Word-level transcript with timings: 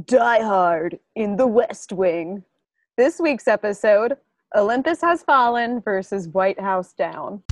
Die 0.00 0.42
Hard 0.42 0.98
in 1.16 1.36
the 1.36 1.46
West 1.46 1.92
Wing. 1.92 2.42
This 2.96 3.20
week's 3.20 3.46
episode 3.46 4.16
Olympus 4.56 5.02
Has 5.02 5.22
Fallen 5.22 5.82
versus 5.82 6.28
White 6.28 6.58
House 6.58 6.94
Down. 6.94 7.42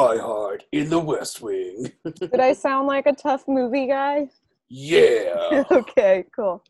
Die 0.00 0.16
Hard 0.16 0.64
in 0.72 0.88
the 0.88 0.98
West 0.98 1.42
Wing. 1.42 1.92
Did 2.04 2.40
I 2.40 2.54
sound 2.54 2.86
like 2.86 3.04
a 3.04 3.12
tough 3.12 3.44
movie 3.46 3.86
guy? 3.86 4.30
Yeah. 4.70 5.62
okay, 5.70 6.24
cool. 6.34 6.64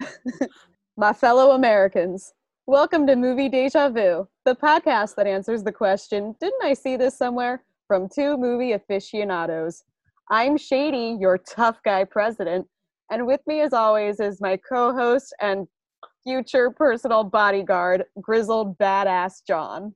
My 0.96 1.12
fellow 1.12 1.50
Americans, 1.50 2.32
welcome 2.64 3.06
to 3.08 3.14
Movie 3.14 3.50
Deja 3.50 3.90
Vu, 3.90 4.26
the 4.46 4.54
podcast 4.54 5.16
that 5.16 5.26
answers 5.26 5.62
the 5.62 5.70
question 5.70 6.34
Didn't 6.40 6.64
I 6.64 6.72
see 6.72 6.96
this 6.96 7.14
somewhere? 7.14 7.62
from 7.88 8.08
two 8.08 8.38
movie 8.38 8.72
aficionados. 8.72 9.84
I'm 10.30 10.56
Shady, 10.56 11.18
your 11.20 11.36
tough 11.36 11.78
guy 11.84 12.04
president, 12.04 12.66
and 13.10 13.26
with 13.26 13.42
me, 13.46 13.60
as 13.60 13.74
always, 13.74 14.18
is 14.18 14.40
my 14.40 14.56
co 14.56 14.94
host 14.94 15.34
and 15.42 15.68
future 16.24 16.70
personal 16.70 17.22
bodyguard, 17.22 18.04
grizzled 18.18 18.78
badass 18.78 19.44
John. 19.46 19.92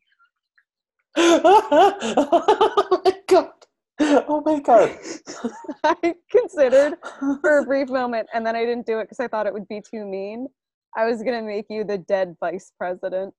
Oh 1.17 3.03
my 3.05 3.15
god. 3.29 3.51
Oh 3.99 4.43
my 4.45 4.61
god. 4.61 4.99
I 5.85 6.15
considered 6.31 6.99
for 7.41 7.59
a 7.59 7.65
brief 7.65 7.89
moment, 7.89 8.29
and 8.35 8.47
then 8.47 8.55
I 8.57 8.65
didn't 8.65 8.87
do 8.87 8.99
it 8.99 9.05
because 9.05 9.21
I 9.21 9.29
thought 9.29 9.47
it 9.47 9.53
would 9.53 9.69
be 9.69 9.81
too 9.81 10.05
mean. 10.05 10.49
I 10.97 11.07
was 11.07 11.23
gonna 11.23 11.43
make 11.43 11.67
you 11.69 11.85
the 11.85 11.99
dead 11.99 12.37
vice 12.41 12.73
president. 12.79 13.35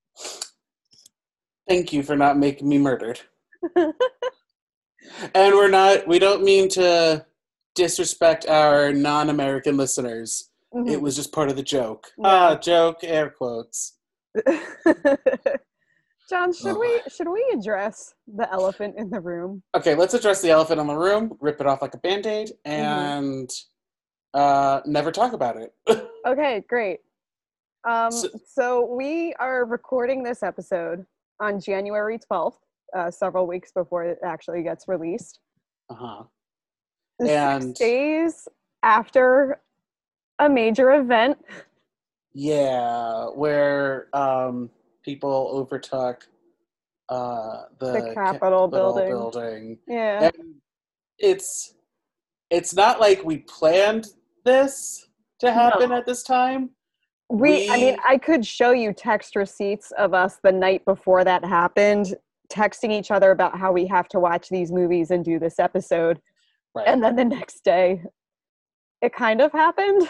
Thank 1.67 1.91
you 1.91 2.03
for 2.03 2.15
not 2.15 2.37
making 2.37 2.69
me 2.69 2.77
murdered. 2.77 3.19
And 5.33 5.55
we're 5.55 5.69
not, 5.69 6.07
we 6.07 6.19
don't 6.19 6.43
mean 6.43 6.69
to 6.69 7.25
disrespect 7.75 8.47
our 8.47 8.93
non 8.93 9.29
American 9.29 9.77
listeners. 9.77 10.49
It 10.85 11.01
was 11.01 11.15
just 11.15 11.31
part 11.31 11.49
of 11.49 11.55
the 11.55 11.63
joke. 11.63 12.07
Ah, 12.23 12.55
joke, 12.55 12.99
air 13.01 13.29
quotes. 13.29 13.93
John, 16.29 16.51
should 16.53 16.77
we 16.77 16.99
should 17.07 17.29
we 17.29 17.45
address 17.53 18.13
the 18.27 18.51
elephant 18.51 18.95
in 18.97 19.09
the 19.09 19.19
room? 19.19 19.63
Okay, 19.75 19.95
let's 19.95 20.13
address 20.13 20.41
the 20.41 20.49
elephant 20.49 20.81
in 20.81 20.87
the 20.87 20.95
room, 20.95 21.37
rip 21.39 21.61
it 21.61 21.67
off 21.67 21.81
like 21.81 21.93
a 21.93 21.97
band 21.99 22.25
aid, 22.25 22.51
and 22.65 23.49
uh, 24.33 24.81
never 24.85 25.11
talk 25.11 25.33
about 25.33 25.57
it. 25.57 25.73
Okay, 26.27 26.61
great. 26.67 26.99
Um, 27.87 28.11
So- 28.11 28.27
so 28.45 28.85
we 28.93 29.33
are 29.39 29.63
recording 29.63 30.21
this 30.23 30.43
episode 30.43 31.05
on 31.39 31.61
January 31.61 32.19
twelfth, 32.19 32.59
uh, 32.93 33.09
several 33.09 33.47
weeks 33.47 33.71
before 33.71 34.03
it 34.03 34.19
actually 34.25 34.61
gets 34.63 34.89
released. 34.89 35.39
uh-huh. 35.89 36.23
Six 37.21 37.31
And- 37.31 37.75
days 37.75 38.47
after 38.83 39.61
a 40.39 40.49
major 40.49 40.91
event. 40.95 41.37
Yeah, 42.33 43.27
where 43.29 44.09
um, 44.13 44.69
people 45.07 45.49
overtook 45.53 46.27
uh, 47.07 47.63
the, 47.79 47.93
The 47.93 48.11
Capitol 48.13 48.67
building. 48.67 49.07
building. 49.07 49.77
Yeah. 49.87 50.23
And 50.25 50.55
it's 51.17 51.75
it's 52.49 52.73
not 52.75 52.99
like 52.99 53.23
we 53.23 53.37
planned 53.37 54.07
this 54.43 55.07
to 55.39 55.51
happen 55.51 55.89
No. 55.89 55.95
at 55.97 56.05
this 56.05 56.23
time. 56.23 56.71
We, 57.29 57.69
I 57.69 57.75
mean, 57.77 57.97
I 58.07 58.17
could 58.17 58.45
show 58.45 58.71
you 58.71 58.93
text 58.93 59.35
receipts 59.35 59.91
of 59.97 60.13
us 60.13 60.37
the 60.43 60.51
night 60.51 60.83
before 60.85 61.23
that 61.25 61.43
happened, 61.43 62.15
texting 62.51 62.91
each 62.91 63.11
other 63.11 63.31
about 63.31 63.57
how 63.57 63.71
we 63.73 63.85
have 63.87 64.07
to 64.09 64.19
watch 64.19 64.47
these 64.49 64.71
movies 64.71 65.11
and 65.11 65.23
do 65.25 65.37
this 65.39 65.59
episode. 65.59 66.21
Right. 66.73 66.87
And 66.87 67.03
then 67.03 67.15
the 67.17 67.25
next 67.25 67.63
day, 67.65 68.01
it 69.01 69.13
kind 69.13 69.41
of 69.41 69.51
happened. 69.51 70.07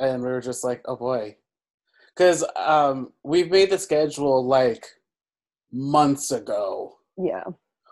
and 0.00 0.22
we 0.22 0.28
were 0.28 0.40
just 0.40 0.64
like, 0.64 0.80
oh 0.86 0.96
boy, 0.96 1.36
because 2.14 2.44
um, 2.56 3.12
we've 3.22 3.50
made 3.50 3.70
the 3.70 3.78
schedule 3.78 4.46
like 4.46 4.86
months 5.72 6.30
ago. 6.30 6.96
Yeah. 7.16 7.44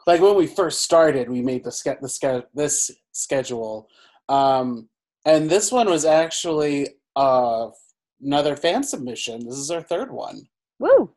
Like 0.06 0.20
when 0.20 0.36
we 0.36 0.46
first 0.46 0.82
started, 0.82 1.30
we 1.30 1.42
made 1.42 1.64
the 1.64 1.72
ske- 1.72 2.00
the 2.00 2.08
ske- 2.08 2.46
this 2.54 2.90
schedule, 3.12 3.88
um, 4.28 4.88
and 5.24 5.48
this 5.48 5.70
one 5.70 5.88
was 5.88 6.04
actually 6.04 6.88
uh, 7.14 7.68
another 8.20 8.56
fan 8.56 8.82
submission. 8.82 9.46
This 9.46 9.58
is 9.58 9.70
our 9.70 9.82
third 9.82 10.10
one. 10.10 10.48
Woo. 10.80 11.12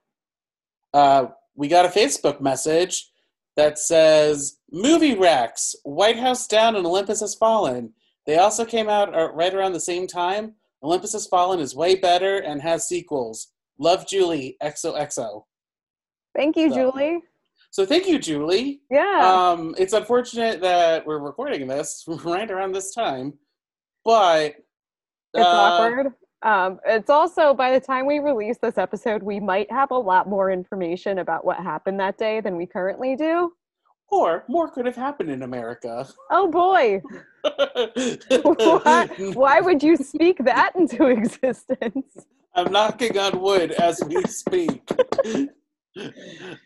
Uh, 0.94 1.28
we 1.56 1.68
got 1.68 1.86
a 1.86 1.90
Facebook 1.90 2.42
message 2.42 3.10
that 3.56 3.80
says 3.80 4.58
movie 4.72 5.16
racks 5.16 5.76
white 5.84 6.18
house 6.18 6.48
down 6.48 6.76
and 6.76 6.86
olympus 6.86 7.22
has 7.22 7.36
fallen 7.36 7.94
they 8.26 8.38
also 8.38 8.66
came 8.66 8.90
out 8.90 9.16
uh, 9.16 9.32
right 9.32 9.54
around 9.54 9.74
the 9.74 9.80
same 9.80 10.08
time 10.08 10.54
olympus 10.86 11.14
has 11.14 11.26
fallen 11.28 11.60
is 11.60 11.76
way 11.76 11.96
better 11.96 12.38
and 12.40 12.62
has 12.62 12.88
sequels 12.88 13.52
love 13.80 14.08
julie 14.08 14.56
xoxo 14.64 15.44
Thank 16.36 16.58
you, 16.58 16.70
So- 16.70 16.76
Julie. 16.76 17.22
so 17.72 17.86
thank 17.86 18.08
you 18.08 18.20
julie 18.20 18.82
Yeah. 18.92 19.22
um, 19.52 19.74
it's 19.78 19.94
unfortunate 19.94 20.62
that 20.62 21.06
we're 21.06 21.20
recording 21.20 21.68
this 21.68 22.04
right 22.08 22.50
around 22.50 22.74
this 22.74 22.94
time 22.94 23.34
but 24.04 24.56
it's 25.34 25.44
uh, 25.44 25.48
awkward. 25.48 26.14
Um, 26.44 26.80
it's 26.86 27.10
also, 27.10 27.54
by 27.56 27.72
the 27.78 27.80
time 27.84 28.06
we 28.06 28.20
release 28.20 28.58
this 28.62 28.78
episode, 28.78 29.24
we 29.24 29.40
might 29.40 29.70
have 29.72 29.90
a 29.92 29.98
lot 29.98 30.30
more 30.30 30.52
information 30.52 31.18
about 31.20 31.44
what 31.44 31.58
happened 31.58 32.00
that 32.00 32.18
day 32.20 32.40
than 32.40 32.56
we 32.56 32.68
currently 32.68 33.16
do. 33.16 33.52
Or 34.12 34.44
more 34.48 34.70
could 34.70 34.86
have 34.86 34.96
happened 34.96 35.30
in 35.32 35.44
america 35.44 36.08
Oh 36.32 36.50
boy. 36.50 37.02
Why, 38.84 39.08
why 39.34 39.62
would 39.62 39.84
you 39.84 39.96
speak 39.98 40.44
that 40.46 40.76
into 40.76 41.06
existence? 41.20 42.26
I'm 42.56 42.72
knocking 42.72 43.18
on 43.20 43.40
wood 43.40 43.72
as 43.72 44.02
we 44.08 44.24
speak. 44.24 44.90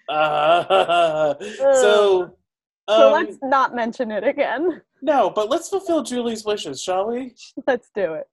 Uh, 0.08 1.34
so, 1.58 2.36
So 2.90 3.08
um, 3.08 3.12
let's 3.14 3.38
not 3.44 3.76
mention 3.76 4.12
it 4.12 4.24
again. 4.24 4.82
no, 5.02 5.30
but 5.30 5.50
let's 5.50 5.68
fulfill 5.70 6.04
Julie's 6.04 6.46
wishes, 6.46 6.82
shall 6.82 7.08
we? 7.12 7.36
Let's 7.68 7.90
do 7.94 8.14
it. 8.14 8.28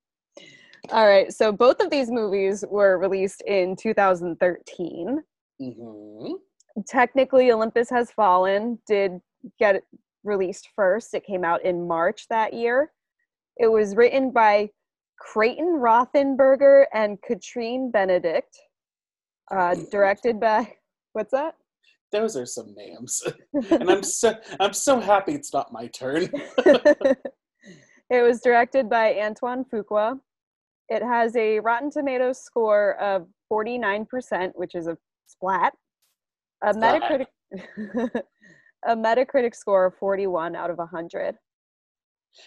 All 0.90 1.06
right. 1.08 1.32
So 1.32 1.50
both 1.50 1.80
of 1.80 1.90
these 1.90 2.10
movies 2.10 2.64
were 2.68 2.98
released 2.98 3.42
in 3.46 3.74
2013. 3.74 5.20
Mm-hmm. 5.60 6.32
Technically, 6.86 7.50
Olympus 7.52 7.88
Has 7.90 8.10
Fallen 8.10 8.78
did 8.86 9.20
get 9.58 9.82
released 10.24 10.68
first. 10.76 11.14
It 11.14 11.24
came 11.24 11.44
out 11.44 11.64
in 11.64 11.86
March 11.86 12.26
that 12.28 12.52
year. 12.52 12.92
It 13.56 13.68
was 13.68 13.96
written 13.96 14.30
by 14.30 14.70
Creighton 15.18 15.80
Rothenberger 15.80 16.84
and 16.92 17.18
Katrin 17.26 17.90
Benedikt. 17.90 18.54
Uh, 19.50 19.76
directed 19.90 20.40
by 20.40 20.74
what's 21.12 21.30
that? 21.30 21.54
Those 22.12 22.36
are 22.36 22.46
some 22.46 22.74
names, 22.76 23.22
and 23.70 23.90
I'm 23.90 24.02
so 24.02 24.34
I'm 24.60 24.72
so 24.72 25.00
happy 25.00 25.34
it's 25.34 25.52
not 25.52 25.72
my 25.72 25.86
turn. 25.88 26.28
it 26.58 27.16
was 28.10 28.40
directed 28.40 28.90
by 28.90 29.14
Antoine 29.20 29.64
Fuqua. 29.64 30.18
It 30.88 31.02
has 31.02 31.34
a 31.36 31.60
Rotten 31.60 31.90
Tomatoes 31.90 32.44
score 32.44 32.94
of 33.00 33.26
49%, 33.52 34.52
which 34.54 34.74
is 34.74 34.86
a 34.86 34.96
splat. 35.26 35.74
A 36.62 36.72
Metacritic 36.72 37.26
a 38.86 38.96
Metacritic 38.96 39.54
score 39.54 39.86
of 39.86 39.94
41 39.96 40.54
out 40.54 40.70
of 40.70 40.78
100. 40.78 41.36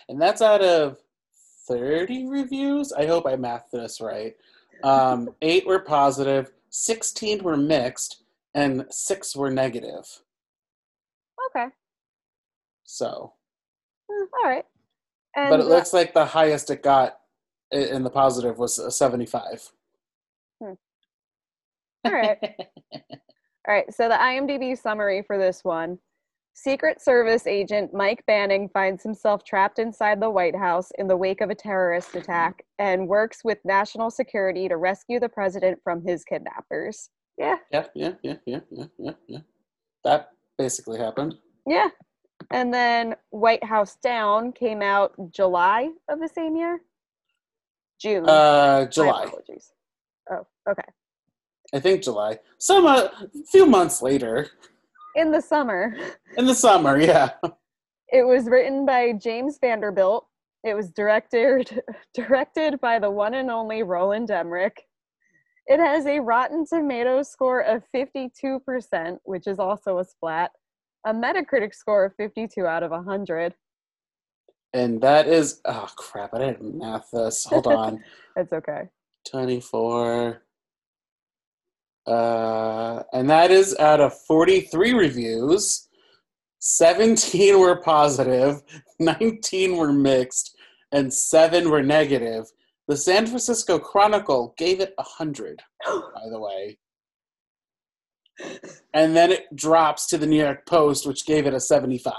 And 0.07 0.21
that's 0.21 0.41
out 0.41 0.61
of 0.61 0.97
30 1.67 2.27
reviews. 2.29 2.93
I 2.93 3.05
hope 3.05 3.25
I 3.25 3.35
mathed 3.35 3.71
this 3.71 4.01
right. 4.01 4.35
Um, 4.83 5.29
eight 5.41 5.67
were 5.67 5.79
positive, 5.79 6.51
16 6.69 7.43
were 7.43 7.57
mixed, 7.57 8.23
and 8.53 8.85
six 8.89 9.35
were 9.35 9.51
negative. 9.51 10.21
Okay. 11.49 11.67
So, 12.83 13.33
eh, 14.09 14.25
all 14.43 14.49
right. 14.49 14.65
And 15.35 15.49
but 15.49 15.59
it 15.59 15.65
uh, 15.65 15.69
looks 15.69 15.93
like 15.93 16.13
the 16.13 16.25
highest 16.25 16.69
it 16.69 16.81
got 16.81 17.19
in 17.71 18.03
the 18.03 18.09
positive 18.09 18.57
was 18.57 18.79
a 18.79 18.91
75. 18.91 19.71
all 20.61 20.75
right. 22.05 22.39
All 23.67 23.73
right, 23.75 23.93
so 23.93 24.07
the 24.07 24.15
IMDb 24.15 24.77
summary 24.77 25.21
for 25.25 25.37
this 25.37 25.63
one 25.63 25.99
Secret 26.53 27.01
Service 27.01 27.47
agent 27.47 27.93
Mike 27.93 28.23
Banning 28.27 28.69
finds 28.69 29.01
himself 29.03 29.43
trapped 29.45 29.79
inside 29.79 30.19
the 30.19 30.29
White 30.29 30.55
House 30.55 30.91
in 30.97 31.07
the 31.07 31.15
wake 31.15 31.39
of 31.41 31.49
a 31.49 31.55
terrorist 31.55 32.15
attack 32.15 32.63
and 32.79 33.07
works 33.07 33.41
with 33.45 33.59
national 33.63 34.09
security 34.11 34.67
to 34.67 34.75
rescue 34.75 35.19
the 35.19 35.29
president 35.29 35.79
from 35.83 36.01
his 36.05 36.25
kidnappers. 36.25 37.09
Yeah, 37.37 37.55
Yeah, 37.71 37.85
yeah, 37.95 38.13
yeah, 38.23 38.35
yeah, 38.45 38.59
yeah, 38.71 38.85
yeah, 38.97 39.11
yeah. 39.27 39.39
That 40.03 40.31
basically 40.57 40.99
happened. 40.99 41.35
yeah. 41.65 41.89
And 42.51 42.73
then 42.73 43.15
White 43.31 43.63
House 43.63 43.97
Down 44.01 44.51
came 44.53 44.81
out 44.81 45.13
July 45.31 45.89
of 46.09 46.19
the 46.19 46.27
same 46.27 46.55
year. 46.55 46.79
June. 48.01 48.27
Uh, 48.27 48.85
July. 48.85 49.07
My 49.07 49.13
July. 49.13 49.23
apologies. 49.25 49.71
Oh, 50.31 50.47
okay. 50.69 50.83
I 51.73 51.79
think 51.79 52.03
July. 52.03 52.39
Some 52.57 52.85
a 52.85 53.11
few 53.51 53.65
months 53.65 54.01
later 54.01 54.49
In 55.15 55.31
the 55.31 55.41
summer. 55.41 55.95
in 56.37 56.45
the 56.45 56.55
summer. 56.55 56.99
Yeah. 56.99 57.31
It 58.11 58.25
was 58.25 58.45
written 58.45 58.85
by 58.85 59.13
James 59.13 59.59
Vanderbilt. 59.61 60.25
It 60.63 60.73
was 60.73 60.89
directed 60.89 61.81
directed 62.13 62.79
by 62.81 62.99
the 62.99 63.11
one 63.11 63.35
and 63.35 63.51
only 63.51 63.83
Roland 63.83 64.31
Emmerich. 64.31 64.81
It 65.67 65.79
has 65.79 66.07
a 66.07 66.19
Rotten 66.19 66.65
Tomatoes 66.65 67.29
score 67.29 67.61
of 67.61 67.83
52%, 67.95 69.19
which 69.23 69.45
is 69.45 69.59
also 69.59 69.99
a 69.99 70.03
splat. 70.03 70.49
A 71.05 71.13
Metacritic 71.13 71.75
score 71.75 72.05
of 72.05 72.15
52 72.15 72.65
out 72.65 72.81
of 72.81 72.89
100. 72.89 73.53
And 74.73 74.99
that 75.01 75.27
is 75.27 75.61
oh 75.65 75.87
crap! 75.95 76.33
I 76.33 76.39
didn't 76.39 76.75
math 76.77 77.09
this. 77.11 77.45
Hold 77.45 77.67
on. 77.67 78.03
It's 78.35 78.53
okay. 78.53 78.83
24 79.29 80.41
uh 82.07 83.03
and 83.13 83.29
that 83.29 83.51
is 83.51 83.75
out 83.77 83.99
of 83.99 84.17
43 84.21 84.93
reviews 84.93 85.89
17 86.59 87.59
were 87.59 87.81
positive 87.81 88.61
19 88.99 89.77
were 89.77 89.93
mixed 89.93 90.55
and 90.91 91.13
7 91.13 91.69
were 91.69 91.83
negative. 91.83 92.45
The 92.87 92.97
san 92.97 93.27
francisco 93.27 93.79
chronicle 93.79 94.55
gave 94.57 94.79
it 94.79 94.93
100 94.97 95.61
by 95.85 96.29
the 96.29 96.39
way. 96.39 96.77
And 98.93 99.15
then 99.15 99.31
it 99.31 99.53
drops 99.53 100.07
to 100.07 100.17
the 100.17 100.25
new 100.25 100.41
york 100.41 100.65
post 100.65 101.05
which 101.05 101.25
gave 101.25 101.45
it 101.45 101.53
a 101.53 101.59
75 101.59 102.13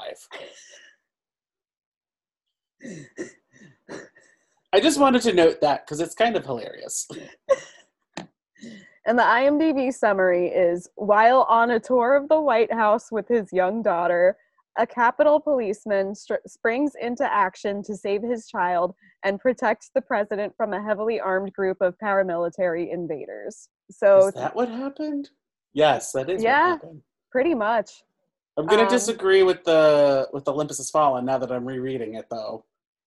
i 4.72 4.80
just 4.80 4.98
wanted 4.98 5.22
to 5.22 5.32
note 5.32 5.60
that 5.60 5.84
because 5.84 6.00
it's 6.00 6.14
kind 6.14 6.36
of 6.36 6.44
hilarious 6.44 7.06
And 9.06 9.18
the 9.18 9.22
IMDb 9.22 9.92
summary 9.92 10.48
is 10.48 10.88
While 10.96 11.46
on 11.48 11.70
a 11.70 11.80
tour 11.80 12.16
of 12.16 12.28
the 12.28 12.40
White 12.40 12.72
House 12.72 13.10
with 13.10 13.26
his 13.28 13.52
young 13.52 13.82
daughter, 13.82 14.36
a 14.78 14.86
Capitol 14.86 15.40
policeman 15.40 16.14
str- 16.14 16.34
springs 16.46 16.92
into 17.00 17.24
action 17.24 17.82
to 17.84 17.96
save 17.96 18.22
his 18.22 18.46
child 18.46 18.94
and 19.24 19.40
protects 19.40 19.90
the 19.94 20.00
president 20.02 20.52
from 20.56 20.72
a 20.72 20.82
heavily 20.82 21.18
armed 21.18 21.52
group 21.52 21.78
of 21.80 21.96
paramilitary 22.02 22.92
invaders. 22.92 23.68
So, 23.90 24.28
Is 24.28 24.34
that 24.34 24.54
what 24.54 24.68
happened? 24.68 25.30
Yes, 25.72 26.12
that 26.12 26.28
is 26.30 26.42
Yeah. 26.42 26.72
what 26.72 26.80
happened. 26.82 27.02
pretty 27.32 27.54
much. 27.54 28.02
I'm 28.56 28.66
gonna 28.66 28.82
Um, 28.82 28.88
disagree 28.88 29.42
with 29.44 29.62
the 29.64 30.28
with 30.32 30.46
Olympus 30.48 30.78
Has 30.78 30.90
Fallen 30.90 31.24
now 31.24 31.38
that 31.38 31.50
I'm 31.52 31.64
rereading 31.64 32.14
it 32.14 32.26
though. 32.30 32.64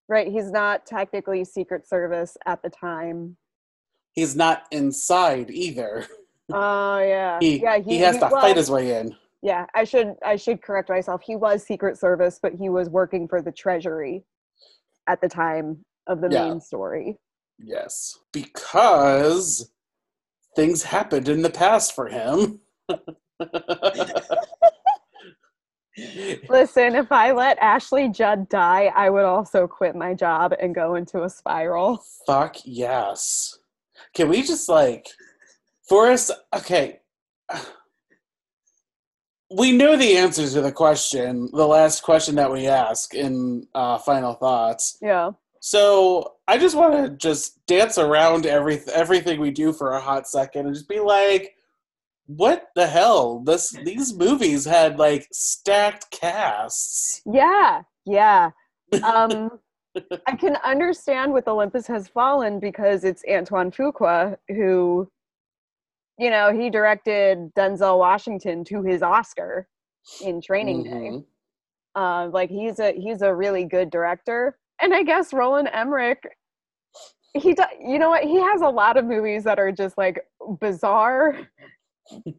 Right, 0.10 0.28
he's 0.28 0.50
not 0.52 0.86
technically 0.86 1.44
Secret 1.46 1.88
Service 1.88 2.38
at 2.46 2.62
the 2.62 2.70
time. 2.70 3.38
He's 4.14 4.36
not 4.36 4.64
inside 4.72 5.50
either. 5.52 6.08
Oh 6.52 7.00
yeah, 7.00 7.38
He 7.40 7.62
yeah. 7.62 7.80
he, 7.80 8.00
has 8.00 8.16
to 8.18 8.28
well, 8.30 8.42
fight 8.42 8.58
his 8.58 8.70
way 8.70 9.00
in. 9.00 9.16
Yeah, 9.42 9.66
I 9.74 9.86
should 9.86 10.16
I 10.26 10.36
should 10.36 10.62
correct 10.62 10.90
myself. 10.90 11.22
He 11.26 11.38
was 11.38 11.64
Secret 11.64 11.98
Service, 11.98 12.38
but 12.44 12.52
he 12.54 12.68
was 12.68 12.90
working 12.90 13.30
for 13.30 13.42
the 13.42 13.52
Treasury 13.52 14.26
at 15.08 15.22
the 15.22 15.30
time 15.30 15.86
of 16.08 16.20
the 16.20 16.28
Yeah. 16.30 16.50
main 16.50 16.60
story. 16.60 17.18
Yes. 17.60 18.20
Because 18.34 19.72
things 20.54 20.84
happened 20.84 21.30
in 21.30 21.42
the 21.44 21.50
past 21.50 21.96
for 21.96 22.08
him. 22.10 22.60
Listen, 26.50 26.96
if 26.96 27.12
I 27.12 27.32
let 27.32 27.58
Ashley 27.60 28.10
Judd 28.10 28.50
die, 28.50 28.92
I 28.96 29.10
would 29.10 29.26
also 29.26 29.66
quit 29.68 29.96
my 29.96 30.14
job 30.14 30.54
and 30.60 30.76
go 30.76 30.96
into 30.96 31.24
a 31.24 31.30
spiral. 31.30 32.04
Fuck 32.28 32.58
yes. 32.66 33.60
Can 34.14 34.30
we 34.30 34.44
just 34.44 34.70
like 34.70 35.08
for 35.88 36.10
us 36.10 36.32
okay. 36.56 37.00
We 39.52 39.72
know 39.72 39.96
the 39.96 40.18
answers 40.18 40.54
to 40.54 40.62
the 40.62 40.72
question, 40.72 41.48
the 41.54 41.68
last 41.68 42.02
question 42.02 42.34
that 42.36 42.52
we 42.52 42.66
ask 42.66 43.14
in 43.14 43.68
uh, 43.76 44.00
final 44.00 44.34
thoughts. 44.34 44.98
Yeah. 45.00 45.32
So 45.60 46.34
I 46.48 46.58
just 46.58 46.76
want 46.76 46.94
to 46.96 47.10
just 47.16 47.64
dance 47.68 48.00
around 48.00 48.48
every 48.48 48.82
everything 48.92 49.40
we 49.40 49.52
do 49.52 49.72
for 49.72 49.94
a 49.94 50.02
hot 50.02 50.28
second 50.28 50.66
and 50.66 50.76
just 50.76 50.90
be 50.90 51.00
like, 51.00 51.56
what 52.26 52.70
the 52.76 52.88
hell? 52.88 53.40
This 53.40 53.70
these 53.84 54.14
movies 54.14 54.66
had 54.66 54.98
like 54.98 55.28
stacked 55.32 56.10
casts. 56.10 57.22
Yeah. 57.32 57.84
Yeah. 58.06 58.50
Um 59.04 59.60
I 60.28 60.36
can 60.36 60.58
understand 60.64 61.34
with 61.34 61.48
Olympus 61.48 61.88
Has 61.88 62.08
Fallen 62.08 62.60
because 62.60 63.04
it's 63.04 63.24
Antoine 63.30 63.72
Fuqua 63.72 64.38
who 64.50 65.08
you 66.18 66.30
know, 66.30 66.54
he 66.54 66.70
directed 66.70 67.54
Denzel 67.56 67.98
Washington 67.98 68.64
to 68.66 68.84
his 68.84 69.02
Oscar 69.02 69.68
in 70.22 70.42
Training 70.42 70.84
Day. 70.84 70.90
Mhm. 70.90 71.26
Uh, 71.96 72.30
like 72.32 72.50
he's 72.50 72.80
a 72.80 72.92
he's 72.94 73.22
a 73.22 73.34
really 73.34 73.66
good 73.66 73.90
director, 73.90 74.58
and 74.82 74.94
I 74.94 75.04
guess 75.04 75.34
Roland 75.34 75.70
Emmerich. 75.72 76.24
He, 77.36 77.54
do, 77.54 77.64
you 77.80 77.98
know 77.98 78.10
what? 78.10 78.24
He 78.24 78.40
has 78.40 78.62
a 78.62 78.70
lot 78.70 78.96
of 78.96 79.06
movies 79.06 79.44
that 79.46 79.58
are 79.58 79.72
just 79.72 79.98
like 79.98 80.24
bizarre, 80.60 81.48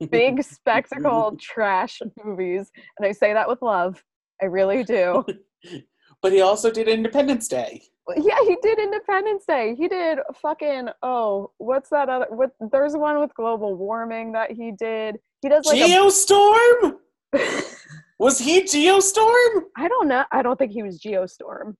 big 0.08 0.42
spectacle 0.44 1.36
trash 1.40 2.00
movies, 2.24 2.70
and 2.98 3.06
I 3.06 3.12
say 3.12 3.32
that 3.32 3.48
with 3.48 3.62
love. 3.62 4.02
I 4.42 4.46
really 4.46 4.84
do. 4.84 5.24
but 6.24 6.32
he 6.32 6.40
also 6.40 6.70
did 6.70 6.88
Independence 6.88 7.48
Day. 7.48 7.82
yeah, 8.16 8.38
he 8.44 8.56
did 8.62 8.78
Independence 8.78 9.44
Day. 9.46 9.74
He 9.76 9.88
did 9.88 10.20
fucking 10.40 10.88
oh, 11.02 11.50
what's 11.58 11.90
that 11.90 12.08
other? 12.08 12.24
What 12.30 12.52
there's 12.72 12.96
one 12.96 13.20
with 13.20 13.34
global 13.34 13.76
warming 13.76 14.32
that 14.32 14.50
he 14.50 14.72
did. 14.72 15.18
He 15.42 15.50
does 15.50 15.66
like 15.66 15.78
Geostorm? 15.78 16.94
a. 17.34 17.62
Was 18.18 18.38
he 18.38 18.62
Geostorm? 18.62 19.64
I 19.76 19.86
don't 19.86 20.08
know. 20.08 20.24
I 20.32 20.40
don't 20.40 20.58
think 20.58 20.72
he 20.72 20.82
was 20.82 20.98
Geostorm. 20.98 21.74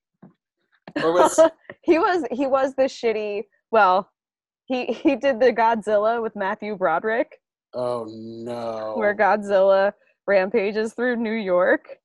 Or 1.03 1.13
was 1.13 1.41
he 1.83 1.99
was 1.99 2.25
he 2.31 2.47
was 2.47 2.75
the 2.75 2.83
shitty 2.83 3.45
well 3.71 4.11
he 4.67 4.85
he 4.85 5.17
did 5.17 5.41
the 5.41 5.53
godzilla 5.53 6.23
with 6.23 6.37
matthew 6.37 6.77
broderick 6.77 7.41
Oh 7.73 8.07
no. 8.09 8.95
where 8.97 9.13
godzilla 9.13 9.93
rampages 10.29 10.95
through 10.95 11.17
new 11.17 11.33
york 11.33 11.99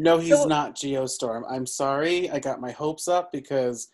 No, 0.00 0.18
he's 0.18 0.36
So- 0.40 0.46
not 0.48 0.74
Geostorm. 0.76 1.42
I'm 1.50 1.66
sorry. 1.66 2.30
I 2.30 2.38
got 2.38 2.60
my 2.60 2.70
hopes 2.70 3.06
up 3.08 3.30
because 3.32 3.88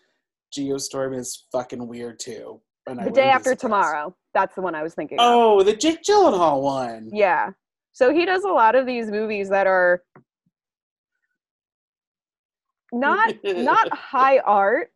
Geostorm 0.55 1.15
is 1.15 1.45
fucking 1.51 1.85
weird 1.87 2.19
too. 2.19 2.61
And 2.87 3.05
the 3.05 3.11
day 3.11 3.29
after 3.29 3.53
tomorrow 3.53 4.15
that's 4.33 4.55
the 4.55 4.61
one 4.61 4.75
i 4.75 4.81
was 4.83 4.93
thinking 4.93 5.19
of 5.19 5.25
Oh, 5.25 5.61
the 5.63 5.75
Jake 5.75 6.03
Gyllenhaal 6.03 6.61
one. 6.61 7.09
yeah 7.11 7.49
so 7.91 8.13
he 8.13 8.23
does 8.23 8.43
a 8.45 8.49
lot 8.49 8.75
of 8.75 8.85
these 8.85 9.11
movies 9.11 9.49
that 9.49 9.67
are 9.67 10.03
not 12.93 13.33
not 13.43 13.89
high 13.97 14.37
art 14.39 14.91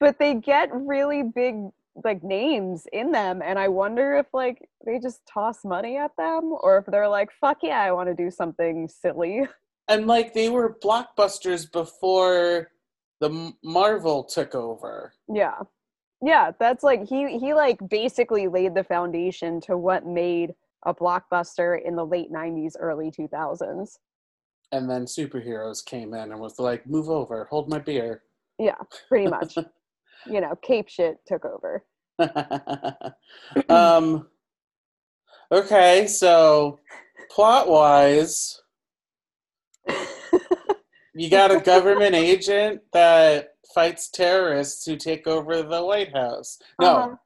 but 0.00 0.18
they 0.18 0.34
get 0.34 0.68
really 0.72 1.22
big 1.22 1.54
like 2.04 2.24
names 2.24 2.86
in 2.92 3.12
them 3.12 3.40
and 3.44 3.56
i 3.56 3.68
wonder 3.68 4.16
if 4.16 4.26
like 4.32 4.68
they 4.84 4.98
just 4.98 5.20
toss 5.32 5.64
money 5.64 5.96
at 5.96 6.10
them 6.18 6.54
or 6.62 6.78
if 6.78 6.86
they're 6.86 7.06
like 7.08 7.30
fuck 7.40 7.58
yeah 7.62 7.80
i 7.82 7.92
want 7.92 8.08
to 8.08 8.14
do 8.14 8.30
something 8.32 8.88
silly 8.88 9.42
And 9.88 10.06
like 10.06 10.32
they 10.32 10.48
were 10.48 10.78
blockbusters 10.82 11.70
before 11.70 12.70
the 13.20 13.52
Marvel 13.62 14.24
took 14.24 14.54
over. 14.54 15.12
Yeah. 15.32 15.60
Yeah, 16.22 16.52
that's 16.58 16.82
like 16.82 17.06
he 17.06 17.38
he 17.38 17.52
like 17.52 17.78
basically 17.88 18.48
laid 18.48 18.74
the 18.74 18.84
foundation 18.84 19.60
to 19.62 19.76
what 19.76 20.06
made 20.06 20.54
a 20.86 20.94
blockbuster 20.94 21.78
in 21.82 21.96
the 21.96 22.04
late 22.04 22.32
90s 22.32 22.74
early 22.78 23.10
2000s. 23.10 23.98
And 24.72 24.88
then 24.88 25.04
superheroes 25.04 25.84
came 25.84 26.14
in 26.14 26.32
and 26.32 26.40
was 26.40 26.58
like, 26.58 26.86
move 26.86 27.08
over, 27.08 27.46
hold 27.50 27.68
my 27.68 27.78
beer. 27.78 28.22
Yeah, 28.58 28.76
pretty 29.08 29.28
much. 29.28 29.56
you 30.26 30.40
know, 30.40 30.56
cape 30.62 30.88
shit 30.88 31.18
took 31.26 31.44
over. 31.44 31.84
um 33.68 34.28
okay, 35.52 36.06
so 36.06 36.78
plot 37.30 37.68
wise, 37.68 38.62
you 41.14 41.30
got 41.30 41.50
a 41.50 41.60
government 41.72 42.14
agent 42.14 42.82
that 42.92 43.54
fights 43.74 44.08
terrorists 44.10 44.84
who 44.86 44.96
take 44.96 45.26
over 45.26 45.62
the 45.62 45.84
White 45.84 46.14
House. 46.14 46.58
No, 46.80 46.86
Uh-huh. 46.96 47.16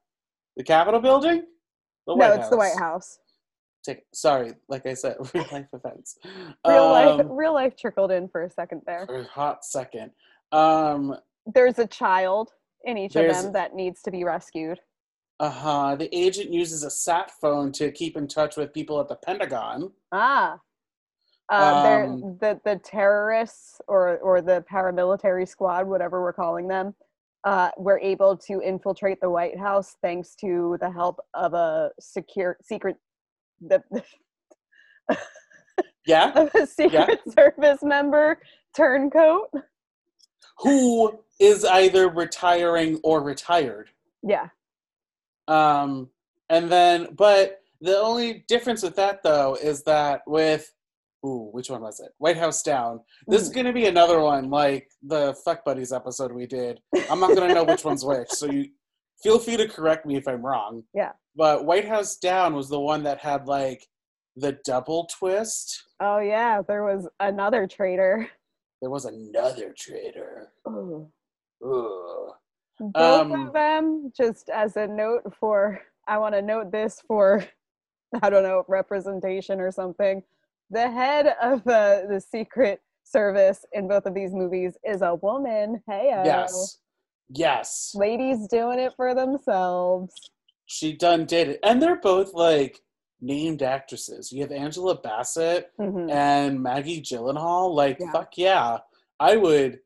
the 0.56 0.64
Capitol 0.64 1.00
building? 1.00 1.44
The 2.06 2.14
no, 2.14 2.32
it's 2.32 2.48
the 2.48 2.56
White 2.56 2.76
House. 2.78 3.18
Take, 3.84 4.02
sorry, 4.12 4.54
like 4.68 4.86
I 4.86 4.94
said, 4.94 5.16
real 5.34 5.46
life 5.52 5.66
events. 5.72 6.18
Real 6.66 6.90
life 6.90 7.20
Um, 7.20 7.32
real 7.32 7.54
life 7.54 7.76
trickled 7.76 8.10
in 8.10 8.28
for 8.28 8.42
a 8.44 8.50
second 8.50 8.82
there. 8.86 9.06
for 9.06 9.20
a 9.20 9.24
hot 9.24 9.64
second. 9.64 10.10
Um, 10.52 11.16
There's 11.46 11.78
a 11.78 11.86
child 11.86 12.52
in 12.84 12.96
each 12.98 13.16
of 13.16 13.26
them 13.26 13.52
that 13.52 13.74
needs 13.74 14.02
to 14.02 14.10
be 14.10 14.24
rescued. 14.24 14.80
uh 15.40 15.50
huh. 15.50 15.94
The 15.96 16.08
agent 16.16 16.50
uses 16.50 16.82
a 16.82 16.90
sat 16.90 17.30
phone 17.40 17.70
to 17.72 17.92
keep 17.92 18.16
in 18.16 18.26
touch 18.26 18.56
with 18.56 18.72
people 18.72 19.00
at 19.00 19.08
the 19.08 19.16
Pentagon. 19.16 19.92
Ah, 20.12 20.58
Uh, 21.50 22.04
Um, 22.06 22.38
the 22.40 22.60
the 22.64 22.76
terrorists 22.84 23.80
or 23.88 24.18
or 24.18 24.40
the 24.42 24.64
paramilitary 24.70 25.48
squad, 25.48 25.86
whatever 25.86 26.20
we're 26.20 26.32
calling 26.32 26.68
them, 26.68 26.94
uh, 27.44 27.70
were 27.78 27.98
able 28.00 28.36
to 28.36 28.60
infiltrate 28.60 29.20
the 29.20 29.30
White 29.30 29.58
House 29.58 29.96
thanks 30.02 30.34
to 30.36 30.76
the 30.80 30.90
help 30.90 31.20
of 31.34 31.54
a 31.54 31.90
secure 31.98 32.58
secret 32.62 32.96
the, 33.60 33.82
Yeah. 36.06 36.32
of 36.36 36.54
a 36.54 36.66
Secret 36.66 37.20
Service 37.32 37.82
member 37.82 38.40
turncoat. 38.76 39.50
Who 40.58 41.18
is 41.40 41.64
either 41.64 42.08
retiring 42.08 43.00
or 43.04 43.22
retired. 43.22 43.90
Yeah, 44.22 44.48
Um, 45.46 46.10
and 46.48 46.70
then, 46.70 47.14
but 47.16 47.62
the 47.80 47.96
only 47.96 48.44
difference 48.48 48.82
with 48.82 48.96
that 48.96 49.22
though 49.22 49.54
is 49.54 49.84
that 49.84 50.22
with, 50.26 50.72
ooh, 51.24 51.48
which 51.52 51.70
one 51.70 51.82
was 51.82 52.00
it? 52.00 52.10
White 52.18 52.36
House 52.36 52.62
Down. 52.62 53.00
This 53.26 53.42
is 53.42 53.48
going 53.48 53.66
to 53.66 53.72
be 53.72 53.86
another 53.86 54.20
one 54.20 54.50
like 54.50 54.88
the 55.02 55.34
Fuck 55.44 55.64
Buddies 55.64 55.92
episode 55.92 56.32
we 56.32 56.46
did. 56.46 56.80
I'm 57.10 57.20
not 57.20 57.34
going 57.34 57.48
to 57.48 57.54
know 57.54 57.64
which 57.64 57.84
one's 57.84 58.04
which, 58.04 58.28
so 58.30 58.46
you 58.50 58.66
feel 59.22 59.38
free 59.38 59.56
to 59.56 59.68
correct 59.68 60.06
me 60.06 60.16
if 60.16 60.26
I'm 60.28 60.44
wrong. 60.44 60.82
Yeah. 60.94 61.12
But 61.36 61.64
White 61.64 61.86
House 61.88 62.16
Down 62.16 62.54
was 62.54 62.68
the 62.68 62.80
one 62.80 63.02
that 63.04 63.18
had 63.18 63.46
like 63.46 63.84
the 64.36 64.58
double 64.64 65.08
twist. 65.18 65.82
Oh 66.00 66.18
yeah, 66.18 66.62
there 66.66 66.84
was 66.84 67.08
another 67.20 67.66
traitor. 67.66 68.28
There 68.80 68.90
was 68.90 69.04
another 69.06 69.74
traitor. 69.76 70.52
Ooh. 70.68 71.08
Ugh. 71.64 72.32
Both 72.80 72.96
Um, 72.96 73.32
of 73.48 73.52
them, 73.52 74.12
just 74.16 74.50
as 74.50 74.76
a 74.76 74.86
note 74.86 75.22
for, 75.40 75.80
I 76.06 76.18
want 76.18 76.36
to 76.36 76.42
note 76.42 76.70
this 76.70 77.02
for, 77.08 77.44
I 78.22 78.30
don't 78.30 78.44
know, 78.44 78.64
representation 78.68 79.60
or 79.60 79.72
something. 79.72 80.22
The 80.70 80.90
head 80.90 81.34
of 81.42 81.60
uh, 81.66 82.06
the 82.08 82.20
Secret 82.20 82.80
Service 83.04 83.64
in 83.72 83.88
both 83.88 84.04
of 84.06 84.14
these 84.14 84.32
movies 84.32 84.76
is 84.84 85.00
a 85.02 85.14
woman. 85.14 85.82
Hey, 85.86 86.10
Yes. 86.24 86.78
Yes. 87.30 87.92
ladies 87.94 88.46
doing 88.48 88.78
it 88.78 88.92
for 88.96 89.14
themselves. 89.14 90.14
She 90.66 90.92
done 90.94 91.24
did 91.24 91.48
it. 91.48 91.60
And 91.62 91.80
they're 91.82 91.96
both 92.00 92.34
like 92.34 92.80
named 93.20 93.62
actresses. 93.62 94.30
You 94.32 94.42
have 94.42 94.52
Angela 94.52 94.94
Bassett 94.94 95.72
Mhm. 95.78 96.10
and 96.10 96.62
Maggie 96.62 97.00
Gyllenhaal. 97.02 97.74
Like, 97.74 97.98
Yeah. 97.98 98.12
fuck 98.12 98.36
yeah. 98.36 98.78
I 99.18 99.36
would 99.36 99.80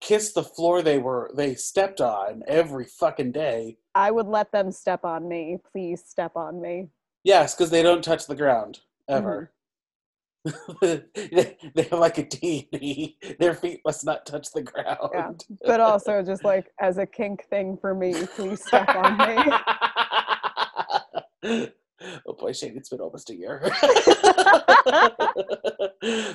kiss 0.00 0.32
the 0.32 0.42
floor 0.42 0.80
they 0.82 0.98
were 0.98 1.30
they 1.34 1.54
stepped 1.54 2.00
on 2.00 2.42
every 2.46 2.84
fucking 2.86 3.32
day. 3.32 3.76
I 3.94 4.10
would 4.10 4.26
let 4.26 4.50
them 4.52 4.70
step 4.72 5.04
on 5.04 5.28
me. 5.28 5.58
Please 5.72 6.02
step 6.04 6.36
on 6.36 6.60
me. 6.60 6.88
Yes, 7.24 7.54
because 7.54 7.70
they 7.70 7.82
don't 7.82 8.02
touch 8.02 8.26
the 8.26 8.34
ground 8.36 8.80
ever. 9.08 9.52
They, 10.80 11.82
have 11.90 11.98
like 11.98 12.18
a 12.18 12.24
deity. 12.24 13.18
Their 13.38 13.54
feet 13.54 13.80
must 13.84 14.04
not 14.04 14.24
touch 14.26 14.50
the 14.52 14.62
ground. 14.62 15.10
Yeah. 15.12 15.32
But 15.64 15.80
also, 15.80 16.22
just 16.22 16.44
like 16.44 16.70
as 16.80 16.98
a 16.98 17.06
kink 17.06 17.44
thing 17.50 17.76
for 17.80 17.94
me, 17.94 18.14
please 18.34 18.64
step 18.64 18.88
on 18.88 19.18
me. 19.18 19.36
oh 22.26 22.32
boy, 22.38 22.52
Shane, 22.52 22.76
it's 22.76 22.88
been 22.88 23.00
almost 23.00 23.30
a 23.30 23.34
year. 23.34 23.62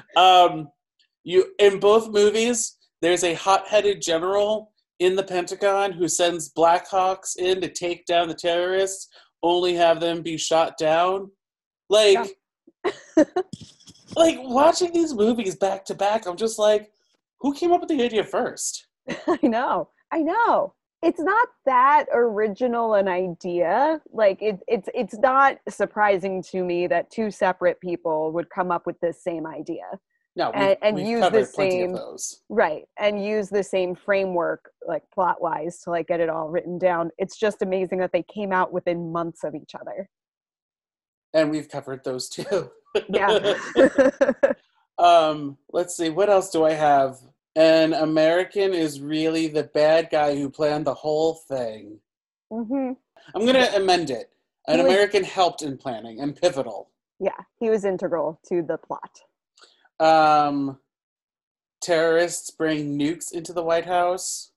um, 0.16 0.70
you 1.24 1.48
in 1.60 1.80
both 1.80 2.10
movies, 2.10 2.78
there's 3.02 3.24
a 3.24 3.34
hot-headed 3.34 4.02
general 4.02 4.72
in 5.00 5.16
the 5.16 5.24
Pentagon 5.24 5.92
who 5.92 6.08
sends 6.08 6.54
Blackhawks 6.54 7.36
in 7.38 7.60
to 7.62 7.70
take 7.70 8.06
down 8.06 8.28
the 8.28 8.34
terrorists, 8.34 9.10
only 9.44 9.74
have 9.76 10.00
them 10.00 10.22
be 10.22 10.38
shot 10.38 10.78
down. 10.78 11.32
Like, 11.90 12.38
like 14.16 14.38
watching 14.42 14.92
these 14.94 15.14
movies 15.14 15.56
back 15.56 15.86
to 15.86 15.96
back, 15.96 16.26
I'm 16.26 16.38
just 16.38 16.58
like, 16.60 16.92
who 17.40 17.54
came 17.54 17.72
up 17.72 17.82
with 17.82 17.90
the 17.90 18.02
idea 18.04 18.24
first? 18.24 18.88
I 19.28 19.40
know. 19.44 19.90
I 20.12 20.20
know. 20.20 20.74
It's 21.02 21.20
not 21.20 21.48
that 21.66 22.06
original 22.14 22.96
an 22.96 23.08
idea. 23.08 24.02
Like 24.12 24.42
it, 24.42 24.60
it's 24.68 24.90
it's 24.96 25.18
not 25.20 25.58
surprising 25.70 26.42
to 26.52 26.64
me 26.64 26.88
that 26.88 27.12
two 27.12 27.30
separate 27.30 27.80
people 27.80 28.32
would 28.32 28.50
come 28.50 28.72
up 28.72 28.88
with 28.88 29.00
this 29.02 29.24
same 29.24 29.46
idea. 29.46 29.84
No, 30.38 30.50
we, 30.52 30.60
And- 30.62 30.78
and 30.82 31.00
use 31.08 31.30
the 31.30 31.46
same- 31.46 31.98
Right. 32.50 32.84
And 32.98 33.24
use 33.24 33.50
the 33.50 33.64
same 33.64 33.96
framework, 33.96 34.70
like 34.88 35.04
plot 35.14 35.42
wise, 35.42 35.80
to 35.82 35.92
like 35.92 36.08
get 36.08 36.20
it 36.20 36.30
all 36.30 36.50
written 36.50 36.78
down. 36.78 37.12
It's 37.18 37.38
just 37.38 37.62
amazing 37.62 38.00
that 38.00 38.12
they 38.12 38.24
came 38.24 38.52
out 38.52 38.74
within 38.74 39.12
months 39.12 39.44
of 39.44 39.54
each 39.56 39.76
other. 39.80 40.10
And 41.36 41.52
we've 41.52 41.70
covered 41.70 42.04
those 42.04 42.28
too. 42.30 42.72
Yeah. 43.10 43.56
um, 44.98 45.58
let's 45.72 45.96
see, 45.96 46.10
what 46.10 46.30
else 46.30 46.50
do 46.50 46.64
I 46.64 46.72
have? 46.72 47.18
An 47.58 47.94
American 47.94 48.74
is 48.74 49.02
really 49.02 49.48
the 49.48 49.64
bad 49.64 50.10
guy 50.10 50.36
who 50.36 50.50
planned 50.50 50.86
the 50.86 50.94
whole 50.94 51.36
thing. 51.36 52.00
Mm-hmm. 52.52 52.94
I'm 53.36 53.46
gonna 53.46 53.70
amend 53.76 54.10
it. 54.10 54.32
An 54.68 54.78
was- 54.78 54.88
American 54.88 55.24
helped 55.24 55.62
in 55.62 55.78
planning 55.78 56.22
and 56.22 56.36
pivotal. 56.36 56.90
Yeah. 57.20 57.38
He 57.60 57.70
was 57.70 57.86
integral 57.86 58.40
to 58.48 58.62
the 58.62 58.78
plot. 58.78 59.20
Um, 60.00 60.80
terrorists 61.82 62.50
bring 62.50 62.98
nukes 62.98 63.32
into 63.32 63.54
the 63.54 63.64
White 63.64 63.86
House. 63.86 64.52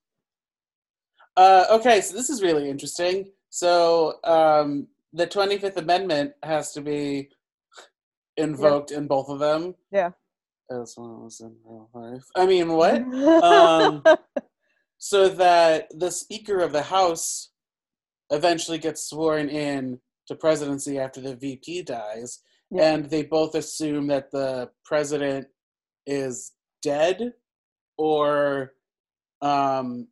Uh, 1.36 1.66
okay, 1.70 2.00
so 2.00 2.16
this 2.16 2.30
is 2.30 2.42
really 2.42 2.68
interesting. 2.68 3.30
So 3.50 4.18
um, 4.24 4.88
the 5.12 5.26
25th 5.26 5.76
Amendment 5.76 6.32
has 6.42 6.72
to 6.72 6.80
be 6.80 7.30
invoked 8.36 8.90
in 8.90 9.06
both 9.06 9.28
of 9.28 9.38
them. 9.38 9.74
Yeah. 9.90 10.10
As 10.70 10.94
well 10.96 11.24
as 11.26 11.40
in 11.40 11.56
real 11.64 11.88
life. 11.94 12.24
I 12.36 12.46
mean, 12.46 12.72
what? 12.72 13.02
Um, 13.42 14.02
so 14.98 15.28
that 15.28 15.88
the 15.96 16.10
Speaker 16.10 16.58
of 16.58 16.72
the 16.72 16.82
House 16.82 17.50
eventually 18.30 18.78
gets 18.78 19.08
sworn 19.08 19.48
in 19.48 20.00
to 20.26 20.34
presidency 20.34 20.98
after 20.98 21.20
the 21.20 21.36
VP 21.36 21.82
dies, 21.82 22.40
Yeah. 22.70 22.92
and 22.94 23.08
they 23.08 23.22
both 23.22 23.54
assume 23.54 24.08
that 24.08 24.30
the 24.30 24.70
president 24.84 25.46
is 26.06 26.52
dead, 26.82 27.32
or 27.96 28.74
um, 29.40 30.08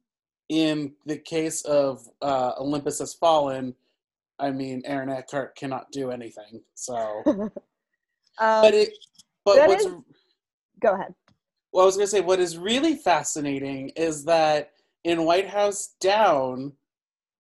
in 0.49 0.95
the 1.05 1.19
case 1.19 1.63
of 1.65 2.07
uh, 2.23 2.53
Olympus 2.59 3.01
Has 3.01 3.15
Fallen, 3.15 3.75
I 4.39 4.51
mean, 4.51 4.83
Aaron 4.85 5.09
Eckhart 5.09 5.57
cannot 5.57 5.91
do 5.93 6.11
anything. 6.11 6.61
So, 6.75 7.23
um, 7.27 7.51
but 8.39 8.75
it, 8.75 8.91
but 9.45 9.67
what's 9.69 9.85
is- 9.85 9.95
go 10.81 10.93
ahead. 10.95 11.15
well, 11.73 11.85
I 11.85 11.87
was 11.87 11.97
going 11.97 12.07
to 12.07 12.11
say, 12.11 12.21
what 12.21 12.41
is 12.41 12.59
really 12.59 12.97
fascinating 12.97 13.91
is 13.91 14.25
that 14.25 14.73
in 15.05 15.25
White 15.25 15.49
House 15.49 15.95
Down, 16.01 16.73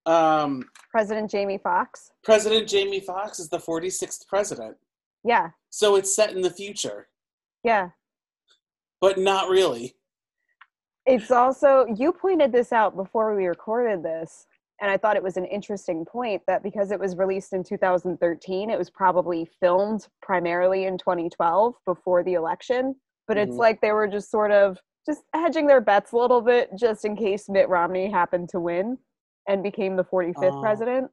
um, 0.06 0.62
President 0.90 1.30
Jamie 1.30 1.58
Foxx. 1.58 2.12
President 2.22 2.68
Jamie 2.68 3.00
Foxx 3.00 3.38
is 3.40 3.48
the 3.48 3.58
46th 3.58 4.26
president. 4.28 4.76
Yeah. 5.24 5.50
So 5.70 5.96
it's 5.96 6.14
set 6.14 6.32
in 6.32 6.40
the 6.40 6.50
future, 6.50 7.08
Yeah. 7.64 7.90
but 9.00 9.18
not 9.18 9.50
really. 9.50 9.96
It's 11.06 11.30
also, 11.30 11.86
you 11.96 12.12
pointed 12.12 12.52
this 12.52 12.72
out 12.72 12.96
before 12.96 13.34
we 13.36 13.46
recorded 13.46 14.02
this, 14.02 14.46
and 14.80 14.90
I 14.90 14.96
thought 14.96 15.16
it 15.16 15.22
was 15.22 15.36
an 15.36 15.46
interesting 15.46 16.04
point 16.04 16.42
that 16.46 16.62
because 16.62 16.90
it 16.90 17.00
was 17.00 17.16
released 17.16 17.52
in 17.52 17.64
2013, 17.64 18.70
it 18.70 18.78
was 18.78 18.90
probably 18.90 19.48
filmed 19.60 20.06
primarily 20.22 20.84
in 20.84 20.98
2012 20.98 21.74
before 21.86 22.22
the 22.22 22.34
election. 22.34 22.94
But 23.26 23.38
it's 23.38 23.54
Mhm. 23.54 23.58
like 23.58 23.80
they 23.80 23.92
were 23.92 24.06
just 24.06 24.30
sort 24.30 24.52
of 24.52 24.78
just 25.06 25.22
hedging 25.34 25.66
their 25.66 25.80
bets 25.80 26.12
a 26.12 26.16
little 26.16 26.40
bit 26.40 26.70
just 26.76 27.04
in 27.04 27.16
case 27.16 27.48
Mitt 27.48 27.68
Romney 27.68 28.10
happened 28.10 28.48
to 28.50 28.60
win 28.60 28.98
and 29.48 29.62
became 29.62 29.96
the 29.96 30.04
45th 30.04 30.54
Oh. 30.54 30.60
president. 30.60 31.10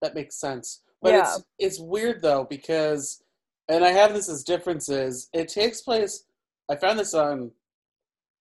That 0.00 0.14
makes 0.14 0.36
sense. 0.36 0.82
But 1.02 1.12
Yeah. 1.12 1.20
it's 1.22 1.44
it's 1.58 1.80
weird 1.80 2.22
though 2.22 2.44
because 2.44 3.22
and 3.68 3.84
I 3.84 3.90
have 3.92 4.14
this 4.14 4.28
as 4.28 4.42
differences. 4.42 5.28
It 5.32 5.48
takes 5.48 5.82
place 5.82 6.24
I 6.68 6.76
found 6.76 6.98
this 7.00 7.14
on 7.14 7.52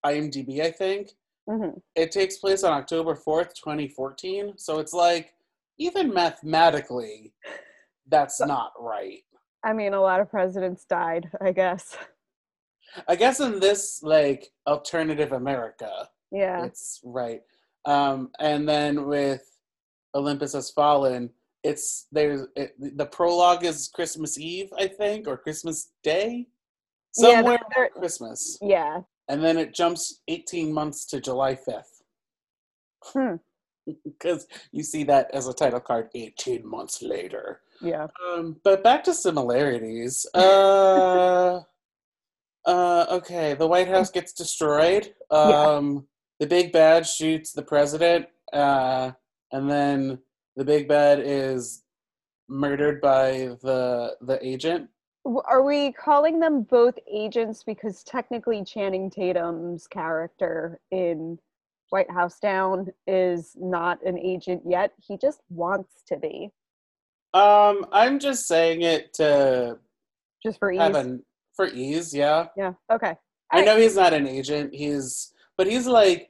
IMDb, 0.05 0.61
I 0.61 0.71
think. 0.71 1.17
Hmm 1.49 1.69
It 1.95 2.11
takes 2.11 2.37
place 2.37 2.63
on 2.63 2.73
October 2.73 3.15
4th, 3.15 3.53
2014. 3.55 4.53
So 4.57 4.79
it's 4.79 4.93
like 4.93 5.33
even 5.77 6.13
mathematically 6.13 7.33
that's 8.07 8.39
not 8.39 8.73
right. 8.79 9.23
I 9.63 9.73
mean, 9.73 9.93
a 9.93 10.01
lot 10.01 10.19
of 10.21 10.29
presidents 10.29 10.85
died, 10.85 11.29
I 11.41 11.51
guess. 11.51 11.97
I 13.07 13.15
guess 13.15 13.39
in 13.39 13.59
this 13.59 14.01
like 14.03 14.51
alternative 14.67 15.31
America, 15.31 16.09
Yeah. 16.31 16.65
it's 16.65 16.99
right. 17.03 17.41
Um, 17.85 18.31
and 18.39 18.67
then 18.67 19.05
with 19.07 19.43
Olympus 20.15 20.53
Has 20.53 20.71
Fallen, 20.71 21.29
it's 21.63 22.07
there's 22.11 22.47
it, 22.55 22.73
the 22.97 23.05
prologue 23.05 23.63
is 23.65 23.89
Christmas 23.93 24.39
Eve, 24.39 24.69
I 24.77 24.87
think, 24.87 25.27
or 25.27 25.37
Christmas 25.37 25.91
Day, 26.03 26.47
Yeah, 27.17 27.35
somewhere 27.35 27.59
they're- 27.75 27.89
Christmas, 27.89 28.57
Yeah. 28.61 29.01
And 29.29 29.43
then 29.43 29.57
it 29.57 29.73
jumps 29.73 30.21
18 30.27 30.73
months 30.73 31.05
to 31.05 31.21
July 31.21 31.55
5th. 31.55 32.01
Hmm. 33.05 33.35
Because 34.03 34.45
you 34.71 34.83
see 34.83 35.03
that 35.05 35.31
as 35.33 35.47
a 35.47 35.53
title 35.53 35.79
card 35.79 36.09
18 36.13 36.67
months 36.67 37.01
later. 37.01 37.61
Yeah. 37.81 38.05
Um, 38.23 38.57
but 38.63 38.83
back 38.83 39.03
to 39.05 39.13
similarities. 39.13 40.27
Uh, 42.65 43.05
okay, 43.09 43.55
the 43.55 43.65
White 43.65 43.87
House 43.87 44.11
gets 44.11 44.33
destroyed. 44.33 45.15
Yeah. 45.31 45.37
Um, 45.37 46.07
The 46.39 46.45
big 46.45 46.71
bad 46.71 47.07
shoots 47.07 47.51
the 47.51 47.63
president, 47.63 48.27
uh, 48.53 49.11
and 49.51 49.69
then 49.69 50.19
the 50.55 50.65
big 50.65 50.87
bad 50.87 51.19
is 51.19 51.83
murdered 52.47 53.01
by 53.01 53.57
the 53.63 54.15
the 54.21 54.37
agent. 54.45 54.89
Are 55.25 55.63
we 55.63 55.91
calling 55.91 56.39
them 56.39 56.63
both 56.63 56.95
agents 57.11 57.63
because 57.63 58.03
technically 58.03 58.63
Channing 58.63 59.09
Tatum's 59.09 59.85
character 59.87 60.79
in 60.91 61.37
White 61.89 62.09
House 62.09 62.39
Down 62.39 62.87
is 63.05 63.53
not 63.59 64.01
an 64.05 64.17
agent 64.17 64.63
yet? 64.65 64.93
He 65.05 65.17
just 65.17 65.41
wants 65.49 66.01
to 66.07 66.17
be, 66.17 66.51
Um, 67.33 67.85
I'm 67.91 68.19
just 68.19 68.47
saying 68.47 68.81
it 68.81 69.13
to 69.15 69.77
just 70.41 70.57
for 70.59 70.71
ease. 70.71 71.19
for 71.53 71.67
ease. 71.67 72.13
Yeah, 72.13 72.47
Yeah. 72.55 72.73
Okay. 72.91 73.15
I 73.51 73.57
Alright. 73.59 73.65
know 73.65 73.77
he's 73.77 73.95
not 73.95 74.13
an 74.13 74.25
agent. 74.27 74.73
He's 74.73 75.33
but 75.57 75.67
he's 75.67 75.85
like 75.87 76.29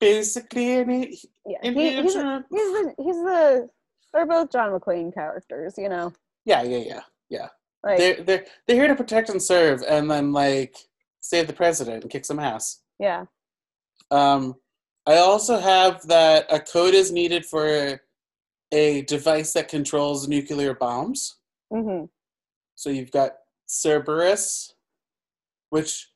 basically 0.00 0.78
an 0.80 0.90
a- 0.90 1.18
Yeah. 1.46 1.58
an 1.62 1.74
He, 1.74 1.90
he's, 2.02 2.14
agent. 2.16 2.46
he's 2.50 2.60
the 2.60 2.94
he's 2.98 3.16
the 3.16 3.70
they're 4.12 4.26
both 4.26 4.50
John 4.52 4.70
McClane 4.78 5.12
characters, 5.14 5.74
you 5.78 5.88
know. 5.88 6.12
Yeah, 6.44 6.62
yeah, 6.62 6.78
yeah, 6.78 7.00
yeah. 7.30 7.48
Like 7.82 7.98
They're 7.98 8.22
they're 8.22 8.44
they're 8.66 8.76
here 8.76 8.88
to 8.88 8.96
protect 8.96 9.28
and 9.28 9.42
serve, 9.42 9.82
and 9.88 10.10
then 10.10 10.32
like 10.32 10.76
save 11.20 11.46
the 11.46 11.52
president 11.52 12.02
and 12.02 12.10
kick 12.10 12.24
some 12.24 12.38
ass. 12.38 12.82
yeah. 12.98 13.24
Um, 14.10 14.54
I 15.06 15.18
also 15.18 15.58
have 15.58 16.06
that 16.08 16.46
a 16.48 16.60
code 16.60 16.94
is 16.94 17.12
needed 17.12 17.44
for 17.44 18.00
a 18.72 19.02
device 19.02 19.52
that 19.52 19.68
controls 19.68 20.28
nuclear 20.28 20.74
bombs. 20.74 21.36
Mm-hmm. 21.72 22.06
So 22.74 22.90
you've 22.90 23.10
got 23.10 23.32
Cerberus, 23.66 24.74
which 25.70 26.10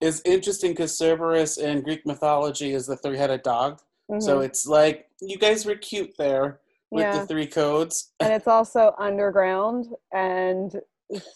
is 0.00 0.22
interesting 0.24 0.72
because 0.72 0.96
Cerberus 0.96 1.56
in 1.58 1.82
Greek 1.82 2.06
mythology 2.06 2.72
is 2.72 2.86
the 2.86 2.96
three-headed 2.96 3.42
dog. 3.42 3.80
So 4.18 4.40
it's 4.40 4.66
like 4.66 5.08
you 5.22 5.38
guys 5.38 5.64
were 5.64 5.76
cute 5.76 6.14
there 6.18 6.60
with 6.90 7.02
yeah. 7.02 7.20
the 7.20 7.26
three 7.26 7.46
codes. 7.46 8.12
and 8.20 8.32
it's 8.32 8.46
also 8.58 8.94
underground 8.98 9.86
and 10.12 10.80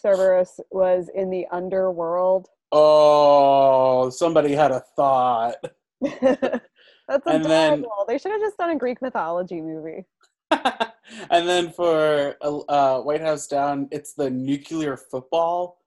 Cerberus 0.01 0.59
was 0.71 1.09
in 1.13 1.29
the 1.29 1.45
underworld. 1.51 2.47
Oh, 2.71 4.09
somebody 4.09 4.53
had 4.53 4.71
a 4.71 4.83
thought. 4.95 5.55
That's 6.01 7.25
And 7.25 7.43
then- 7.45 7.85
they 8.07 8.17
should 8.17 8.31
have 8.31 8.41
just 8.41 8.57
done 8.57 8.69
a 8.71 8.77
Greek 8.77 9.01
mythology 9.01 9.61
movie. 9.61 10.05
and 10.51 11.47
then 11.47 11.71
for 11.71 12.35
uh, 12.41 12.99
White 13.01 13.21
House 13.21 13.47
Down, 13.47 13.87
it's 13.91 14.13
the 14.13 14.29
nuclear 14.29 14.97
football. 14.97 15.79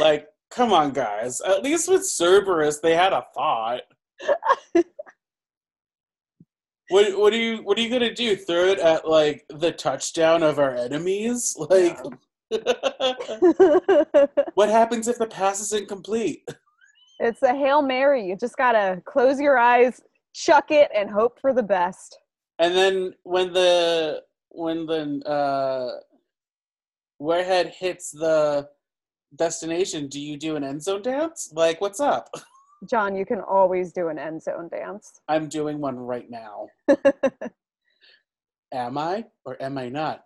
Like, 0.00 0.28
come 0.50 0.72
on, 0.72 0.92
guys. 0.92 1.40
At 1.40 1.62
least 1.62 1.88
with 1.88 2.06
Cerberus, 2.06 2.80
they 2.80 2.94
had 2.94 3.12
a 3.12 3.24
thought. 3.34 3.82
what 6.88 7.18
what 7.18 7.32
are 7.32 7.38
you 7.38 7.58
what 7.62 7.78
are 7.78 7.80
you 7.80 7.88
gonna 7.88 8.14
do? 8.14 8.36
Throw 8.36 8.66
it 8.66 8.78
at 8.78 9.08
like 9.08 9.46
the 9.48 9.72
touchdown 9.72 10.42
of 10.42 10.58
our 10.58 10.76
enemies? 10.76 11.56
Like, 11.58 11.98
what 14.54 14.68
happens 14.68 15.08
if 15.08 15.18
the 15.18 15.26
pass 15.26 15.60
is 15.60 15.72
incomplete? 15.72 16.46
it's 17.20 17.42
a 17.42 17.54
Hail 17.54 17.82
Mary. 17.82 18.26
You 18.26 18.36
just 18.36 18.56
gotta 18.56 19.00
close 19.04 19.40
your 19.40 19.58
eyes, 19.58 20.00
chuck 20.34 20.70
it, 20.70 20.90
and 20.94 21.10
hope 21.10 21.40
for 21.40 21.54
the 21.54 21.62
best. 21.62 22.18
And 22.58 22.74
then 22.74 23.14
when 23.22 23.52
the 23.52 24.22
when 24.50 24.86
the 24.86 25.22
uh, 25.26 26.00
warhead 27.18 27.68
hits 27.68 28.10
the 28.10 28.68
destination, 29.36 30.08
do 30.08 30.20
you 30.20 30.36
do 30.36 30.56
an 30.56 30.64
end 30.64 30.82
zone 30.82 31.02
dance? 31.02 31.52
Like, 31.54 31.80
what's 31.80 32.00
up? 32.00 32.28
John, 32.90 33.14
you 33.14 33.24
can 33.24 33.40
always 33.40 33.92
do 33.92 34.08
an 34.08 34.18
end 34.18 34.42
zone 34.42 34.68
dance. 34.68 35.20
I'm 35.28 35.48
doing 35.48 35.80
one 35.80 35.96
right 35.96 36.28
now. 36.28 36.66
am 38.72 38.98
I 38.98 39.26
or 39.44 39.62
am 39.62 39.78
I 39.78 39.88
not? 39.88 40.24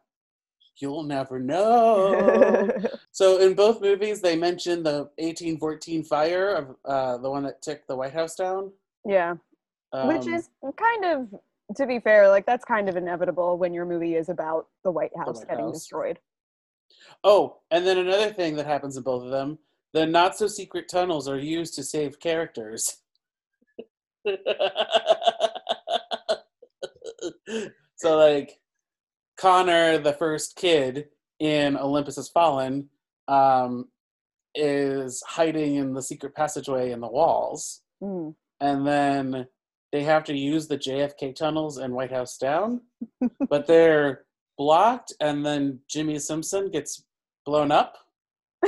You'll 0.78 1.02
never 1.04 1.38
know. 1.38 2.70
so 3.12 3.38
in 3.38 3.54
both 3.54 3.80
movies, 3.80 4.20
they 4.20 4.36
mention 4.36 4.82
the 4.82 5.08
1814 5.18 6.04
fire 6.04 6.50
of 6.50 6.76
uh, 6.84 7.16
the 7.18 7.30
one 7.30 7.42
that 7.44 7.62
took 7.62 7.86
the 7.86 7.96
White 7.96 8.12
House 8.12 8.34
down. 8.34 8.72
yeah. 9.06 9.34
Which 9.92 10.26
Um, 10.26 10.34
is 10.34 10.50
kind 10.76 11.04
of, 11.06 11.40
to 11.76 11.86
be 11.86 12.00
fair, 12.00 12.28
like 12.28 12.44
that's 12.44 12.64
kind 12.64 12.88
of 12.88 12.96
inevitable 12.96 13.56
when 13.56 13.72
your 13.72 13.86
movie 13.86 14.14
is 14.16 14.28
about 14.28 14.66
the 14.84 14.90
White 14.90 15.16
House 15.16 15.38
White 15.38 15.48
getting 15.48 15.64
House. 15.66 15.74
destroyed. 15.78 16.18
Oh, 17.24 17.58
and 17.70 17.86
then 17.86 17.96
another 17.98 18.30
thing 18.32 18.56
that 18.56 18.66
happens 18.66 18.96
in 18.96 19.02
both 19.02 19.22
of 19.24 19.30
them 19.30 19.58
the 19.92 20.04
not 20.04 20.36
so 20.36 20.46
secret 20.46 20.88
tunnels 20.90 21.26
are 21.28 21.38
used 21.38 21.74
to 21.74 21.82
save 21.82 22.20
characters. 22.20 22.98
so, 27.96 28.16
like, 28.18 28.58
Connor, 29.36 29.98
the 29.98 30.12
first 30.14 30.56
kid 30.56 31.08
in 31.40 31.76
Olympus 31.76 32.16
Has 32.16 32.28
Fallen, 32.28 32.88
um, 33.28 33.88
is 34.54 35.22
hiding 35.26 35.76
in 35.76 35.92
the 35.92 36.02
secret 36.02 36.34
passageway 36.34 36.92
in 36.92 37.00
the 37.00 37.08
walls. 37.08 37.82
Mm. 38.02 38.34
And 38.60 38.86
then 38.86 39.46
they 39.92 40.02
have 40.02 40.24
to 40.24 40.36
use 40.36 40.66
the 40.66 40.78
JFK 40.78 41.34
tunnels 41.34 41.78
and 41.78 41.92
White 41.94 42.12
House 42.12 42.38
Down, 42.38 42.80
but 43.50 43.66
they're 43.66 44.24
blocked, 44.56 45.12
and 45.20 45.44
then 45.44 45.80
Jimmi 45.94 46.20
Simpson 46.20 46.70
gets 46.70 47.04
blown 47.44 47.70
up. 47.70 47.96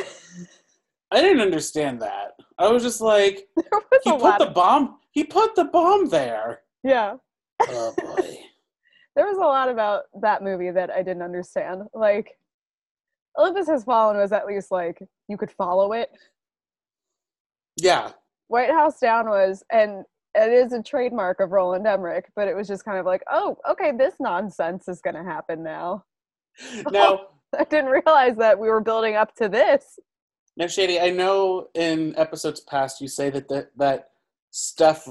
I 1.10 1.22
didn't 1.22 1.40
understand 1.40 2.02
that. 2.02 2.32
I 2.58 2.68
was 2.68 2.82
just 2.82 3.00
like, 3.00 3.46
was 3.56 4.00
he 4.04 4.10
put 4.12 4.38
the 4.38 4.48
Of, 4.48 4.54
bomb. 4.54 4.98
He 5.12 5.24
put 5.24 5.54
the 5.54 5.64
bomb 5.64 6.08
there. 6.10 6.60
yeah, 6.84 7.14
Oh 7.62 7.94
boy. 7.98 8.38
There 9.18 9.26
was 9.26 9.36
a 9.36 9.40
lot 9.40 9.68
about 9.68 10.04
that 10.22 10.44
movie 10.44 10.70
that 10.70 10.90
I 10.92 11.02
didn't 11.02 11.22
understand. 11.22 11.82
Like, 11.92 12.38
Olympus 13.36 13.66
Has 13.66 13.82
Fallen 13.82 14.16
was 14.16 14.30
at 14.30 14.46
least 14.46 14.70
like 14.70 15.02
you 15.28 15.36
could 15.36 15.50
follow 15.50 15.92
it. 15.92 16.08
yeah. 17.76 18.12
White 18.46 18.70
House 18.70 19.00
Down 19.00 19.28
was, 19.28 19.64
and 19.72 20.04
it 20.36 20.52
is 20.52 20.72
a 20.72 20.80
trademark 20.82 21.40
of 21.40 21.50
Roland 21.50 21.84
Emmerich, 21.86 22.26
but 22.36 22.46
it 22.46 22.54
was 22.54 22.68
just 22.68 22.84
kind 22.84 22.96
of 22.96 23.06
like, 23.06 23.22
oh, 23.30 23.56
okay, 23.68 23.90
this 23.90 24.14
nonsense 24.20 24.86
is 24.86 25.00
going 25.00 25.16
to 25.16 25.24
happen 25.24 25.64
now. 25.64 26.04
Now, 26.92 27.20
I 27.58 27.64
didn't 27.64 27.90
realize 27.90 28.36
that 28.36 28.58
we 28.58 28.68
were 28.68 28.80
building 28.80 29.16
up 29.16 29.34
to 29.36 29.48
this. 29.48 29.98
now, 30.56 30.68
Shady. 30.68 31.00
I 31.00 31.10
know 31.10 31.68
in 31.74 32.16
episodes 32.16 32.60
past 32.60 33.00
you 33.00 33.08
say 33.08 33.30
that 33.30 33.48
that, 33.48 33.70
that 33.76 34.10
stuff, 34.50 35.08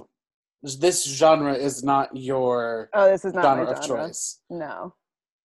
this 0.64 1.06
genre 1.06 1.54
is 1.54 1.84
not 1.84 2.16
your 2.16 2.90
Oh, 2.94 3.10
this 3.10 3.26
is 3.26 3.34
not 3.34 3.44
genre 3.44 3.66
my 3.66 3.72
of 3.72 3.82
choice. 3.82 4.40
No. 4.50 4.94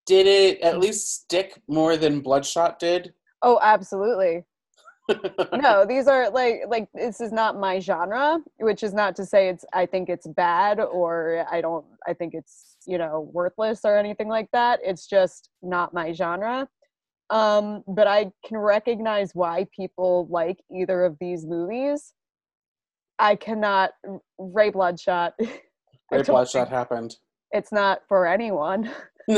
Did 0.07 0.27
it 0.27 0.61
at 0.61 0.81
least 0.81 1.22
stick 1.22 1.61
more 1.68 1.96
than 1.96 2.20
Bloodshot 2.20 2.79
did? 2.79 3.14
Oh, 3.42 3.59
absolutely. 3.62 4.44
no, 5.53 5.85
these 5.87 6.07
are 6.07 6.31
like 6.31 6.62
like 6.68 6.88
this 6.94 7.20
is 7.20 7.33
not 7.33 7.59
my 7.59 7.79
genre, 7.79 8.38
which 8.59 8.83
is 8.83 8.94
not 8.94 9.16
to 9.16 9.27
say 9.27 9.48
it's 9.48 9.64
I 9.72 9.87
think 9.87 10.09
it's 10.09 10.27
bad 10.27 10.81
or 10.81 11.46
I 11.51 11.61
don't 11.61 11.85
I 12.07 12.14
think 12.14 12.35
it's, 12.35 12.77
you 12.87 12.98
know, 12.98 13.29
worthless 13.33 13.81
or 13.85 13.96
anything 13.96 14.29
like 14.29 14.48
that. 14.53 14.81
It's 14.83 15.07
just 15.07 15.51
not 15.61 15.92
my 15.92 16.12
genre. 16.12 16.68
Um, 17.31 17.83
but 17.88 18.07
I 18.07 18.31
can 18.46 18.59
recognize 18.59 19.35
why 19.35 19.66
people 19.75 20.29
like 20.31 20.59
either 20.70 21.05
of 21.05 21.16
these 21.20 21.46
movies. 21.46 22.12
I 23.18 23.37
cannot 23.37 23.92
Ray 24.38 24.70
Bloodshot. 24.70 25.35
Ray 26.11 26.22
Bloodshot 26.22 26.68
happened. 26.68 27.16
It's 27.51 27.72
not 27.72 28.03
for 28.09 28.27
anyone. 28.27 28.90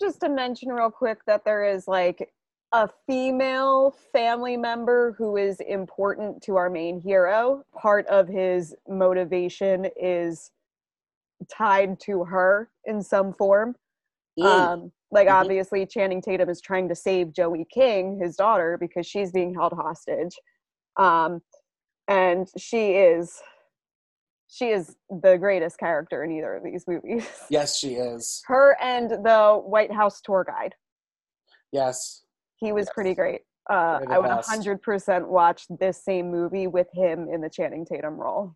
just 0.00 0.20
to 0.20 0.28
mention 0.28 0.70
real 0.70 0.90
quick 0.90 1.18
that 1.26 1.44
there 1.44 1.64
is 1.64 1.86
like 1.86 2.32
a 2.72 2.88
female 3.06 3.94
family 4.12 4.56
member 4.56 5.14
who 5.16 5.36
is 5.36 5.60
important 5.60 6.42
to 6.42 6.56
our 6.56 6.68
main 6.68 7.00
hero. 7.00 7.62
Part 7.72 8.06
of 8.08 8.26
his 8.26 8.74
motivation 8.88 9.86
is 10.00 10.50
tied 11.48 12.00
to 12.00 12.24
her 12.24 12.70
in 12.84 13.02
some 13.02 13.32
form. 13.32 13.76
Mm, 14.38 14.44
Um, 14.46 14.92
like 15.12 15.28
Mhm. 15.28 15.34
obviously 15.34 15.86
Channing 15.86 16.20
Tatum 16.20 16.48
is 16.48 16.60
trying 16.60 16.88
to 16.88 16.94
save 16.96 17.32
Joey 17.32 17.64
King, 17.66 18.18
his 18.18 18.36
daughter, 18.36 18.76
because 18.76 19.06
she's 19.06 19.30
being 19.30 19.54
held 19.54 19.72
hostage. 19.74 20.36
Um, 20.96 21.42
and 22.08 22.48
she 22.56 22.92
is 22.92 23.40
she 24.48 24.68
is 24.70 24.94
the 25.10 25.36
greatest 25.36 25.78
character 25.78 26.22
in 26.22 26.30
either 26.30 26.54
of 26.54 26.62
these 26.62 26.84
movies. 26.86 27.26
yes, 27.50 27.76
she 27.76 27.94
is. 27.94 28.42
Her 28.46 28.76
and 28.80 29.10
the 29.10 29.60
White 29.64 29.92
House 29.92 30.20
tour 30.20 30.44
guide. 30.46 30.74
Yes. 31.72 32.22
He 32.56 32.72
was 32.72 32.86
Yes. 32.86 32.94
pretty 32.94 33.14
great. 33.14 33.40
Uh, 33.68 34.00
I 34.08 34.18
would 34.18 34.28
best. 34.28 34.48
100% 34.50 35.26
watch 35.26 35.64
this 35.80 36.04
same 36.04 36.30
movie 36.30 36.66
with 36.68 36.86
him 36.92 37.28
in 37.32 37.40
the 37.40 37.48
Channing 37.50 37.84
Tatum 37.84 38.14
role. 38.14 38.54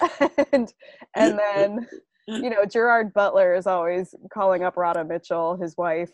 and 0.52 0.72
and 1.14 1.38
then 1.38 1.86
you 2.26 2.50
know 2.50 2.64
Gerard 2.64 3.12
Butler 3.12 3.54
is 3.54 3.66
always 3.68 4.14
calling 4.32 4.64
up 4.64 4.76
Radha 4.76 5.04
Mitchell, 5.04 5.56
his 5.56 5.76
wife. 5.76 6.10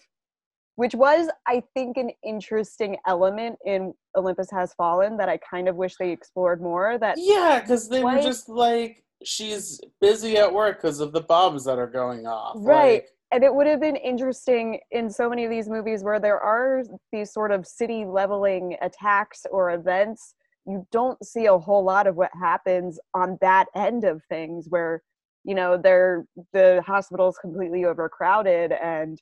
Which 0.77 0.95
was 0.95 1.29
I 1.47 1.63
think 1.75 1.97
an 1.97 2.11
interesting 2.25 2.97
element 3.07 3.59
in 3.65 3.93
Olympus 4.17 4.51
Has 4.51 4.73
Fallen 4.75 5.17
that 5.17 5.29
I 5.29 5.39
kind 5.39 5.69
of 5.69 5.77
wish 5.77 5.97
they 5.99 6.11
explored 6.11 6.63
more. 6.63 6.99
That 6.99 7.17
Yeah, 7.19 7.61
because 7.61 7.89
they 7.89 8.03
were 8.03 8.21
just 8.23 8.49
like 8.49 9.03
she's 9.25 9.81
busy 10.01 10.37
at 10.37 10.53
work 10.53 10.81
because 10.81 11.01
of 11.01 11.13
the 11.13 11.23
bombs 11.23 11.65
that 11.65 11.79
are 11.79 11.87
going 11.87 12.27
off. 12.27 12.57
Right. 12.59 12.95
Like, 12.95 13.09
and 13.33 13.43
it 13.43 13.53
would 13.53 13.67
have 13.67 13.81
been 13.81 13.97
interesting 13.97 14.79
in 14.93 15.11
so 15.11 15.29
many 15.29 15.45
of 15.45 15.51
these 15.51 15.69
movies 15.69 16.05
where 16.05 16.21
there 16.21 16.39
are 16.39 16.85
these 17.11 17.33
sort 17.33 17.51
of 17.51 17.67
city 17.67 18.05
leveling 18.05 18.77
attacks 18.81 19.45
or 19.51 19.73
events 19.73 20.35
you 20.67 20.87
don't 20.91 21.25
see 21.25 21.47
a 21.47 21.57
whole 21.57 21.85
lot 21.85 22.07
of 22.07 22.17
what 22.17 22.31
happens 22.39 22.99
on 23.15 23.39
that 23.41 23.67
end 23.75 24.05
of 24.05 24.23
things 24.29 24.67
where 24.69 25.03
you 25.45 25.55
know 25.55 25.77
they're 25.77 26.27
the 26.53 26.83
hospital's 26.87 27.39
completely 27.39 27.85
overcrowded 27.85 28.73
and 28.73 29.21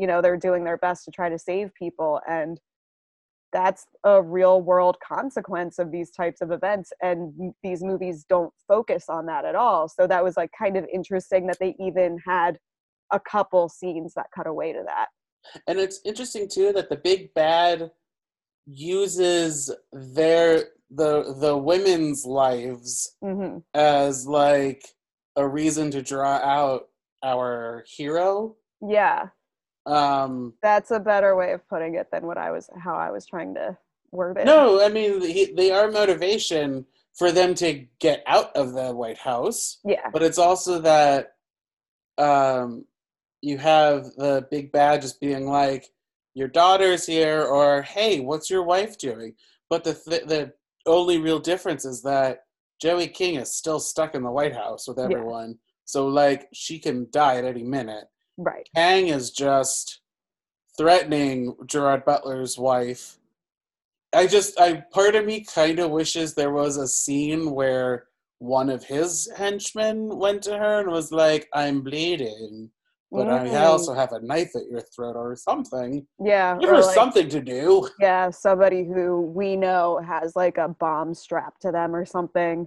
you 0.00 0.06
know 0.06 0.22
they're 0.22 0.36
doing 0.36 0.64
their 0.64 0.78
best 0.78 1.04
to 1.04 1.10
try 1.10 1.28
to 1.28 1.38
save 1.38 1.74
people 1.74 2.20
and 2.28 2.60
that's 3.52 3.86
a 4.04 4.22
real 4.22 4.62
world 4.62 4.96
consequence 5.06 5.78
of 5.78 5.90
these 5.90 6.10
types 6.10 6.40
of 6.40 6.52
events 6.52 6.92
and 7.02 7.52
these 7.62 7.82
movies 7.82 8.24
don't 8.28 8.52
focus 8.68 9.06
on 9.08 9.26
that 9.26 9.44
at 9.44 9.54
all. 9.54 9.88
So 9.88 10.06
that 10.06 10.22
was 10.22 10.36
like 10.36 10.50
kind 10.56 10.76
of 10.76 10.86
interesting 10.92 11.46
that 11.48 11.58
they 11.58 11.74
even 11.80 12.18
had 12.24 12.58
a 13.12 13.20
couple 13.20 13.68
scenes 13.68 14.14
that 14.14 14.26
cut 14.34 14.46
away 14.46 14.72
to 14.72 14.82
that. 14.86 15.08
And 15.66 15.78
it's 15.78 16.00
interesting 16.04 16.48
too 16.48 16.72
that 16.74 16.90
the 16.90 16.96
big 16.96 17.34
bad 17.34 17.90
uses 18.66 19.74
their 19.92 20.64
the 20.90 21.34
the 21.40 21.56
women's 21.56 22.24
lives 22.24 23.16
hmm 23.22 23.58
as 23.74 24.26
like 24.26 24.84
a 25.36 25.46
reason 25.46 25.90
to 25.92 26.02
draw 26.02 26.36
out 26.36 26.88
our 27.22 27.84
hero. 27.96 28.56
yeah 28.86 29.28
Um 29.90 30.54
that's 30.62 30.90
a 30.90 31.00
better 31.00 31.34
way 31.36 31.52
of 31.52 31.66
putting 31.68 31.94
it 31.96 32.08
than 32.12 32.26
what 32.26 32.38
i 32.38 32.50
was 32.50 32.68
how 32.78 32.94
i 32.94 33.10
was 33.10 33.26
trying 33.26 33.54
to 33.54 33.76
word 34.12 34.36
it 34.38 34.44
no, 34.44 34.84
I 34.84 34.88
mean 34.88 35.20
he, 35.22 35.52
they 35.52 35.70
are 35.70 35.90
motivation 35.90 36.86
for 37.18 37.32
them 37.32 37.54
to 37.56 37.86
get 37.98 38.22
out 38.26 38.54
of 38.56 38.72
the 38.72 38.94
White 38.94 39.18
House. 39.18 39.78
yeah 39.84 40.08
but 40.12 40.22
it's 40.22 40.38
also 40.38 40.78
that 40.80 41.34
um, 42.18 42.84
you 43.42 43.58
have 43.58 44.04
the 44.16 44.46
big 44.50 44.70
bad 44.72 45.00
just 45.02 45.20
being 45.20 45.46
like, 45.46 45.86
"Your 46.34 46.48
daughter's 46.48 47.06
here," 47.06 47.42
or 47.42 47.82
"Hey, 47.82 48.20
what's 48.20 48.50
your 48.50 48.62
wife 48.62 48.98
doing?" 48.98 49.34
But 49.70 49.84
the 49.84 49.94
th- 49.94 50.24
the 50.26 50.52
only 50.86 51.18
real 51.18 51.38
difference 51.38 51.84
is 51.84 52.02
that 52.02 52.44
Joey 52.80 53.08
King 53.08 53.36
is 53.36 53.54
still 53.54 53.80
stuck 53.80 54.14
in 54.14 54.22
the 54.22 54.30
White 54.30 54.54
House 54.54 54.86
with 54.86 54.98
Yeah. 54.98 55.04
everyone, 55.04 55.58
so 55.84 56.06
like 56.06 56.48
she 56.52 56.78
can 56.78 57.08
die 57.10 57.36
at 57.36 57.44
any 57.44 57.64
minute. 57.64 58.04
Right 58.42 58.68
Kang 58.74 59.08
is 59.08 59.30
just 59.30 60.00
threatening 60.76 61.54
Gerard 61.66 62.04
Butler's 62.04 62.56
wife. 62.58 63.18
I 64.12 64.26
just, 64.26 64.58
I 64.58 64.82
part 64.92 65.14
of 65.14 65.24
me 65.24 65.44
kind 65.44 65.78
of 65.78 65.90
wishes 65.90 66.34
there 66.34 66.52
was 66.52 66.76
a 66.76 66.88
scene 66.88 67.50
where 67.52 68.06
one 68.38 68.70
of 68.70 68.82
his 68.84 69.30
henchmen 69.36 70.08
went 70.16 70.42
to 70.44 70.56
her 70.56 70.80
and 70.80 70.90
was 70.90 71.12
like, 71.12 71.48
"I'm 71.54 71.82
bleeding, 71.82 72.70
but 73.12 73.28
I 73.28 73.46
Mm. 73.48 73.60
also 73.66 73.92
have 73.94 74.12
a 74.12 74.20
knife 74.20 74.56
at 74.56 74.66
your 74.68 74.80
throat 74.80 75.16
or 75.16 75.36
something. 75.36 76.06
yeah 76.22 76.58
Give 76.58 76.70
her 76.70 76.76
like, 76.82 76.94
something 76.94 77.28
to 77.28 77.40
do." 77.40 77.88
yeah 78.00 78.30
somebody 78.30 78.84
who 78.84 79.20
we 79.20 79.56
know 79.56 79.98
has 79.98 80.34
like 80.34 80.56
a 80.58 80.68
bomb 80.68 81.12
strapped 81.14 81.60
to 81.62 81.70
them 81.70 81.94
or 81.94 82.04
something 82.06 82.66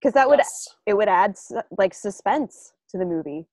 because 0.00 0.14
that 0.14 0.28
would 0.28 0.40
it 0.86 0.94
would 0.94 1.08
add 1.08 1.36
like 1.78 1.92
suspense 1.94 2.72
to 2.88 2.96
the 2.98 3.04
movie 3.04 3.46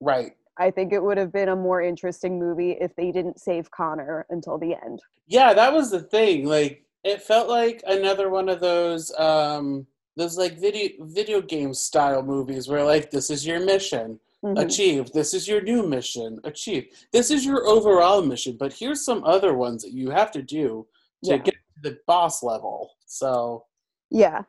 right. 0.00 0.36
I 0.58 0.70
think 0.70 0.92
it 0.92 1.02
would 1.02 1.18
have 1.18 1.32
been 1.32 1.48
a 1.50 1.56
more 1.56 1.82
interesting 1.82 2.38
movie 2.38 2.72
if 2.80 2.94
they 2.96 3.10
didn't 3.12 3.38
save 3.40 3.70
connor 3.70 4.26
until 4.30 4.58
the 4.58 4.74
end 4.84 5.00
Yeah, 5.26 5.54
that 5.54 5.72
was 5.72 5.90
the 5.90 6.00
thing. 6.00 6.46
Like 6.46 6.84
it 7.04 7.22
felt 7.22 7.48
like 7.48 7.82
another 7.86 8.30
one 8.30 8.48
of 8.48 8.60
those 8.60 9.12
um 9.18 9.86
those 10.16 10.38
like 10.38 10.58
video 10.58 10.88
video 11.00 11.40
game 11.40 11.74
style 11.74 12.22
movies 12.22 12.68
where 12.68 12.84
like 12.84 13.10
this 13.10 13.28
is 13.30 13.46
your 13.46 13.60
mission. 13.60 14.20
Mhm. 14.44 14.62
achieved. 14.64 15.12
This 15.14 15.32
is 15.34 15.48
your 15.48 15.62
new 15.62 15.82
mission. 15.82 16.38
Achieved. 16.44 16.88
This 17.12 17.30
is 17.30 17.44
your 17.44 17.66
overall 17.66 18.22
mission, 18.22 18.56
but 18.58 18.72
here's 18.72 19.04
some 19.04 19.24
other 19.24 19.52
ones 19.54 19.82
that 19.82 19.92
you 20.00 20.10
have 20.10 20.30
to 20.32 20.42
do 20.42 20.86
to 21.24 21.30
Yeah. 21.32 21.38
get 21.38 21.54
to 21.54 21.80
the 21.90 21.98
boss 22.06 22.42
level. 22.42 22.92
So 23.06 23.64
Yeah. 24.10 24.42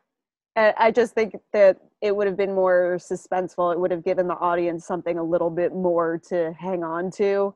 And 0.56 0.74
I 0.78 0.90
just 0.92 1.14
think 1.14 1.36
that 1.52 1.78
it 2.00 2.14
would 2.14 2.26
have 2.26 2.36
been 2.36 2.54
more 2.54 2.96
suspenseful. 3.00 3.72
It 3.72 3.80
would 3.80 3.90
have 3.90 4.04
given 4.04 4.28
the 4.28 4.36
audience 4.36 4.86
something 4.86 5.18
a 5.18 5.22
little 5.22 5.50
bit 5.50 5.72
more 5.72 6.20
to 6.28 6.54
hang 6.58 6.84
on 6.84 7.10
to 7.12 7.54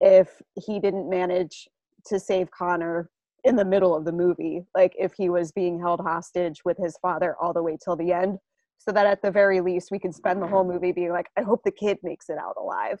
if 0.00 0.42
he 0.54 0.80
didn't 0.80 1.08
manage 1.08 1.68
to 2.06 2.18
save 2.18 2.50
Connor 2.50 3.08
in 3.44 3.56
the 3.56 3.64
middle 3.64 3.94
of 3.94 4.04
the 4.04 4.12
movie. 4.12 4.62
Like 4.74 4.94
if 4.98 5.12
he 5.16 5.28
was 5.28 5.52
being 5.52 5.78
held 5.78 6.00
hostage 6.00 6.62
with 6.64 6.76
his 6.76 6.96
father 6.98 7.36
all 7.40 7.52
the 7.52 7.62
way 7.62 7.76
till 7.82 7.96
the 7.96 8.12
end. 8.12 8.38
So 8.78 8.90
that 8.92 9.06
at 9.06 9.22
the 9.22 9.30
very 9.30 9.60
least 9.60 9.90
we 9.90 9.98
can 9.98 10.12
spend 10.12 10.42
the 10.42 10.46
whole 10.46 10.64
movie 10.64 10.92
being 10.92 11.10
like, 11.10 11.28
I 11.38 11.42
hope 11.42 11.62
the 11.64 11.70
kid 11.70 11.98
makes 12.02 12.28
it 12.28 12.36
out 12.36 12.56
alive. 12.58 12.98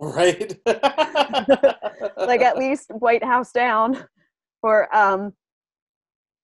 right. 0.00 0.56
like 0.66 2.42
at 2.42 2.58
least 2.58 2.90
White 2.90 3.24
House 3.24 3.50
down 3.50 4.04
for 4.60 4.94
um 4.94 5.32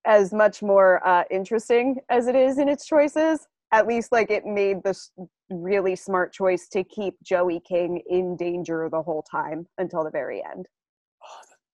as 0.05 0.33
much 0.33 0.61
more 0.61 1.05
uh 1.07 1.23
interesting 1.31 1.97
as 2.09 2.27
it 2.27 2.35
is 2.35 2.57
in 2.57 2.67
its 2.67 2.85
choices. 2.85 3.47
At 3.75 3.87
least 3.87 4.13
like 4.13 4.31
it 4.31 4.45
made 4.45 4.81
this 4.83 5.11
really 5.49 5.97
smart 5.97 6.31
choice 6.31 6.69
to 6.69 6.81
keep 6.85 7.15
Joey 7.21 7.59
King 7.59 8.01
in 8.09 8.37
danger 8.37 8.87
the 8.89 9.01
whole 9.01 9.21
time 9.29 9.67
until 9.77 10.05
the 10.05 10.09
very 10.09 10.41
end. 10.49 10.65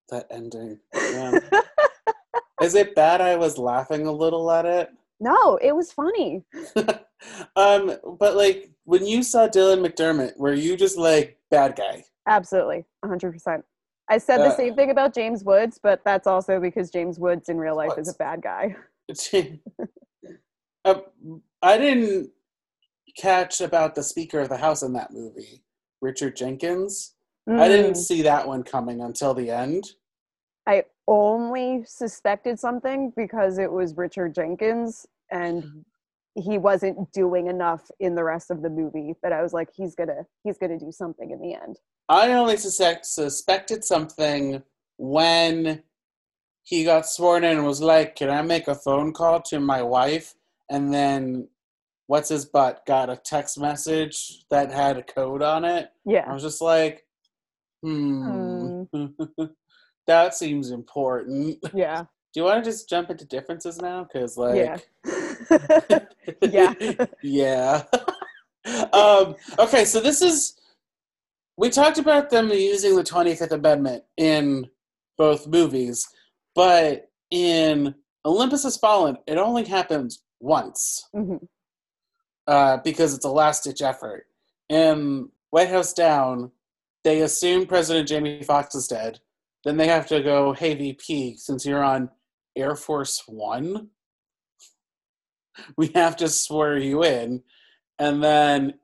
that 0.10 0.26
ending. 0.32 0.80
Yeah. 0.96 1.38
is 2.64 2.74
it 2.74 2.96
bad 2.96 3.22
I 3.22 3.36
was 3.36 3.60
laughing 3.60 4.08
a 4.08 4.12
little 4.12 4.50
at 4.50 4.66
it? 4.66 4.90
no, 5.20 5.58
it 5.62 5.76
was 5.76 5.92
funny. 5.92 6.44
um, 7.56 7.96
but 8.20 8.36
like 8.36 8.72
when 8.86 9.06
you 9.06 9.22
saw 9.22 9.48
Dylan 9.48 9.86
McDermott, 9.86 10.36
were 10.38 10.54
you 10.56 10.76
just 10.76 10.98
like 10.98 11.38
bad 11.52 11.76
guy? 11.76 12.04
Absolutely. 12.28 12.84
100%. 13.06 13.62
I 14.10 14.18
said 14.18 14.40
the 14.40 14.46
Uh, 14.46 14.56
same 14.56 14.76
thing 14.76 14.90
about 14.90 15.14
James 15.14 15.44
Woods, 15.44 15.80
but 15.82 16.02
that's 16.04 16.26
also 16.26 16.60
because 16.60 16.90
James 16.90 17.20
Woods 17.20 17.48
in 17.48 17.58
real 17.58 17.76
life 17.78 17.96
is 18.00 18.10
a 18.10 18.16
bad 18.16 18.42
guy. 18.42 18.76
uh, 20.86 20.96
I 21.62 21.78
didn't 21.78 22.32
catch 23.18 23.62
about 23.62 23.96
the 23.96 24.04
Speaker 24.04 24.40
of 24.40 24.50
the 24.50 24.58
House 24.58 24.84
in 24.84 24.94
that 24.94 25.12
movie, 25.12 25.64
Richard 26.02 26.36
Jenkins. 26.36 27.14
I 27.50 27.68
didn't 27.68 27.94
Mm. 27.94 27.98
see 27.98 28.22
that 28.22 28.48
one 28.48 28.64
coming 28.64 29.02
until 29.02 29.34
the 29.34 29.50
end. 29.52 29.96
I 30.66 30.86
only 31.08 31.84
suspected 31.86 32.60
something 32.60 33.12
because 33.12 33.58
it 33.58 33.72
was 33.72 33.98
Richard 33.98 34.34
Jenkins 34.34 35.08
and 35.32 35.84
he 36.36 36.58
wasn't 36.58 37.12
doing 37.12 37.48
enough 37.48 37.90
in 38.00 38.16
the 38.16 38.24
rest 38.24 38.52
of 38.52 38.62
the 38.62 38.70
movie 38.70 39.16
that 39.22 39.34
I 39.34 39.42
was 39.42 39.54
like 39.54 39.70
he's 39.74 39.96
to 40.08 40.26
he's 40.44 40.58
to 40.60 40.78
do 40.80 40.92
something 40.92 41.32
in 41.32 41.42
the 41.42 41.56
end. 41.56 41.80
I 42.08 42.32
only 42.34 42.58
suspect, 42.58 43.06
suspected 43.06 43.84
something 43.84 44.64
when 44.98 45.84
he 46.64 46.84
got 46.84 47.08
sworn 47.08 47.44
in 47.44 47.58
and 47.58 47.66
was 47.66 47.82
like, 47.82 48.16
Can 48.16 48.30
I 48.30 48.42
make 48.44 48.68
a 48.68 48.76
phone 48.76 49.12
call 49.14 49.42
to 49.44 49.60
my 49.60 49.82
wife? 49.82 50.36
And 50.72 50.92
then, 50.94 51.50
what's 52.08 52.30
his 52.30 52.46
butt 52.46 52.84
got 52.88 53.10
a 53.10 53.18
text 53.18 53.60
message 53.60 54.46
that 54.50 54.72
had 54.72 54.98
a 54.98 55.04
code 55.04 55.44
on 55.44 55.66
it. 55.66 55.90
Yeah, 56.06 56.26
I 56.28 56.34
was 56.34 56.42
just 56.42 56.62
like, 56.62 57.06
Hmm. 57.84 58.84
that 60.08 60.34
seems 60.34 60.72
important. 60.72 61.58
Yeah. 61.74 62.04
Do 62.34 62.40
you 62.40 62.44
want 62.46 62.64
to 62.64 62.70
just 62.70 62.88
jump 62.88 63.10
into 63.10 63.26
differences 63.26 63.80
now? 63.82 64.04
Because, 64.04 64.38
like, 64.38 64.56
Yeah. 64.56 66.00
Yeah. 66.42 66.74
yeah. 67.24 67.84
um, 68.94 69.36
okay, 69.60 69.86
so 69.86 70.00
this 70.00 70.22
is. 70.22 70.56
We 71.58 71.70
talked 71.70 71.98
about 71.98 72.30
them 72.30 72.50
using 72.50 72.96
the 72.96 73.04
25th 73.04 73.52
Amendment 73.52 74.04
in 74.18 74.68
both 75.18 75.48
movies, 75.48 76.08
but 76.56 77.10
in 77.30 77.94
Olympus 78.26 78.64
Has 78.64 78.78
Fallen, 78.78 79.18
it 79.28 79.38
only 79.38 79.66
happens 79.66 80.24
once 80.42 81.08
Mhm. 81.16 81.48
uh, 82.48 82.78
because 82.84 83.14
it's 83.14 83.26
a 83.26 83.30
last 83.30 83.64
ditch 83.64 83.82
effort. 83.82 84.28
In 84.70 85.30
White 85.52 85.70
House 85.70 85.94
Down, 85.94 86.52
they 87.04 87.22
assume 87.22 87.66
President 87.68 88.08
Jamie 88.08 88.44
Foxx 88.44 88.76
is 88.76 88.88
dead. 88.88 89.20
Then 89.64 89.78
they 89.78 89.88
have 89.88 90.08
to 90.08 90.22
go, 90.22 90.54
hey, 90.54 90.74
VP, 90.74 91.38
since 91.38 91.66
you're 91.66 91.84
on 91.84 92.10
Air 92.56 92.76
Force 92.76 93.24
One, 93.28 93.90
we 95.78 95.88
have 95.96 96.16
to 96.18 96.28
swear 96.30 96.78
you 96.78 97.04
in. 97.04 97.44
And 98.00 98.24
then 98.24 98.80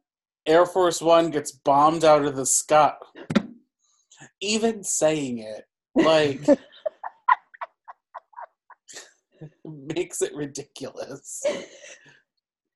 Air 0.46 0.66
Force 0.66 1.02
One 1.02 1.32
gets 1.32 1.52
bombed 1.52 2.04
out 2.06 2.26
of 2.26 2.36
the 2.36 2.46
sky. 2.46 2.94
Even 4.42 4.84
saying 4.84 5.40
it, 5.40 5.66
like, 5.96 6.40
makes 9.66 10.22
it 10.22 10.36
ridiculous. 10.36 11.44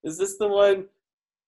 Is 0.03 0.17
this 0.17 0.37
the 0.37 0.47
one? 0.47 0.85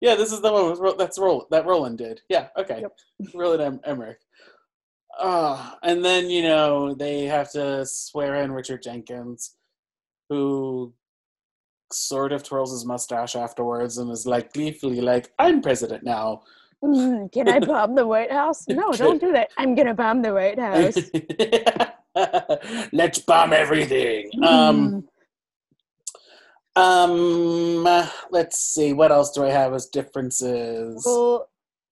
Yeah, 0.02 0.16
this 0.16 0.32
is 0.32 0.42
the 0.42 0.52
one 0.52 0.80
with 0.80 0.98
that's 0.98 1.18
Roland 1.18 1.48
that 1.52 1.66
Roland 1.66 1.98
did. 1.98 2.22
Yeah, 2.30 2.48
okay. 2.58 2.82
Yep. 2.82 2.98
Roland 3.34 3.62
em- 3.62 3.80
Emmerich. 3.86 4.20
Uh, 5.20 5.72
and 5.84 6.04
then 6.04 6.30
you 6.30 6.42
know 6.42 6.94
they 6.94 7.24
have 7.24 7.52
to 7.52 7.86
swear 7.86 8.36
in 8.36 8.52
Richard 8.52 8.84
Jenkins, 8.84 9.56
who 10.30 10.94
sort 11.92 12.34
of 12.34 12.44
twirls 12.44 12.72
his 12.72 12.86
mustache 12.86 13.36
afterwards 13.36 13.98
and 13.98 14.10
is 14.12 14.26
like 14.26 14.54
gleefully 14.54 15.02
like, 15.02 15.32
"I'm 15.40 15.62
president 15.62 16.04
now." 16.04 16.42
Mm, 16.84 17.32
can 17.32 17.48
I 17.48 17.60
bomb 17.60 17.96
the 17.96 18.06
White 18.06 18.32
House? 18.32 18.68
No, 18.68 18.92
don't 18.92 19.22
do 19.22 19.32
that. 19.32 19.50
I'm 19.58 19.76
gonna 19.76 19.94
bomb 19.94 20.22
the 20.22 20.34
White 20.34 20.60
House. 20.60 20.98
Let's 22.94 23.20
bomb 23.20 23.54
everything. 23.54 24.30
Mm. 24.36 24.46
Um, 24.46 25.08
um, 26.76 28.08
let's 28.32 28.60
see. 28.60 28.94
What 28.94 29.12
else 29.12 29.32
do 29.32 29.44
I 29.44 29.52
have 29.52 29.74
as 29.74 29.88
differences? 29.88 31.04
well, 31.06 31.50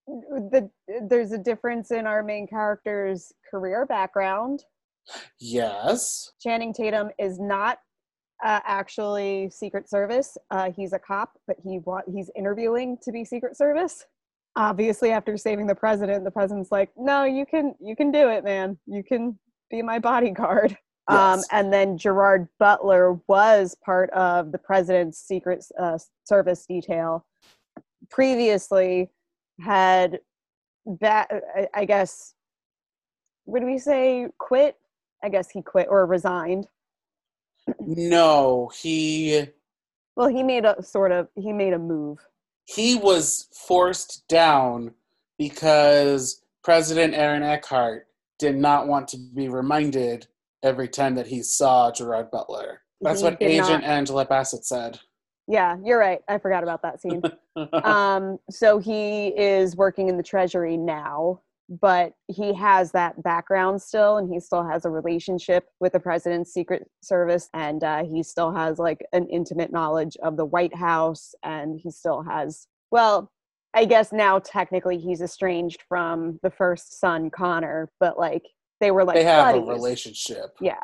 the, 0.07 0.69
there's 1.07 1.31
a 1.31 1.37
difference 1.37 1.91
in 1.91 2.07
our 2.07 2.23
main 2.23 2.47
character's 2.47 3.31
career 3.49 3.85
background. 3.85 4.63
Yes. 5.39 6.31
Channing 6.41 6.73
Tatum 6.73 7.09
is 7.19 7.39
not 7.39 7.79
uh, 8.43 8.59
actually 8.65 9.49
Secret 9.51 9.89
Service. 9.89 10.37
Uh, 10.49 10.71
he's 10.71 10.93
a 10.93 10.99
cop, 10.99 11.37
but 11.47 11.57
he 11.63 11.79
wa- 11.79 12.01
he's 12.11 12.31
interviewing 12.35 12.97
to 13.03 13.11
be 13.11 13.23
Secret 13.23 13.55
Service. 13.55 14.05
Obviously, 14.55 15.11
after 15.11 15.37
saving 15.37 15.67
the 15.67 15.75
president, 15.75 16.23
the 16.23 16.31
president's 16.31 16.71
like, 16.71 16.89
"No, 16.97 17.23
you 17.23 17.45
can 17.45 17.73
you 17.79 17.95
can 17.95 18.11
do 18.11 18.29
it, 18.29 18.43
man. 18.43 18.77
You 18.85 19.03
can 19.03 19.39
be 19.71 19.81
my 19.81 19.97
bodyguard." 19.99 20.77
Um, 21.07 21.41
and 21.51 21.73
then 21.73 21.97
Gerard 21.97 22.47
Butler 22.59 23.19
was 23.27 23.75
part 23.83 24.09
of 24.11 24.51
the 24.51 24.57
president's 24.59 25.17
Secret 25.19 25.65
uh, 25.77 25.97
Service 26.25 26.65
detail. 26.65 27.25
Previously, 28.09 29.09
had 29.59 30.19
that 30.99 31.29
I, 31.55 31.67
I 31.73 31.85
guess 31.85 32.35
would 33.45 33.63
we 33.63 33.77
say 33.77 34.27
quit? 34.37 34.77
I 35.23 35.29
guess 35.29 35.49
he 35.49 35.61
quit 35.61 35.87
or 35.89 36.05
resigned. 36.05 36.67
No, 37.79 38.71
he 38.73 39.47
Well, 40.15 40.27
he 40.29 40.43
made 40.43 40.65
a 40.65 40.81
sort 40.81 41.11
of 41.11 41.27
he 41.35 41.51
made 41.51 41.73
a 41.73 41.79
move. 41.79 42.19
he 42.65 42.95
was 42.95 43.47
forced 43.51 44.27
down 44.27 44.93
because 45.37 46.43
President 46.63 47.13
Aaron 47.15 47.43
Eckhart 47.43 48.07
did 48.41 48.55
not 48.55 48.87
want 48.87 49.07
to 49.07 49.17
be 49.17 49.47
reminded 49.47 50.25
every 50.63 50.87
time 50.87 51.13
that 51.13 51.27
he 51.27 51.43
saw 51.43 51.91
Gerard 51.91 52.31
Butler. 52.31 52.81
That's 52.99 53.19
He 53.21 53.25
what 53.25 53.37
Agent 53.39 53.69
not- 53.69 53.83
Angela 53.83 54.25
Bassett 54.25 54.65
said. 54.65 54.99
Yeah, 55.47 55.77
you're 55.83 55.99
right. 55.99 56.21
I 56.27 56.39
forgot 56.39 56.63
about 56.63 56.81
that 56.81 56.99
scene. 57.01 57.21
um, 57.83 58.39
so 58.49 58.79
he 58.79 59.27
is 59.27 59.75
working 59.75 60.07
in 60.09 60.17
the 60.17 60.23
Treasury 60.23 60.75
now, 60.75 61.41
but 61.81 62.13
he 62.27 62.51
has 62.53 62.91
that 62.93 63.21
background 63.21 63.79
still, 63.81 64.17
and 64.17 64.31
he 64.31 64.39
still 64.39 64.65
has 64.67 64.85
a 64.85 64.89
relationship 64.89 65.65
with 65.79 65.93
the 65.93 65.99
president's 65.99 66.51
Secret 66.51 66.89
Service, 67.03 67.47
and 67.53 67.83
uh, 67.83 68.03
he 68.03 68.23
still 68.23 68.51
has 68.51 68.79
like 68.79 69.05
an 69.13 69.27
intimate 69.27 69.71
knowledge 69.71 70.17
of 70.23 70.35
the 70.35 70.45
White 70.45 70.75
House, 70.75 71.35
and 71.43 71.79
he 71.79 71.91
still 71.91 72.23
has 72.23 72.67
well. 72.89 73.31
I 73.73 73.85
guess 73.85 74.11
now 74.11 74.39
technically 74.39 74.97
he's 74.97 75.21
estranged 75.21 75.83
from 75.87 76.39
the 76.43 76.49
first 76.49 76.99
son, 76.99 77.29
Connor, 77.29 77.89
but 77.99 78.19
like 78.19 78.43
they 78.79 78.91
were 78.91 79.03
like 79.03 79.15
they 79.15 79.23
have 79.23 79.55
a 79.55 79.61
relationship. 79.61 80.55
Yeah. 80.59 80.81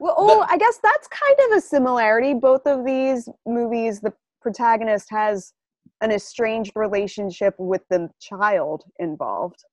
Well, 0.00 0.14
oh, 0.16 0.46
I 0.48 0.56
guess 0.56 0.78
that's 0.82 1.08
kind 1.08 1.36
of 1.50 1.58
a 1.58 1.60
similarity. 1.60 2.32
Both 2.32 2.66
of 2.66 2.84
these 2.84 3.28
movies, 3.46 4.00
the 4.00 4.12
protagonist 4.40 5.08
has 5.10 5.52
an 6.00 6.12
estranged 6.12 6.72
relationship 6.76 7.54
with 7.58 7.82
the 7.90 8.08
child 8.20 8.84
involved. 9.00 9.64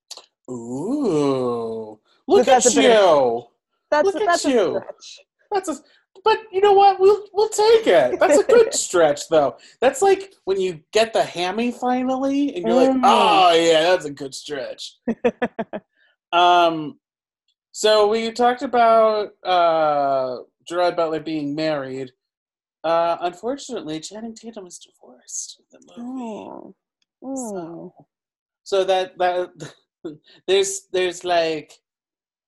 Ooh, 0.49 1.99
look 2.27 2.47
at 2.47 2.65
a 2.65 2.81
you! 2.81 3.43
That's 3.91 4.05
Look 4.05 4.15
at 4.15 4.25
that's 4.25 4.45
a 4.45 4.49
you. 4.49 4.79
stretch. 4.81 5.19
That's 5.51 5.69
a, 5.69 5.77
but 6.23 6.39
you 6.51 6.61
know 6.61 6.73
what? 6.73 6.99
We'll 6.99 7.25
we'll 7.33 7.49
take 7.49 7.87
it. 7.87 8.19
That's 8.19 8.37
a 8.39 8.43
good 8.43 8.73
stretch, 8.85 9.27
though. 9.29 9.57
That's 9.81 10.01
like 10.01 10.33
when 10.45 10.59
you 10.59 10.81
get 10.91 11.13
the 11.13 11.23
hammy 11.23 11.71
finally, 11.71 12.55
and 12.55 12.65
you're 12.65 12.75
like, 12.75 12.89
Mm. 12.89 13.01
oh 13.03 13.53
yeah, 13.53 13.81
that's 13.83 14.05
a 14.05 14.11
good 14.11 14.33
stretch. 14.33 14.95
um, 16.31 16.99
so 17.71 18.07
we 18.07 18.31
talked 18.31 18.61
about 18.61 19.31
uh 19.43 20.37
Gerard 20.67 20.95
Butler 20.95 21.19
being 21.19 21.55
married. 21.55 22.11
Uh, 22.83 23.17
unfortunately, 23.21 23.99
Channing 23.99 24.35
Tatum 24.35 24.67
is 24.67 24.77
divorced 24.79 25.61
in 25.73 25.79
the 25.81 26.01
movie. 26.03 26.21
Oh. 26.21 26.75
Oh. 27.23 27.93
So 28.63 28.83
that 28.83 29.17
that 29.17 29.73
there's 30.47 30.87
there's 30.91 31.23
like 31.23 31.73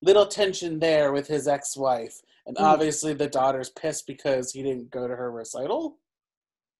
little 0.04 0.28
tension 0.28 0.80
there 0.80 1.12
with 1.12 1.28
his 1.28 1.48
ex-wife, 1.48 2.22
and 2.48 2.58
Mm. 2.58 2.62
obviously 2.64 3.14
the 3.14 3.28
daughter's 3.28 3.70
pissed 3.70 4.08
because 4.08 4.52
he 4.52 4.64
didn't 4.64 4.90
go 4.90 5.08
to 5.08 5.16
her 5.16 5.32
recital. 5.32 6.00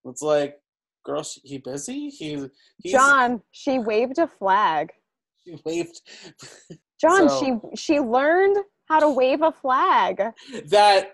It's 0.06 0.22
like, 0.22 0.60
girl, 1.06 1.24
he 1.44 1.58
busy? 1.60 2.10
He 2.10 2.48
he's, 2.82 2.92
John, 2.94 3.42
she 3.52 3.78
waved 3.80 4.18
a 4.18 4.28
flag. 4.28 4.92
She 5.46 5.62
waved 5.66 6.02
John, 7.02 7.30
So- 7.30 7.40
she 7.74 7.78
she 7.78 8.00
learned 8.00 8.58
how 8.90 9.00
to 9.00 9.10
wave 9.10 9.42
a 9.44 9.52
flag. 9.52 10.22
that. 10.66 11.14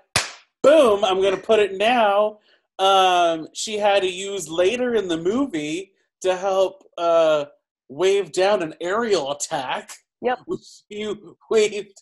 Boom! 0.63 1.04
I'm 1.04 1.22
gonna 1.22 1.36
put 1.36 1.60
it 1.60 1.74
now. 1.76 2.39
Um, 2.80 3.50
she 3.54 3.78
had 3.78 4.02
to 4.04 4.10
use 4.10 4.48
later 4.50 4.96
in 4.96 5.10
the 5.10 5.18
movie 5.18 5.92
to 6.22 6.38
help 6.38 6.84
uh, 6.98 7.46
wave 7.89 8.32
down 8.32 8.63
an 8.63 8.74
aerial 8.80 9.32
attack. 9.34 9.92
Yep. 10.22 10.39
Which 10.46 10.66
you 10.88 11.38
waved. 11.52 12.02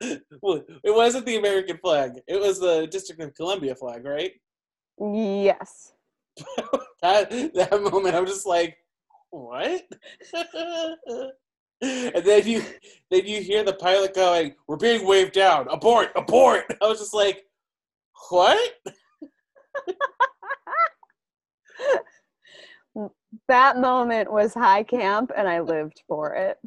well, 0.42 0.62
it 0.82 0.94
wasn't 0.94 1.26
the 1.26 1.36
American 1.36 1.78
flag. 1.78 2.20
It 2.26 2.40
was 2.40 2.58
the 2.58 2.86
District 2.86 3.20
of 3.20 3.34
Columbia 3.34 3.74
flag, 3.74 4.04
right? 4.04 4.32
Yes. 4.98 5.92
That 7.02 7.30
that 7.54 7.82
moment, 7.82 8.14
I'm 8.14 8.26
just 8.26 8.44
like, 8.44 8.76
what? 9.30 9.84
and 11.80 12.24
then 12.24 12.46
you 12.46 12.62
then 13.10 13.24
you 13.24 13.40
hear 13.40 13.64
the 13.64 13.72
pilot 13.72 14.14
going, 14.14 14.54
"We're 14.68 14.76
being 14.76 15.06
waved 15.06 15.32
down. 15.32 15.66
Abort! 15.70 16.10
Abort!" 16.14 16.76
I 16.82 16.86
was 16.86 16.98
just 16.98 17.14
like, 17.14 17.46
what? 18.28 18.74
That 23.48 23.78
moment 23.78 24.30
was 24.30 24.52
high 24.54 24.82
camp 24.82 25.30
and 25.36 25.48
I 25.48 25.60
lived 25.60 26.02
for 26.06 26.34
it. 26.34 26.58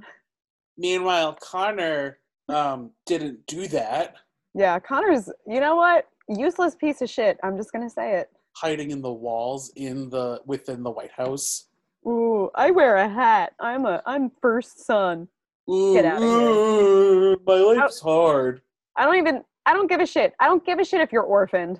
Meanwhile, 0.77 1.37
Connor 1.41 2.19
um, 2.49 2.91
didn't 3.05 3.45
do 3.47 3.67
that, 3.69 4.15
Yeah, 4.53 4.79
Connor's, 4.79 5.29
you 5.47 5.59
know 5.59 5.75
what? 5.75 6.07
Useless 6.29 6.75
piece 6.75 7.01
of 7.01 7.09
shit. 7.09 7.37
I'm 7.43 7.57
just 7.57 7.71
going 7.71 7.87
to 7.87 7.93
say 7.93 8.15
it. 8.17 8.29
hiding 8.55 8.91
in 8.91 9.01
the 9.01 9.11
walls 9.11 9.71
in 9.75 10.09
the 10.09 10.41
within 10.45 10.83
the 10.83 10.91
White 10.91 11.11
House. 11.11 11.67
Ooh, 12.07 12.49
I 12.55 12.71
wear 12.71 12.97
a 12.97 13.07
hat. 13.09 13.53
I'm 13.59 13.85
a 13.85 14.01
I'm 14.05 14.31
first 14.41 14.85
son. 14.85 15.27
Ooh, 15.69 15.93
Get 15.93 16.05
here. 16.05 16.21
ooh, 16.29 17.37
my 17.47 17.55
life's 17.55 17.99
hard. 18.01 18.61
I 18.97 19.05
don't 19.05 19.15
even 19.17 19.43
I 19.65 19.73
don't 19.73 19.89
give 19.89 20.01
a 20.01 20.05
shit. 20.05 20.33
I 20.39 20.45
don't 20.47 20.65
give 20.65 20.79
a 20.79 20.85
shit 20.85 21.01
if 21.01 21.11
you're 21.11 21.23
orphaned. 21.23 21.79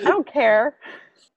I 0.00 0.04
don't 0.04 0.30
care. 0.30 0.76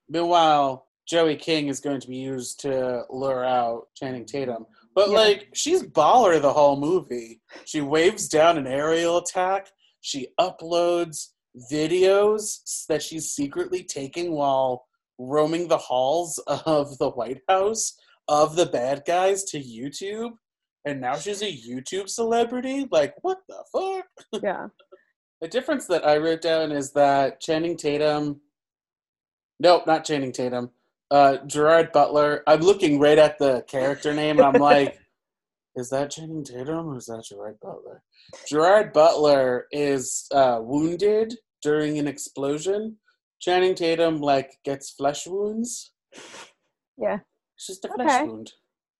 Meanwhile, 0.09 0.87
Joey 1.07 1.35
King 1.35 1.67
is 1.67 1.79
going 1.79 2.01
to 2.01 2.07
be 2.07 2.17
used 2.17 2.59
to 2.61 3.03
lure 3.09 3.45
out 3.45 3.87
Channing 3.95 4.25
Tatum. 4.25 4.65
But 4.95 5.09
Yeah. 5.09 5.17
like 5.17 5.49
she's 5.53 5.83
baller 5.83 6.41
the 6.41 6.53
whole 6.53 6.77
movie. 6.79 7.41
She 7.65 7.81
waves 7.81 8.27
down 8.27 8.57
an 8.57 8.67
aerial 8.67 9.17
attack. 9.17 9.69
She 10.01 10.29
uploads 10.39 11.29
videos 11.71 12.85
that 12.87 13.01
she's 13.03 13.31
secretly 13.31 13.83
taking 13.83 14.31
while 14.33 14.85
roaming 15.17 15.67
the 15.67 15.77
halls 15.77 16.37
of 16.65 16.97
the 16.97 17.09
White 17.09 17.41
House 17.47 17.95
of 18.27 18.55
the 18.55 18.65
bad 18.65 19.03
guys 19.05 19.43
to 19.45 19.59
YouTube. 19.59 20.31
And 20.85 21.01
now 21.01 21.15
she's 21.17 21.41
a 21.41 21.51
YouTube 21.51 22.07
celebrity? 22.09 22.87
Like, 22.91 23.13
what 23.21 23.39
the 23.47 23.63
fuck? 23.71 24.41
Yeah. 24.43 24.67
The 25.41 25.47
difference 25.47 25.85
that 25.87 26.05
I 26.05 26.17
wrote 26.17 26.41
down 26.41 26.71
is 26.71 26.91
that 26.93 27.39
Channing 27.39 27.77
Tatum. 27.77 28.41
Nope, 29.59 29.87
not 29.87 30.03
Channing 30.05 30.31
Tatum. 30.33 30.71
Uh, 31.11 31.37
Gerard 31.47 31.91
Butler. 31.91 32.43
I'm 32.47 32.61
looking 32.61 32.99
right 32.99 33.17
at 33.17 33.39
the 33.39 33.63
character 33.67 34.13
name 34.13 34.39
and 34.39 34.45
I'm 34.45 34.61
like, 34.61 34.99
is 35.75 35.89
that 35.89 36.11
Channing 36.11 36.43
Tatum 36.43 36.87
or 36.89 36.97
is 36.97 37.05
that 37.07 37.23
Gerard 37.27 37.59
Butler? 37.61 38.03
Gerard 38.47 38.93
Butler 38.93 39.65
is 39.71 40.27
uh, 40.31 40.59
wounded 40.61 41.35
during 41.61 41.97
an 41.97 42.07
explosion. 42.07 42.97
Channing 43.39 43.75
Tatum 43.75 44.19
like 44.19 44.51
gets 44.65 44.91
flesh 44.91 45.25
wounds. 45.25 45.93
Yeah. 46.97 47.19
It's 47.55 47.67
just 47.67 47.85
a 47.85 47.89
flesh 47.89 48.27
wound. 48.27 48.51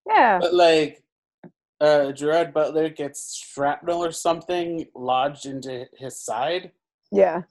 Yeah. 0.08 0.38
But 0.40 0.54
like 0.54 1.04
uh 1.80 2.12
Gerard 2.12 2.52
Butler 2.52 2.88
gets 2.88 3.36
shrapnel 3.36 4.04
or 4.04 4.12
something 4.12 4.86
lodged 4.94 5.46
into 5.46 5.86
his 5.96 6.20
side. 6.20 6.72
Yeah. 7.12 7.42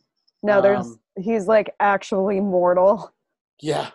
No, 0.41 0.62
there's 0.62 0.86
Um, 0.86 1.00
he's 1.19 1.48
like 1.48 1.74
actually 1.80 2.39
mortal. 2.39 3.13
Yeah. 3.62 3.91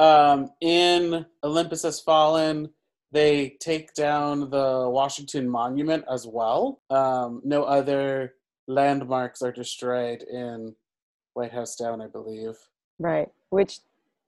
Um 0.00 0.48
in 0.60 1.26
Olympus 1.44 1.82
Has 1.82 2.00
Fallen, 2.00 2.70
they 3.12 3.56
take 3.60 3.92
down 3.94 4.50
the 4.50 4.88
Washington 4.88 5.48
Monument 5.48 6.04
as 6.10 6.26
well. 6.26 6.80
Um, 6.90 7.42
no 7.44 7.64
other 7.64 8.34
landmarks 8.68 9.42
are 9.42 9.52
destroyed 9.52 10.22
in 10.22 10.74
White 11.34 11.52
House 11.52 11.76
Down, 11.76 12.00
I 12.00 12.06
believe. 12.06 12.54
Right. 12.98 13.28
Which 13.50 13.80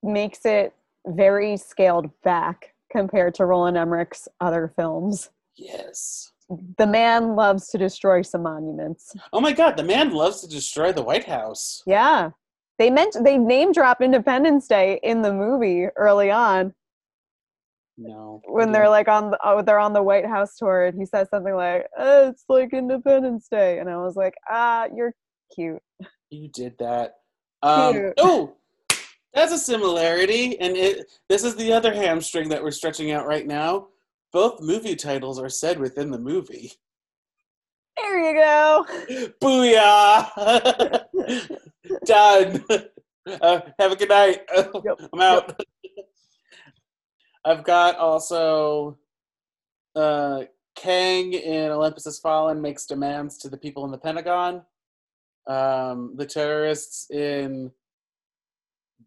makes 0.02 0.44
it 0.44 0.74
very 1.06 1.56
scaled 1.56 2.11
back 2.22 2.74
compared 2.90 3.35
to 3.35 3.46
Roland 3.46 3.76
Emmerich's 3.76 4.28
other 4.40 4.72
films. 4.76 5.30
Yes. 5.56 6.32
The 6.76 6.87
man 6.87 7.35
loves 7.35 7.68
to 7.68 7.78
destroy 7.78 8.22
some 8.22 8.42
monuments. 8.42 9.14
Oh 9.32 9.40
my 9.40 9.52
god, 9.52 9.76
the 9.76 9.85
man 9.85 10.12
loves 10.12 10.40
to 10.42 10.48
destroy 10.48 10.92
the 10.92 11.02
White 11.02 11.24
House. 11.24 11.82
Yeah. 11.87 12.30
They 12.83 12.90
meant 12.90 13.16
they 13.23 13.38
name 13.38 13.71
drop 13.71 14.03
Independence 14.03 14.66
Day 14.66 14.99
in 15.05 15.23
the 15.23 15.33
movie 15.33 15.87
early 15.95 16.33
on 16.33 16.75
No. 17.97 18.42
when 18.49 18.73
they're 18.73 18.88
like 18.88 19.07
on 19.07 19.31
the 19.31 19.38
oh, 19.45 19.62
they're 19.62 19.79
on 19.79 19.92
the 19.92 20.03
White 20.03 20.27
House 20.27 20.57
tour 20.57 20.87
and 20.87 20.99
he 20.99 21.07
says 21.07 21.29
something 21.31 21.55
like 21.55 21.87
oh, 21.97 22.31
it's 22.31 22.42
like 22.49 22.73
Independence 22.73 23.47
Day 23.49 23.79
and 23.79 23.88
I 23.88 23.99
was 23.99 24.16
like 24.16 24.35
ah 24.51 24.88
you're 24.92 25.14
cute 25.55 25.81
You 26.31 26.49
did 26.49 26.75
that. 26.81 27.18
Um, 27.62 27.92
Cute. 27.95 28.14
oh, 28.18 28.57
that's 29.33 29.53
a 29.53 29.59
similarity, 29.59 30.59
and 30.59 30.77
it. 30.77 31.07
This 31.29 31.45
is 31.45 31.55
the 31.55 31.73
other 31.73 31.95
hamstring 31.95 32.49
that 32.49 32.64
we're 32.64 32.73
stretching 32.73 33.12
out 33.12 33.29
right 33.29 33.47
now. 33.47 33.87
Both 34.33 34.61
movie 34.61 34.97
titles 34.97 35.38
are 35.38 35.49
said 35.49 35.79
within 35.79 36.11
the 36.11 36.18
movie. 36.18 36.73
there 37.97 38.18
you 38.29 38.35
go 38.35 38.85
Booyah! 39.40 41.05
Done. 42.05 42.65
Uh, 43.25 43.61
have 43.79 43.93
a 43.93 43.95
good 43.97 44.09
night. 44.09 44.41
Yep, 44.57 45.11
I'm 45.12 45.21
out. 45.21 45.62
I've 47.45 47.62
got 47.62 47.97
also 47.97 48.99
uh, 49.95 50.43
Kang 50.75 51.33
in 51.33 51.71
Olympus 51.71 52.05
Has 52.07 52.19
Fallen 52.19 52.61
makes 52.61 52.85
demands 52.85 53.38
to 53.38 53.49
the 53.49 53.57
people 53.57 53.85
in 53.85 53.93
the 53.93 53.99
Pentagon. 53.99 54.62
Um, 55.47 56.15
the 56.17 56.27
terrorists 56.27 57.11
in 57.12 57.71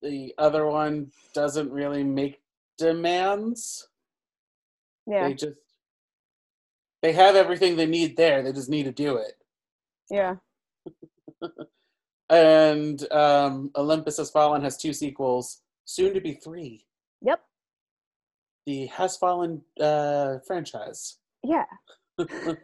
the 0.01 0.33
other 0.37 0.65
one 0.65 1.11
doesn't 1.33 1.69
really 1.69 2.05
make 2.05 2.39
demands. 2.77 3.89
yeah 5.07 5.27
They 5.27 5.33
just 5.33 5.57
they 7.01 7.11
have 7.11 7.35
everything 7.35 7.75
they 7.75 7.85
need 7.85 8.15
there. 8.15 8.41
They 8.43 8.53
just 8.53 8.69
need 8.69 8.83
to 8.83 8.93
do 8.93 9.17
it. 9.17 9.33
yeah 10.09 10.35
And 12.29 13.11
um, 13.11 13.71
Olympus 13.75 14.17
Has 14.17 14.31
Fallen 14.31 14.63
has 14.63 14.77
two 14.77 14.93
sequels, 14.93 15.61
soon 15.85 16.13
to 16.13 16.21
be 16.21 16.33
three. 16.33 16.85
yep 17.21 17.41
The 18.65 18.87
Has 18.87 19.17
Fallen 19.17 19.61
uh, 19.79 20.39
franchise. 20.47 21.17
yeah 21.43 21.65
the 22.17 22.57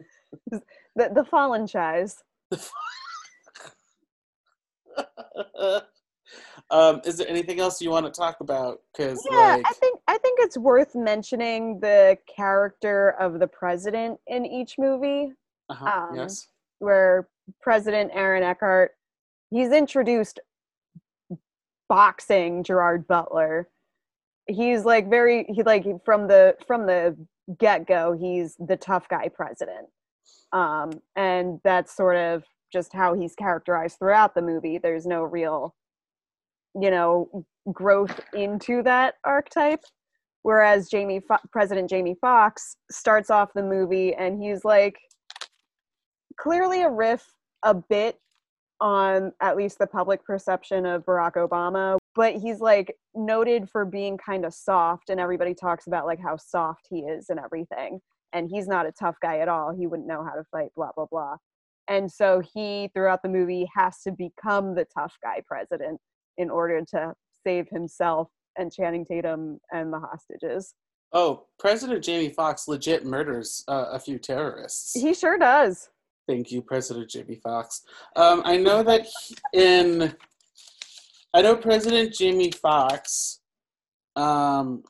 the 0.96 1.24
fallen 1.30 1.66
chise 1.66 2.16
um, 6.70 7.00
is 7.04 7.18
there 7.18 7.28
anything 7.28 7.60
else 7.60 7.80
you 7.80 7.90
want 7.90 8.06
to 8.06 8.12
talk 8.12 8.40
about? 8.40 8.80
Because 8.92 9.24
yeah 9.30 9.56
like, 9.56 9.66
I 9.66 9.72
think 9.74 10.00
I 10.08 10.18
think 10.18 10.38
it's 10.40 10.56
worth 10.56 10.94
mentioning 10.94 11.78
the 11.80 12.16
character 12.34 13.10
of 13.20 13.38
the 13.38 13.46
president 13.46 14.18
in 14.26 14.46
each 14.46 14.76
movie 14.78 15.32
uh-huh, 15.68 16.06
um, 16.08 16.16
yes, 16.16 16.48
where 16.78 17.28
President 17.60 18.10
Aaron 18.14 18.42
Eckhart 18.42 18.92
he's 19.52 19.70
introduced 19.70 20.40
boxing 21.88 22.64
Gerard 22.64 23.06
Butler. 23.06 23.68
He's 24.48 24.84
like 24.84 25.08
very 25.08 25.44
he 25.44 25.62
like 25.62 25.84
from 26.04 26.26
the 26.26 26.56
from 26.66 26.86
the 26.86 27.16
get 27.58 27.86
go 27.86 28.16
he's 28.18 28.56
the 28.58 28.76
tough 28.76 29.08
guy 29.08 29.28
president, 29.28 29.86
um, 30.52 30.90
and 31.16 31.60
that's 31.64 31.94
sort 31.94 32.16
of 32.16 32.44
just 32.72 32.92
how 32.92 33.14
he's 33.14 33.34
characterized 33.34 33.98
throughout 33.98 34.34
the 34.34 34.42
movie. 34.42 34.78
There's 34.78 35.06
no 35.06 35.22
real, 35.22 35.74
you 36.80 36.90
know, 36.90 37.44
growth 37.72 38.20
into 38.34 38.82
that 38.82 39.14
archetype. 39.24 39.84
Whereas 40.44 40.88
Jamie 40.88 41.20
Fo- 41.20 41.36
President 41.52 41.88
Jamie 41.88 42.16
Foxx 42.20 42.76
starts 42.90 43.30
off 43.30 43.52
the 43.54 43.62
movie 43.62 44.12
and 44.14 44.42
he's 44.42 44.64
like 44.64 44.98
clearly 46.36 46.82
a 46.82 46.90
riff 46.90 47.24
a 47.62 47.74
bit 47.74 48.18
on 48.82 49.32
at 49.40 49.56
least 49.56 49.78
the 49.78 49.86
public 49.86 50.24
perception 50.24 50.84
of 50.84 51.06
Barack 51.06 51.34
Obama, 51.34 51.98
but 52.16 52.34
he's 52.34 52.58
like 52.58 52.96
noted 53.14 53.70
for 53.70 53.84
being 53.84 54.18
kind 54.18 54.44
of 54.44 54.52
soft 54.52 55.08
and 55.08 55.20
everybody 55.20 55.54
talks 55.54 55.86
about 55.86 56.04
like 56.04 56.20
how 56.20 56.36
soft 56.36 56.88
he 56.90 56.98
is 56.98 57.30
and 57.30 57.38
everything. 57.38 58.00
And 58.32 58.50
he's 58.50 58.66
not 58.66 58.86
a 58.86 58.92
tough 58.92 59.14
guy 59.22 59.38
at 59.38 59.48
all. 59.48 59.72
He 59.72 59.86
wouldn't 59.86 60.08
know 60.08 60.24
how 60.24 60.34
to 60.34 60.42
fight, 60.50 60.70
blah, 60.74 60.90
blah, 60.96 61.06
blah. 61.10 61.36
And 61.86 62.10
so 62.10 62.42
he, 62.54 62.90
throughout 62.92 63.22
the 63.22 63.28
movie, 63.28 63.68
has 63.74 64.00
to 64.02 64.10
become 64.10 64.74
the 64.74 64.86
tough 64.96 65.16
guy 65.22 65.42
president 65.46 66.00
in 66.38 66.50
order 66.50 66.82
to 66.90 67.14
save 67.46 67.68
himself 67.70 68.28
and 68.58 68.72
Channing 68.72 69.04
Tatum 69.04 69.60
and 69.72 69.92
the 69.92 70.00
hostages. 70.00 70.74
Oh, 71.12 71.44
President 71.58 72.02
Jamie 72.02 72.30
Foxx 72.30 72.66
legit 72.66 73.04
murders 73.04 73.62
uh, 73.68 73.86
a 73.92 74.00
few 74.00 74.18
terrorists. 74.18 74.98
He 75.00 75.14
sure 75.14 75.38
does. 75.38 75.88
Thank 76.28 76.52
you, 76.52 76.62
President 76.62 77.10
Jimmy 77.10 77.36
Fox. 77.36 77.82
Um, 78.16 78.42
I 78.44 78.56
know 78.56 78.82
that 78.82 79.06
he- 79.06 79.36
in, 79.52 80.14
I 81.34 81.42
know 81.42 81.56
President 81.56 82.12
Jimmy 82.14 82.50
Fox 82.50 83.40
um, 84.14 84.84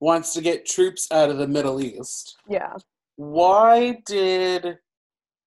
wants 0.00 0.32
to 0.34 0.40
get 0.40 0.64
troops 0.66 1.08
out 1.12 1.30
of 1.30 1.38
the 1.38 1.48
Middle 1.48 1.80
East. 1.82 2.38
Yeah. 2.48 2.74
Why 3.16 4.02
did 4.06 4.78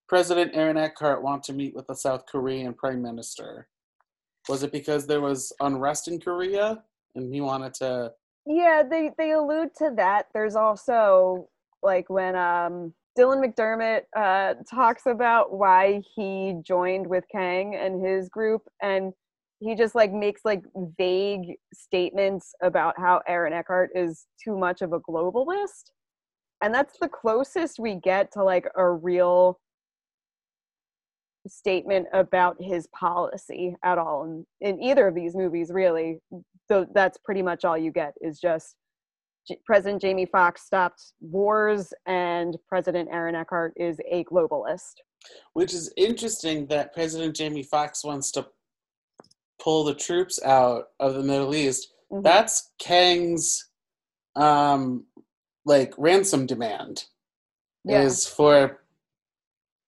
President 0.07 0.51
Aaron 0.53 0.77
Eckhart 0.77 1.23
want 1.23 1.43
to 1.43 1.53
meet 1.53 1.75
with 1.75 1.87
the 1.87 1.95
South 1.95 2.25
Korean 2.25 2.73
Prime 2.73 3.01
Minister? 3.01 3.67
Was 4.47 4.63
it 4.63 4.71
because 4.71 5.05
there 5.05 5.21
was 5.21 5.53
unrest 5.59 6.07
in 6.07 6.19
Korea 6.19 6.83
and 7.15 7.33
he 7.33 7.41
wanted 7.41 7.73
to? 7.75 8.13
Yeah, 8.45 8.81
they 8.89 9.11
they 9.17 9.31
allude 9.31 9.75
to 9.77 9.91
that. 9.97 10.27
There's 10.33 10.55
also 10.55 11.49
like 11.83 12.09
when 12.09 12.35
um 12.35 12.93
Dylan 13.17 13.43
McDermott 13.43 14.01
uh 14.15 14.55
talks 14.69 15.05
about 15.05 15.53
why 15.53 16.01
he 16.15 16.55
joined 16.63 17.07
with 17.07 17.25
Kang 17.31 17.75
and 17.75 18.05
his 18.05 18.29
group 18.29 18.61
and 18.81 19.13
he 19.59 19.75
just 19.75 19.95
like 19.95 20.11
makes 20.13 20.41
like 20.45 20.63
vague 20.97 21.55
statements 21.73 22.53
about 22.61 22.95
how 22.97 23.21
Aaron 23.27 23.53
Eckhart 23.53 23.89
is 23.93 24.25
too 24.41 24.57
much 24.57 24.81
of 24.81 24.93
a 24.93 24.99
globalist. 24.99 25.91
And 26.61 26.73
that's 26.73 26.97
the 26.99 27.09
closest 27.09 27.79
we 27.79 27.95
get 27.95 28.31
to 28.33 28.43
like 28.43 28.67
a 28.75 28.89
real 28.89 29.59
statement 31.47 32.07
about 32.13 32.57
his 32.61 32.87
policy 32.87 33.75
at 33.83 33.97
all 33.97 34.25
in, 34.25 34.45
in 34.61 34.81
either 34.81 35.07
of 35.07 35.15
these 35.15 35.35
movies 35.35 35.71
really 35.73 36.19
so 36.67 36.85
that's 36.93 37.17
pretty 37.17 37.41
much 37.41 37.63
all 37.65 37.77
you 37.77 37.91
get 37.91 38.13
is 38.21 38.39
just 38.39 38.75
J- 39.49 39.59
president 39.65 40.01
jamie 40.01 40.25
foxx 40.25 40.61
stopped 40.63 41.01
wars 41.19 41.91
and 42.05 42.55
president 42.67 43.09
aaron 43.11 43.35
eckhart 43.35 43.73
is 43.75 43.99
a 44.09 44.23
globalist 44.25 44.93
Which 45.53 45.73
is 45.73 45.91
interesting 45.97 46.67
that 46.67 46.93
President 46.93 47.35
Jamie 47.35 47.63
Foxx 47.63 48.05
wants 48.05 48.31
to 48.31 48.47
pull 49.61 49.83
the 49.83 49.93
troops 49.93 50.41
out 50.45 50.85
of 51.01 51.15
the 51.15 51.23
Middle 51.23 51.53
East. 51.53 51.91
Mhm. 52.09 52.23
That's 52.23 52.71
Kang's 52.79 53.69
um, 54.37 55.05
like 55.65 55.93
ransom 55.97 56.45
demand. 56.45 57.05
yeah 57.83 58.01
is 58.03 58.25
for 58.25 58.79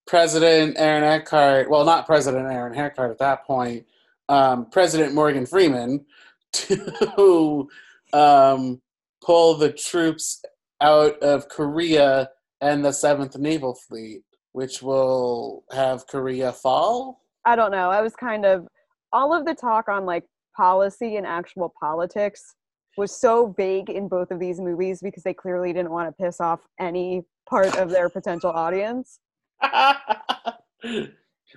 President 0.06 0.76
Aaron 0.78 1.04
Eckhart, 1.06 1.69
well, 1.69 1.86
not 1.86 2.06
President 2.06 2.45
Aaron 2.52 2.78
Eckhart 2.78 3.12
at 3.12 3.19
that 3.19 3.45
point, 3.45 3.86
um, 4.28 4.69
President 4.69 5.13
Morgan 5.13 5.45
Freeman, 5.45 6.06
to 6.54 7.69
um, 8.12 8.81
pull 9.24 9.56
the 9.56 9.72
troops 9.72 10.42
out 10.82 11.17
of 11.22 11.48
Korea 11.50 12.30
and 12.60 12.84
the 12.84 12.92
Seventh 12.92 13.38
Naval 13.38 13.76
Fleet, 13.76 14.24
which 14.54 14.82
will 14.82 15.63
have 15.72 16.08
Korea 16.08 16.52
fall. 16.52 17.22
i 17.46 17.56
don't 17.56 17.72
know 17.72 17.90
i 17.90 18.02
was 18.02 18.15
kind 18.15 18.46
of 18.46 18.67
all 19.13 19.34
of 19.34 19.46
the 19.46 19.56
talk 19.56 19.88
on 19.90 20.06
like 20.06 20.24
policy 20.56 21.15
and 21.15 21.26
actual 21.26 21.74
politics 21.80 22.56
was 22.98 23.15
so 23.15 23.54
vague 23.58 23.90
in 23.90 24.08
both 24.08 24.32
of 24.32 24.40
these 24.40 24.60
movies 24.60 25.00
because 25.02 25.24
they 25.24 25.34
clearly 25.34 25.72
didn't 25.74 25.92
want 25.92 26.08
to 26.08 26.24
piss 26.24 26.40
off 26.42 26.60
any 26.80 27.24
part 27.50 27.76
of 27.78 27.90
their 27.90 28.10
potential 28.10 28.52
audience 28.52 29.19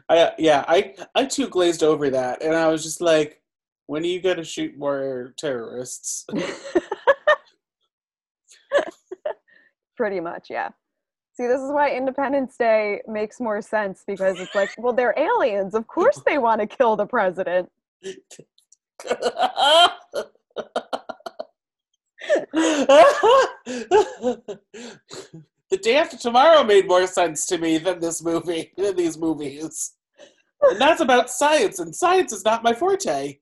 I, 0.08 0.32
yeah, 0.38 0.64
I 0.66 0.94
I 1.14 1.24
too 1.24 1.48
glazed 1.48 1.82
over 1.82 2.10
that, 2.10 2.42
and 2.42 2.54
I 2.54 2.68
was 2.68 2.82
just 2.82 3.00
like, 3.00 3.40
when 3.86 4.02
are 4.02 4.06
you 4.06 4.20
going 4.20 4.36
to 4.36 4.44
shoot 4.44 4.76
more 4.76 5.34
terrorists? 5.38 6.26
pretty 9.96 10.20
much 10.20 10.48
yeah 10.50 10.68
see 11.34 11.46
this 11.46 11.60
is 11.60 11.70
why 11.72 11.90
independence 11.90 12.56
day 12.56 13.00
makes 13.06 13.40
more 13.40 13.60
sense 13.62 14.04
because 14.06 14.38
it's 14.40 14.54
like 14.54 14.70
well 14.78 14.92
they're 14.92 15.14
aliens 15.16 15.74
of 15.74 15.86
course 15.86 16.20
they 16.26 16.38
want 16.38 16.60
to 16.60 16.66
kill 16.66 16.96
the 16.96 17.06
president 17.06 17.68
the 25.70 25.80
day 25.82 25.96
after 25.96 26.16
tomorrow 26.16 26.62
made 26.64 26.86
more 26.86 27.06
sense 27.06 27.46
to 27.46 27.58
me 27.58 27.78
than 27.78 28.00
this 28.00 28.22
movie, 28.22 28.72
than 28.76 28.96
these 28.96 29.18
movies. 29.18 29.92
And 30.62 30.80
that's 30.80 31.00
about 31.00 31.30
science, 31.30 31.78
and 31.78 31.94
science 31.94 32.32
is 32.32 32.44
not 32.44 32.64
my 32.64 32.72
forte. 32.72 33.38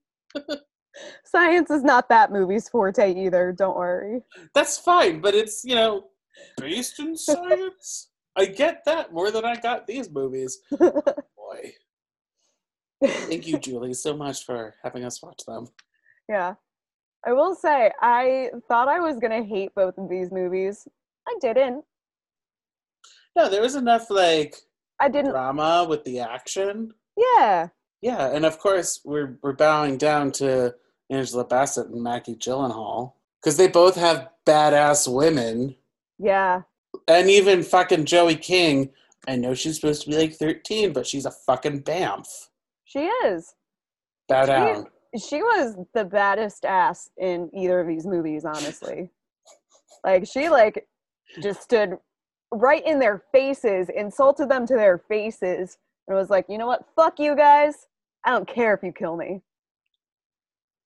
Science 1.24 1.70
is 1.70 1.82
not 1.82 2.08
that 2.10 2.30
movie's 2.30 2.68
forte 2.68 3.14
either, 3.14 3.52
don't 3.52 3.76
worry. 3.76 4.20
That's 4.54 4.76
fine, 4.76 5.20
but 5.20 5.34
it's, 5.34 5.64
you 5.64 5.74
know, 5.74 6.08
based 6.56 6.98
in 7.00 7.16
science. 7.16 8.10
I 8.36 8.46
get 8.46 8.84
that 8.86 9.12
more 9.12 9.30
than 9.30 9.44
I 9.44 9.56
got 9.56 9.86
these 9.86 10.10
movies. 10.10 10.58
Boy. 10.70 11.72
Thank 13.04 13.46
you, 13.46 13.58
Julie, 13.58 13.94
so 13.94 14.16
much 14.16 14.44
for 14.44 14.74
having 14.82 15.04
us 15.04 15.22
watch 15.22 15.42
them. 15.46 15.68
Yeah. 16.28 16.54
I 17.26 17.32
will 17.32 17.54
say, 17.54 17.90
I 18.00 18.50
thought 18.68 18.88
I 18.88 19.00
was 19.00 19.18
going 19.18 19.42
to 19.42 19.48
hate 19.48 19.74
both 19.74 19.98
of 19.98 20.08
these 20.08 20.30
movies. 20.30 20.86
I 21.28 21.36
didn't. 21.40 21.84
No, 23.36 23.48
there 23.48 23.62
was 23.62 23.74
enough, 23.74 24.10
like, 24.10 24.56
I 25.00 25.08
didn't. 25.08 25.30
drama 25.30 25.86
with 25.88 26.04
the 26.04 26.20
action. 26.20 26.92
Yeah. 27.16 27.68
Yeah, 28.00 28.34
and 28.34 28.44
of 28.44 28.58
course, 28.58 29.00
we're, 29.04 29.38
we're 29.42 29.52
bowing 29.52 29.98
down 29.98 30.32
to 30.32 30.74
Angela 31.10 31.44
Bassett 31.44 31.88
and 31.88 32.02
Maggie 32.02 32.34
Gyllenhaal 32.34 33.12
because 33.40 33.56
they 33.56 33.68
both 33.68 33.96
have 33.96 34.28
badass 34.46 35.12
women. 35.12 35.76
Yeah. 36.22 36.62
And 37.08 37.28
even 37.28 37.62
fucking 37.62 38.04
Joey 38.04 38.36
King. 38.36 38.90
I 39.26 39.36
know 39.36 39.54
she's 39.54 39.76
supposed 39.76 40.02
to 40.02 40.10
be 40.10 40.16
like 40.16 40.34
13, 40.34 40.92
but 40.92 41.06
she's 41.06 41.26
a 41.26 41.30
fucking 41.30 41.82
bamf. 41.82 42.26
She 42.84 43.00
is. 43.06 43.54
Bow 44.28 44.46
She- 45.14 45.18
She 45.18 45.42
was 45.42 45.76
the 45.94 46.04
baddest 46.04 46.64
ass 46.64 47.10
in 47.18 47.50
either 47.54 47.80
of 47.80 47.86
these 47.88 48.06
movies, 48.06 48.44
honestly. 48.44 49.10
like, 50.04 50.26
she, 50.26 50.48
like, 50.48 50.86
just 51.42 51.62
stood 51.62 51.98
right 52.52 52.84
in 52.86 52.98
their 52.98 53.22
faces, 53.32 53.88
insulted 53.94 54.48
them 54.48 54.66
to 54.66 54.74
their 54.74 54.98
faces, 54.98 55.78
and 56.08 56.16
was 56.16 56.30
like, 56.30 56.46
you 56.48 56.58
know 56.58 56.66
what? 56.66 56.84
Fuck 56.96 57.18
you 57.20 57.36
guys. 57.36 57.86
I 58.24 58.30
don't 58.30 58.48
care 58.48 58.74
if 58.74 58.82
you 58.82 58.92
kill 58.92 59.16
me. 59.16 59.42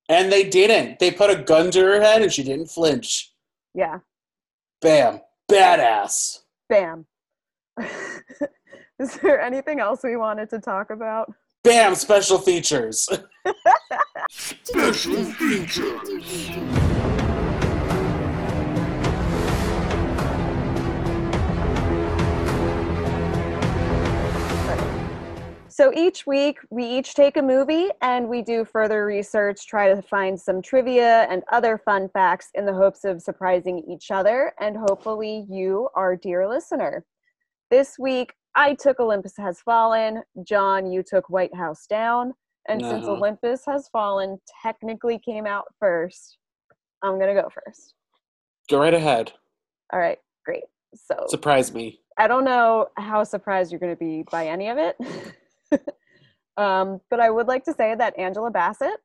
And 0.09 0.31
they 0.31 0.45
didn't. 0.49 0.99
They 0.99 1.11
put 1.11 1.31
a 1.31 1.43
gun 1.43 1.71
to 1.73 1.81
her 1.81 2.01
head 2.01 2.23
and 2.23 2.33
she 2.33 2.43
didn't 2.45 2.67
flinch. 2.71 3.33
Yeah. 3.75 3.99
Bam. 4.81 5.21
Badass. 5.51 6.41
Bam. 6.69 7.07
Is 8.99 9.15
there 9.23 9.41
anything 9.41 9.81
else 9.81 10.01
we 10.03 10.17
wanted 10.17 10.51
to 10.51 10.59
talk 10.59 10.91
about? 10.91 11.33
Bam. 11.63 11.95
Special 11.95 12.39
features. 12.39 13.09
Special 14.31 15.25
features. 15.25 16.96
So 25.77 25.93
each 25.95 26.27
week, 26.27 26.61
we 26.71 26.87
each 26.87 27.13
take 27.13 27.37
a 27.37 27.43
movie 27.43 27.91
and 28.01 28.31
we 28.31 28.41
do 28.41 28.65
further 28.65 29.05
research, 29.05 29.67
try 29.67 29.95
to 29.95 30.01
find 30.01 30.41
some 30.41 30.63
trivia 30.63 31.27
and 31.29 31.43
other 31.53 31.77
fun 31.77 32.09
facts 32.15 32.49
in 32.55 32.65
the 32.65 32.73
hopes 32.73 33.05
of 33.05 33.21
surprising 33.21 33.85
each 33.87 34.11
other 34.11 34.55
and 34.59 34.75
hopefully 34.75 35.45
you, 35.51 35.91
our 35.95 36.17
dear 36.17 36.49
listener. 36.49 37.05
This 37.71 37.99
week, 37.99 38.33
I 38.55 38.73
took 38.73 39.01
Olympus 39.01 39.35
Has 39.37 39.61
Fallen. 39.61 40.23
John, 40.45 40.91
you 40.91 41.03
took 41.03 41.29
White 41.29 41.55
House 41.55 41.87
Down. 41.87 42.33
And 42.69 42.81
since 42.81 43.05
Uh-huh. 43.05 43.13
Olympus 43.13 43.67
Has 43.67 43.91
Fallen 43.91 44.39
technically 44.63 45.19
came 45.19 45.47
out 45.47 45.67
first, 45.79 46.39
I'm 47.03 47.19
going 47.19 47.37
to 47.37 47.43
go 47.43 47.51
first. 47.51 47.93
Go 48.71 48.79
right 48.81 48.95
ahead. 48.95 49.31
All 49.93 50.01
right, 50.01 50.19
great. 50.47 50.65
So 50.95 51.27
Surprise 51.29 51.75
me. 51.75 52.01
I 52.17 52.29
don't 52.29 52.45
know 52.45 52.87
how 52.97 53.25
surprised 53.25 53.73
you're 53.73 53.79
going 53.79 53.95
to 53.95 53.99
be 53.99 54.25
by 54.31 54.47
any 54.49 54.69
of 54.71 54.79
it. 54.79 54.97
um, 56.57 57.01
but 57.11 57.21
I 57.21 57.31
would 57.31 57.47
like 57.47 57.65
to 57.65 57.75
say 57.75 57.95
that 57.95 58.19
Angela 58.19 58.51
Bassett 58.51 58.99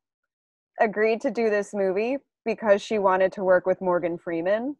agreed 0.79 1.21
to 1.21 1.31
do 1.31 1.49
this 1.49 1.73
movie 1.73 2.17
because 2.45 2.81
she 2.81 2.97
wanted 2.97 3.31
to 3.33 3.43
work 3.43 3.65
with 3.65 3.81
Morgan 3.81 4.17
Freeman. 4.17 4.75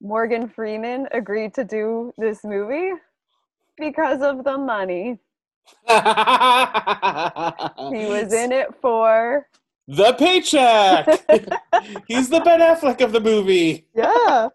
Morgan 0.00 0.48
Freeman 0.48 1.08
agreed 1.12 1.54
to 1.54 1.64
do 1.64 2.12
this 2.18 2.44
movie 2.44 2.92
because 3.78 4.20
of 4.22 4.44
the 4.44 4.58
money. 4.58 5.18
he 5.88 5.94
was 8.06 8.32
in 8.32 8.52
it 8.52 8.68
for 8.80 9.46
the 9.86 10.12
paycheck. 10.14 11.06
He's 12.08 12.28
the 12.28 12.40
Ben 12.40 12.60
Affleck 12.60 13.00
of 13.00 13.12
the 13.12 13.20
movie. 13.20 13.86
yeah. 13.94 14.48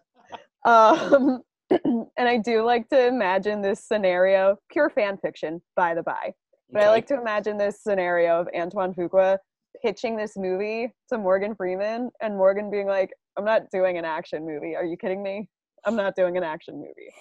Um, 0.64 1.42
and 1.84 2.28
I 2.28 2.38
do 2.38 2.62
like 2.62 2.88
to 2.90 3.06
imagine 3.06 3.62
this 3.62 3.84
scenario, 3.84 4.56
pure 4.70 4.90
fan 4.90 5.18
fiction, 5.18 5.60
by 5.76 5.94
the 5.94 6.02
by. 6.02 6.32
But 6.70 6.82
I 6.82 6.90
like 6.90 7.06
to 7.06 7.20
imagine 7.20 7.56
this 7.56 7.82
scenario 7.82 8.40
of 8.40 8.48
Antoine 8.54 8.92
Fuqua 8.92 9.38
pitching 9.82 10.16
this 10.16 10.36
movie 10.36 10.92
to 11.08 11.18
Morgan 11.18 11.54
Freeman 11.54 12.10
and 12.20 12.36
Morgan 12.36 12.70
being 12.70 12.86
like, 12.86 13.10
I'm 13.36 13.44
not 13.44 13.70
doing 13.70 13.96
an 13.96 14.04
action 14.04 14.44
movie. 14.44 14.74
Are 14.76 14.84
you 14.84 14.96
kidding 14.96 15.22
me? 15.22 15.48
I'm 15.86 15.96
not 15.96 16.16
doing 16.16 16.36
an 16.36 16.42
action 16.42 16.76
movie. 16.76 17.12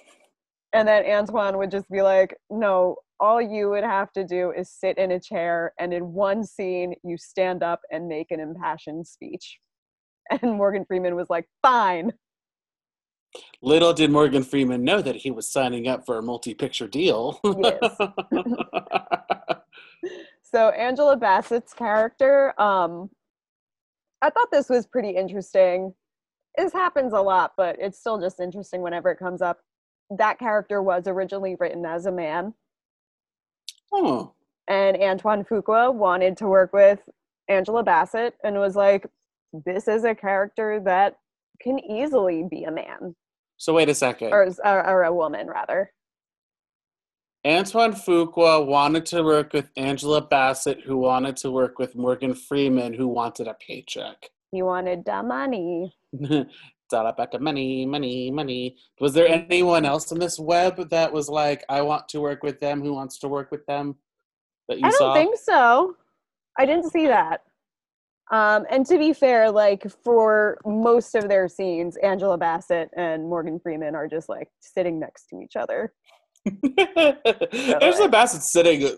And 0.73 0.87
then 0.87 1.05
Antoine 1.05 1.57
would 1.57 1.71
just 1.71 1.89
be 1.89 2.01
like, 2.01 2.35
No, 2.49 2.97
all 3.19 3.41
you 3.41 3.69
would 3.69 3.83
have 3.83 4.11
to 4.13 4.25
do 4.25 4.51
is 4.51 4.69
sit 4.69 4.97
in 4.97 5.11
a 5.11 5.19
chair 5.19 5.73
and 5.79 5.93
in 5.93 6.13
one 6.13 6.43
scene 6.43 6.93
you 7.03 7.17
stand 7.17 7.63
up 7.63 7.81
and 7.91 8.07
make 8.07 8.31
an 8.31 8.39
impassioned 8.39 9.07
speech. 9.07 9.59
And 10.41 10.57
Morgan 10.57 10.83
Freeman 10.85 11.15
was 11.15 11.29
like, 11.29 11.47
Fine. 11.61 12.11
Little 13.61 13.93
did 13.93 14.11
Morgan 14.11 14.43
Freeman 14.43 14.83
know 14.83 15.01
that 15.01 15.17
he 15.17 15.31
was 15.31 15.51
signing 15.51 15.87
up 15.87 16.05
for 16.05 16.17
a 16.17 16.23
multi-picture 16.23 16.87
deal. 16.87 17.39
Yes. 17.43 17.97
So 20.49 20.69
Angela 20.69 21.17
Bassett's 21.17 21.73
character, 21.73 22.59
um, 22.59 23.09
I 24.21 24.29
thought 24.29 24.49
this 24.49 24.69
was 24.69 24.87
pretty 24.87 25.09
interesting. 25.09 25.93
This 26.57 26.71
happens 26.71 27.11
a 27.11 27.19
lot, 27.19 27.51
but 27.57 27.75
it's 27.79 27.99
still 27.99 28.19
just 28.19 28.39
interesting 28.39 28.81
whenever 28.81 29.11
it 29.11 29.19
comes 29.19 29.41
up. 29.41 29.59
That 30.09 30.39
character 30.39 30.81
was 30.81 31.05
originally 31.05 31.57
written 31.59 31.85
as 31.85 32.05
a 32.05 32.13
man, 32.13 32.53
oh, 33.91 34.31
and 34.69 34.95
Antoine 34.95 35.43
Fuqua 35.43 35.93
wanted 35.93 36.37
to 36.37 36.47
work 36.47 36.71
with 36.71 37.01
Angela 37.49 37.83
Bassett 37.83 38.35
and 38.41 38.57
was 38.57 38.77
like, 38.77 39.05
"This 39.51 39.89
is 39.89 40.05
a 40.05 40.15
character 40.15 40.79
that 40.85 41.17
can 41.61 41.79
easily 41.79 42.43
be 42.49 42.63
a 42.63 42.71
man 42.71 43.15
so 43.57 43.73
wait 43.73 43.89
a 43.89 43.95
second. 43.95 44.31
or, 44.31 44.47
or, 44.63 44.87
or 44.87 45.03
a 45.03 45.13
woman, 45.13 45.47
rather." 45.47 45.91
Antoine 47.45 47.93
Fuqua 47.93 48.65
wanted 48.65 49.05
to 49.07 49.23
work 49.23 49.53
with 49.53 49.69
Angela 49.77 50.21
Bassett, 50.21 50.81
who 50.81 50.97
wanted 50.97 51.37
to 51.37 51.51
work 51.51 51.79
with 51.79 51.95
Morgan 51.95 52.33
Freeman, 52.35 52.93
who 52.93 53.07
wanted 53.07 53.47
a 53.47 53.53
paycheck. 53.53 54.29
He 54.51 54.61
wanted 54.63 55.05
the 55.05 55.23
money. 55.23 55.95
it's 56.11 56.93
all 56.93 57.07
about 57.07 57.31
the 57.31 57.39
money, 57.39 57.85
money, 57.85 58.31
money. 58.31 58.75
Was 58.99 59.13
there 59.13 59.27
anyone 59.27 59.85
else 59.85 60.11
in 60.11 60.19
this 60.19 60.39
web 60.39 60.89
that 60.89 61.13
was 61.13 61.29
like, 61.29 61.63
I 61.69 61.81
want 61.81 62.09
to 62.09 62.19
work 62.19 62.43
with 62.43 62.59
them, 62.59 62.81
who 62.81 62.93
wants 62.93 63.17
to 63.19 63.27
work 63.27 63.51
with 63.51 63.65
them? 63.65 63.95
That 64.67 64.79
you 64.79 64.85
I 64.85 64.89
don't 64.89 64.97
saw? 64.97 65.13
think 65.13 65.37
so. 65.37 65.95
I 66.57 66.65
didn't 66.65 66.91
see 66.91 67.07
that. 67.07 67.43
Um, 68.31 68.65
and 68.69 68.85
to 68.87 68.97
be 68.97 69.13
fair, 69.13 69.49
like 69.49 69.85
for 70.03 70.57
most 70.65 71.15
of 71.15 71.29
their 71.29 71.47
scenes, 71.47 71.95
Angela 71.97 72.37
Bassett 72.37 72.89
and 72.97 73.23
Morgan 73.23 73.59
Freeman 73.59 73.95
are 73.95 74.07
just 74.07 74.27
like 74.27 74.49
sitting 74.59 74.99
next 74.99 75.27
to 75.29 75.39
each 75.41 75.55
other. 75.55 75.93
Angela 76.45 78.09
Bassett's 78.09 78.51
sitting 78.51 78.89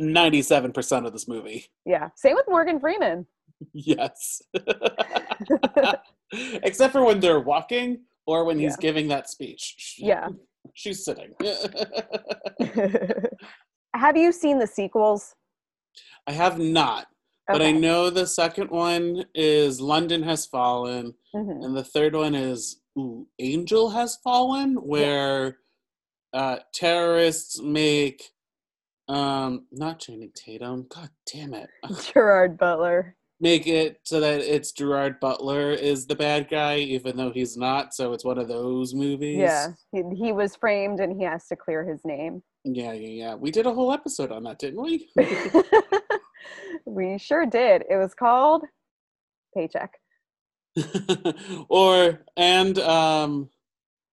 97% 0.00 1.06
of 1.06 1.12
this 1.12 1.28
movie. 1.28 1.66
Yeah. 1.84 2.08
Same 2.16 2.34
with 2.36 2.46
Morgan 2.48 2.80
Freeman. 2.80 3.26
Yes. 3.74 4.40
Except 6.32 6.92
for 6.92 7.04
when 7.04 7.20
they're 7.20 7.40
walking 7.40 8.02
or 8.26 8.44
when 8.44 8.58
he's 8.58 8.72
Yeah. 8.72 8.80
giving 8.82 9.08
that 9.08 9.28
speech. 9.28 9.96
Yeah. 9.98 10.28
She's 10.74 11.04
sitting. 11.04 11.32
Have 13.94 14.16
you 14.16 14.32
seen 14.32 14.58
the 14.58 14.66
sequels? 14.66 15.34
I 16.26 16.32
have 16.32 16.58
not, 16.58 17.06
but 17.48 17.62
I 17.62 17.72
know 17.72 18.10
the 18.10 18.26
second 18.26 18.70
one 18.70 19.24
is 19.34 19.80
London 19.80 20.22
Has 20.22 20.46
Fallen, 20.46 21.14
Mhm. 21.34 21.64
and 21.64 21.76
the 21.76 21.84
third 21.84 22.14
one 22.14 22.34
is 22.34 22.80
ooh, 22.98 23.26
Angel 23.38 23.90
Has 23.90 24.16
Fallen, 24.16 24.74
where 24.76 25.58
uh, 26.32 26.58
terrorists 26.74 27.60
make 27.62 28.22
um 29.08 29.66
not 29.72 29.98
Channing 30.00 30.30
Tatum. 30.34 30.86
God 30.94 31.08
damn 31.32 31.54
it. 31.54 31.70
Gerard 32.12 32.58
Butler. 32.58 33.16
Make 33.40 33.66
it 33.68 34.00
so 34.02 34.18
that 34.20 34.40
it's 34.40 34.72
Gerard 34.72 35.20
Butler 35.20 35.70
is 35.70 36.06
the 36.06 36.16
bad 36.16 36.48
guy, 36.50 36.78
even 36.78 37.16
though 37.16 37.30
he's 37.30 37.56
not. 37.56 37.94
So 37.94 38.12
it's 38.12 38.24
one 38.24 38.36
of 38.36 38.48
those 38.48 38.94
movies. 38.94 39.38
Yeah. 39.38 39.68
He, 39.92 40.02
he 40.16 40.32
was 40.32 40.56
framed 40.56 40.98
and 41.00 41.16
he 41.16 41.24
has 41.24 41.46
to 41.46 41.56
clear 41.56 41.84
his 41.88 42.00
name. 42.04 42.42
Yeah, 42.64 42.92
yeah, 42.92 43.08
yeah. 43.28 43.34
We 43.36 43.50
did 43.52 43.64
a 43.66 43.72
whole 43.72 43.92
episode 43.92 44.32
on 44.32 44.42
that, 44.42 44.58
didn't 44.58 44.82
we? 44.82 45.08
we 46.84 47.18
sure 47.18 47.46
did. 47.46 47.84
It 47.88 47.96
was 47.96 48.14
called 48.14 48.64
Paycheck. 49.54 49.92
or 51.68 52.20
and 52.36 52.78
um 52.78 53.48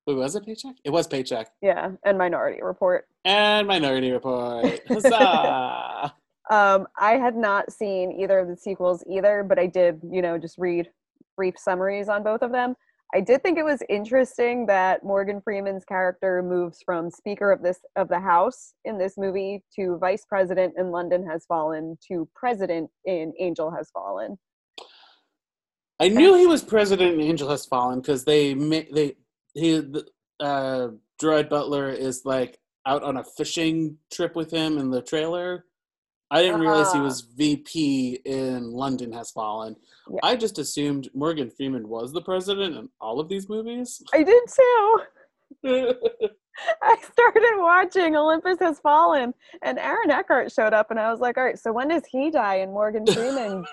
wait, 0.07 0.15
was 0.15 0.35
it 0.35 0.45
paycheck? 0.45 0.75
It 0.83 0.89
was 0.89 1.07
paycheck. 1.07 1.51
Yeah, 1.61 1.91
and 2.05 2.17
Minority 2.17 2.61
Report. 2.61 3.07
And 3.23 3.67
Minority 3.67 4.11
Report. 4.11 4.79
Huzzah! 4.87 6.13
Um, 6.49 6.87
I 6.99 7.13
had 7.13 7.35
not 7.35 7.71
seen 7.71 8.11
either 8.11 8.39
of 8.39 8.47
the 8.47 8.55
sequels 8.55 9.03
either, 9.09 9.43
but 9.43 9.57
I 9.57 9.65
did, 9.65 9.99
you 10.11 10.21
know, 10.21 10.37
just 10.37 10.57
read 10.57 10.89
brief 11.35 11.55
summaries 11.57 12.07
on 12.07 12.23
both 12.23 12.43
of 12.43 12.51
them. 12.51 12.75
I 13.15 13.21
did 13.21 13.41
think 13.41 13.57
it 13.57 13.63
was 13.63 13.81
interesting 13.87 14.65
that 14.65 15.05
Morgan 15.05 15.39
Freeman's 15.39 15.85
character 15.85 16.43
moves 16.43 16.81
from 16.85 17.09
Speaker 17.09 17.49
of 17.49 17.63
this 17.63 17.79
of 17.95 18.09
the 18.09 18.19
House 18.19 18.73
in 18.83 18.97
this 18.97 19.17
movie 19.17 19.63
to 19.77 19.97
Vice 19.99 20.25
President 20.25 20.73
in 20.77 20.91
London 20.91 21.25
Has 21.25 21.45
Fallen 21.45 21.97
to 22.09 22.27
President 22.35 22.89
in 23.05 23.31
Angel 23.39 23.71
Has 23.71 23.89
Fallen. 23.91 24.37
I 25.97 26.09
knew 26.09 26.35
he 26.35 26.45
was 26.45 26.61
president 26.61 27.13
in 27.13 27.21
Angel 27.21 27.49
Has 27.49 27.65
Fallen 27.65 28.01
because 28.01 28.25
they 28.25 28.53
they 28.53 29.15
he 29.53 29.81
uh 30.41 30.89
Gerard 31.17 31.47
Butler 31.47 31.91
is 31.91 32.23
like 32.25 32.57
out 32.85 33.01
on 33.01 33.15
a 33.15 33.23
fishing 33.23 33.97
trip 34.11 34.35
with 34.35 34.51
him 34.51 34.77
in 34.77 34.89
the 34.89 35.01
trailer. 35.01 35.63
I 36.31 36.41
didn't 36.41 36.59
realize 36.61 36.91
he 36.91 36.99
Ah. 36.99 37.03
was 37.03 37.21
VP 37.21 38.21
in 38.25 38.71
London 38.71 39.11
Has 39.11 39.31
Fallen. 39.31 39.75
Yeah. 40.09 40.19
I 40.23 40.35
just 40.35 40.57
assumed 40.57 41.09
Morgan 41.13 41.49
Freeman 41.49 41.87
was 41.87 42.11
the 42.13 42.21
president 42.21 42.75
in 42.77 42.89
all 42.99 43.19
of 43.19 43.29
these 43.29 43.47
movies. 43.47 44.01
I 44.13 44.23
did 44.23 44.43
too. 44.53 45.01
I 46.81 46.95
started 47.11 47.53
watching 47.57 48.15
Olympus 48.15 48.57
Has 48.59 48.79
Fallen, 48.79 49.33
and 49.61 49.77
Aaron 49.77 50.09
Eckhart 50.09 50.51
showed 50.51 50.73
up, 50.73 50.89
and 50.89 50.99
I 50.99 51.11
was 51.11 51.19
like, 51.19 51.37
all 51.37 51.43
right, 51.43 51.59
so 51.59 51.71
when 51.73 51.89
does 51.89 52.03
he 52.09 52.31
die 52.31 52.55
and 52.55 52.71
Morgan 52.71 53.05
Freeman 53.05 53.65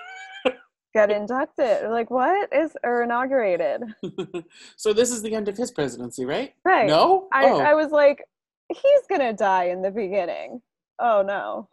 get 0.93 1.09
inducted? 1.09 1.89
Like, 1.89 2.11
what 2.11 2.49
is 2.53 2.75
or 2.83 3.03
inaugurated? 3.03 3.83
so 4.75 4.91
this 4.93 5.11
is 5.11 5.21
the 5.21 5.33
end 5.33 5.47
of 5.47 5.57
his 5.57 5.71
presidency, 5.71 6.25
right? 6.25 6.53
Right. 6.65 6.87
No? 6.87 7.27
I, 7.31 7.45
oh. 7.45 7.59
I 7.59 7.73
was 7.73 7.91
like, 7.91 8.23
he's 8.69 9.01
gonna 9.09 9.33
die 9.33 9.65
in 9.65 9.81
the 9.81 9.91
beginning. 9.91 10.61
Oh 10.99 11.23
no. 11.25 11.69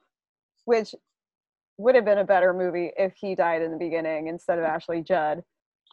Which 0.65 0.95
would 1.79 1.95
have 1.95 2.05
been 2.05 2.19
a 2.19 2.25
better 2.25 2.53
movie 2.53 2.93
if 2.97 3.15
he 3.17 3.35
died 3.35 3.63
in 3.63 3.71
the 3.71 3.79
beginning 3.79 4.29
instead 4.29 4.59
of 4.59 4.65
Ashley 4.65 5.03
Judd. 5.03 5.43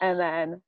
And 0.02 0.20
then 0.20 0.62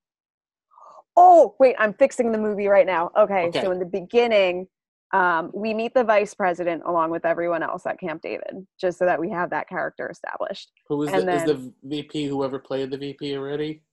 Oh, 1.21 1.55
wait, 1.59 1.75
I'm 1.77 1.93
fixing 1.93 2.31
the 2.31 2.37
movie 2.37 2.67
right 2.67 2.85
now. 2.85 3.11
Okay, 3.17 3.47
Okay. 3.47 3.61
so 3.61 3.71
in 3.71 3.79
the 3.79 3.85
beginning, 3.85 4.67
um, 5.13 5.51
we 5.53 5.73
meet 5.73 5.93
the 5.93 6.03
vice 6.03 6.33
president 6.33 6.83
along 6.85 7.11
with 7.11 7.25
everyone 7.25 7.61
else 7.61 7.85
at 7.85 7.99
Camp 7.99 8.21
David, 8.21 8.65
just 8.79 8.99
so 8.99 9.05
that 9.05 9.19
we 9.19 9.29
have 9.29 9.49
that 9.49 9.67
character 9.67 10.09
established. 10.09 10.71
Who 10.87 11.03
is 11.03 11.11
and 11.11 11.27
the, 11.27 11.35
is 11.35 11.43
the 11.43 11.73
VP? 11.83 12.27
Whoever 12.27 12.57
played 12.57 12.91
the 12.91 12.97
VP 12.97 13.35
already? 13.35 13.83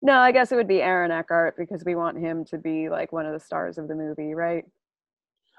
No, 0.00 0.18
I 0.18 0.32
guess 0.32 0.50
it 0.52 0.56
would 0.56 0.68
be 0.68 0.80
Aaron 0.80 1.10
Eckhart 1.10 1.56
because 1.58 1.84
we 1.84 1.94
want 1.96 2.18
him 2.18 2.44
to 2.46 2.56
be 2.58 2.88
like 2.88 3.12
one 3.12 3.26
of 3.26 3.32
the 3.34 3.40
stars 3.40 3.76
of 3.76 3.88
the 3.88 3.94
movie, 3.94 4.34
right? 4.34 4.64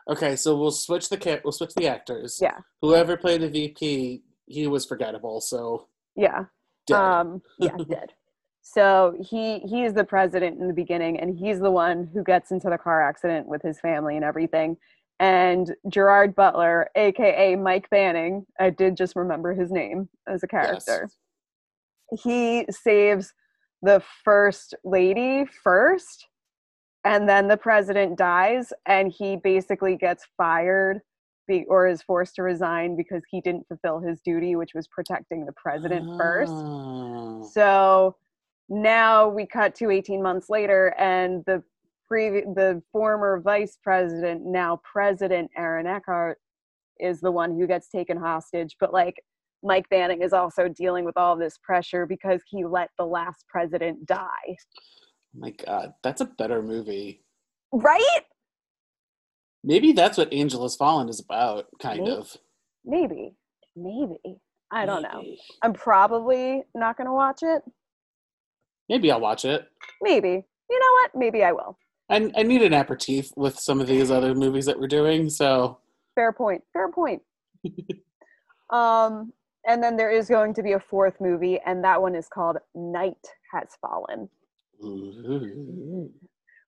Okay, 0.09 0.35
so 0.35 0.57
we'll 0.57 0.71
switch 0.71 1.09
the 1.09 1.41
we'll 1.43 1.51
switch 1.51 1.73
the 1.75 1.87
actors. 1.87 2.39
Yeah. 2.41 2.57
Whoever 2.81 3.15
played 3.17 3.41
the 3.41 3.49
VP, 3.49 4.23
he 4.45 4.67
was 4.67 4.85
forgettable. 4.85 5.41
So 5.41 5.87
Yeah. 6.15 6.45
dead. 6.87 6.95
Um, 6.95 7.41
yeah, 7.59 7.77
did. 7.89 8.13
So 8.61 9.15
he 9.19 9.59
he 9.59 9.83
is 9.83 9.93
the 9.93 10.03
president 10.03 10.59
in 10.59 10.67
the 10.67 10.73
beginning, 10.73 11.19
and 11.19 11.37
he's 11.37 11.59
the 11.59 11.71
one 11.71 12.09
who 12.13 12.23
gets 12.23 12.51
into 12.51 12.69
the 12.69 12.77
car 12.77 13.01
accident 13.01 13.47
with 13.47 13.61
his 13.61 13.79
family 13.79 14.15
and 14.15 14.25
everything. 14.25 14.77
And 15.19 15.73
Gerard 15.89 16.35
Butler, 16.35 16.89
aka 16.95 17.55
Mike 17.55 17.89
Banning, 17.89 18.45
I 18.59 18.69
did 18.71 18.97
just 18.97 19.15
remember 19.15 19.53
his 19.53 19.71
name 19.71 20.09
as 20.27 20.43
a 20.43 20.47
character. 20.47 21.09
He 22.23 22.65
saves 22.69 23.33
the 23.81 24.01
first 24.23 24.75
lady 24.83 25.45
first, 25.45 26.27
and 27.05 27.27
then 27.27 27.47
the 27.47 27.57
president 27.57 28.17
dies, 28.17 28.71
and 28.85 29.11
he 29.11 29.35
basically 29.35 29.95
gets 29.95 30.25
fired 30.37 31.01
be, 31.47 31.65
or 31.67 31.87
is 31.87 32.01
forced 32.01 32.35
to 32.35 32.43
resign 32.43 32.95
because 32.95 33.23
he 33.29 33.41
didn't 33.41 33.67
fulfill 33.67 33.99
his 33.99 34.21
duty, 34.21 34.55
which 34.55 34.73
was 34.73 34.87
protecting 34.87 35.45
the 35.45 35.53
president 35.53 36.17
first. 36.17 36.53
Oh. 36.55 37.47
So 37.51 38.15
now 38.69 39.27
we 39.27 39.45
cut 39.45 39.75
to 39.75 39.91
18 39.91 40.21
months 40.21 40.49
later, 40.49 40.95
and 40.97 41.43
the 41.45 41.63
previ- 42.09 42.55
the 42.55 42.81
former 42.91 43.41
vice 43.41 43.77
president, 43.83 44.45
now 44.45 44.81
president 44.89 45.51
Aaron 45.57 45.87
Eckhart, 45.87 46.39
is 46.99 47.19
the 47.19 47.31
one 47.31 47.57
who 47.57 47.67
gets 47.67 47.89
taken 47.89 48.17
hostage. 48.17 48.77
But 48.79 48.93
like 48.93 49.21
Mike 49.63 49.89
Banning 49.89 50.21
is 50.21 50.33
also 50.33 50.67
dealing 50.67 51.05
with 51.05 51.17
all 51.17 51.35
this 51.35 51.57
pressure 51.57 52.05
because 52.05 52.41
he 52.47 52.65
let 52.65 52.89
the 52.97 53.05
last 53.05 53.45
president 53.47 54.05
die. 54.05 54.55
My 55.35 55.51
God, 55.51 55.93
that's 56.03 56.21
a 56.21 56.25
better 56.25 56.61
movie. 56.61 57.23
Right? 57.71 58.21
Maybe 59.63 59.93
that's 59.93 60.17
what 60.17 60.33
Angel 60.33 60.61
Has 60.63 60.75
Fallen 60.75 61.09
is 61.09 61.19
about, 61.19 61.67
kind 61.81 62.01
Maybe. 62.03 62.11
of. 62.11 62.37
Maybe. 62.85 63.33
Maybe. 63.75 64.37
I 64.71 64.85
don't 64.85 65.03
know. 65.03 65.23
I'm 65.61 65.73
probably 65.73 66.63
not 66.75 66.97
going 66.97 67.07
to 67.07 67.13
watch 67.13 67.41
it. 67.43 67.63
Maybe 68.89 69.11
I'll 69.11 69.21
watch 69.21 69.45
it. 69.45 69.67
Maybe. 70.01 70.45
You 70.69 70.79
know 70.79 71.01
what? 71.01 71.11
Maybe 71.15 71.43
I 71.43 71.51
will. 71.51 71.77
I, 72.09 72.31
I 72.35 72.43
need 72.43 72.61
an 72.61 72.73
aperitif 72.73 73.31
with 73.35 73.57
some 73.57 73.79
of 73.79 73.87
these 73.87 74.11
other 74.11 74.35
movies 74.35 74.65
that 74.65 74.79
we're 74.79 74.87
doing. 74.87 75.29
So 75.29 75.79
Fair 76.15 76.33
point. 76.33 76.63
Fair 76.73 76.91
point. 76.91 77.21
um, 78.69 79.31
and 79.67 79.81
then 79.81 79.95
there 79.95 80.11
is 80.11 80.27
going 80.27 80.53
to 80.55 80.63
be 80.63 80.73
a 80.73 80.79
fourth 80.79 81.15
movie, 81.21 81.59
and 81.65 81.83
that 81.83 82.01
one 82.01 82.15
is 82.15 82.27
called 82.27 82.57
Night 82.75 83.25
Has 83.53 83.69
Fallen, 83.81 84.29
Ooh. 84.83 86.09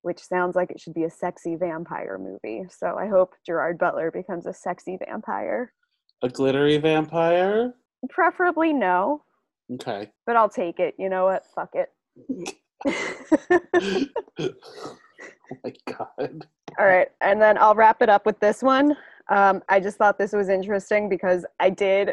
which 0.01 0.19
sounds 0.19 0.55
like 0.55 0.69
it 0.71 0.79
should 0.79 0.93
be 0.93 1.03
a 1.05 1.09
sexy 1.09 1.55
vampire 1.55 2.17
movie. 2.17 2.63
So 2.69 2.95
I 2.97 3.07
hope 3.07 3.33
Gerard 3.45 3.77
Butler 3.77 4.11
becomes 4.11 4.45
a 4.45 4.53
sexy 4.53 4.97
vampire. 5.05 5.73
a 6.21 6.29
glittery 6.29 6.77
vampire. 6.77 7.73
Preferably 8.09 8.71
no, 8.73 9.23
Okay. 9.73 10.11
but 10.27 10.35
I'll 10.35 10.49
take 10.49 10.79
it. 10.79 10.93
You 10.99 11.09
know 11.09 11.25
what? 11.25 11.43
Fuck 11.55 11.71
it. 11.73 11.91
oh 14.39 14.57
my 15.63 15.73
God. 15.87 16.47
All 16.77 16.85
right, 16.85 17.07
and 17.21 17.41
then 17.41 17.57
I'll 17.57 17.75
wrap 17.75 18.01
it 18.01 18.09
up 18.09 18.25
with 18.25 18.39
this 18.39 18.61
one. 18.61 18.95
Um, 19.29 19.63
I 19.69 19.79
just 19.79 19.97
thought 19.97 20.17
this 20.19 20.33
was 20.33 20.49
interesting 20.49 21.09
because 21.09 21.45
I 21.59 21.69
did. 21.71 22.11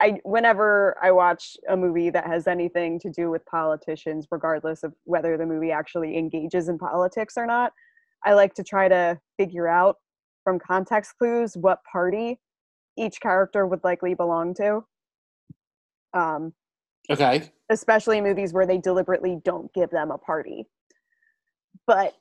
I 0.00 0.18
whenever 0.24 0.96
I 1.02 1.10
watch 1.10 1.56
a 1.68 1.76
movie 1.76 2.10
that 2.10 2.26
has 2.26 2.46
anything 2.46 2.98
to 3.00 3.10
do 3.10 3.30
with 3.30 3.44
politicians, 3.46 4.26
regardless 4.30 4.82
of 4.82 4.94
whether 5.04 5.36
the 5.36 5.46
movie 5.46 5.72
actually 5.72 6.16
engages 6.16 6.68
in 6.68 6.78
politics 6.78 7.34
or 7.36 7.46
not, 7.46 7.72
I 8.24 8.32
like 8.34 8.54
to 8.54 8.64
try 8.64 8.88
to 8.88 9.20
figure 9.38 9.68
out 9.68 9.96
from 10.44 10.58
context 10.58 11.14
clues 11.18 11.56
what 11.56 11.80
party 11.90 12.40
each 12.96 13.20
character 13.20 13.66
would 13.66 13.84
likely 13.84 14.14
belong 14.14 14.54
to. 14.54 14.84
Um, 16.14 16.54
Okay. 17.10 17.50
especially 17.70 18.20
movies 18.20 18.52
where 18.52 18.66
they 18.66 18.78
deliberately 18.78 19.38
don't 19.44 19.72
give 19.74 19.90
them 19.90 20.10
a 20.10 20.18
party. 20.18 20.66
But 21.86 22.14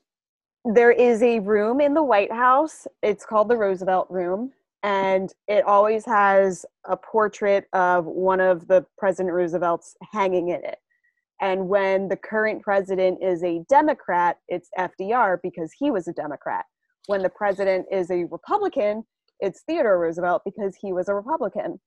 there 0.65 0.91
is 0.91 1.21
a 1.23 1.39
room 1.39 1.80
in 1.80 1.93
the 1.93 2.03
White 2.03 2.32
House. 2.32 2.88
It's 3.01 3.25
called 3.25 3.49
the 3.49 3.57
Roosevelt 3.57 4.07
Room, 4.09 4.51
and 4.84 5.34
it 5.47 5.65
always 5.65 6.05
has 6.05 6.65
a 6.86 6.95
portrait 6.95 7.65
of 7.73 8.05
one 8.05 8.39
of 8.39 8.67
the 8.67 8.86
President 8.97 9.34
Roosevelt's 9.34 9.95
hanging 10.13 10.49
in 10.49 10.63
it. 10.63 10.77
And 11.41 11.69
when 11.69 12.09
the 12.09 12.17
current 12.17 12.61
president 12.61 13.23
is 13.23 13.43
a 13.43 13.63
Democrat, 13.69 14.38
it's 14.47 14.69
FDR 14.77 15.38
because 15.41 15.71
he 15.77 15.91
was 15.91 16.07
a 16.07 16.13
Democrat. 16.13 16.65
When 17.07 17.23
the 17.23 17.30
president 17.30 17.88
is 17.91 18.11
a 18.11 18.25
Republican, 18.25 19.03
it's 19.39 19.61
Theodore 19.61 19.99
Roosevelt 19.99 20.41
because 20.43 20.75
he 20.75 20.91
was 20.91 21.07
a 21.07 21.13
Republican. 21.13 21.80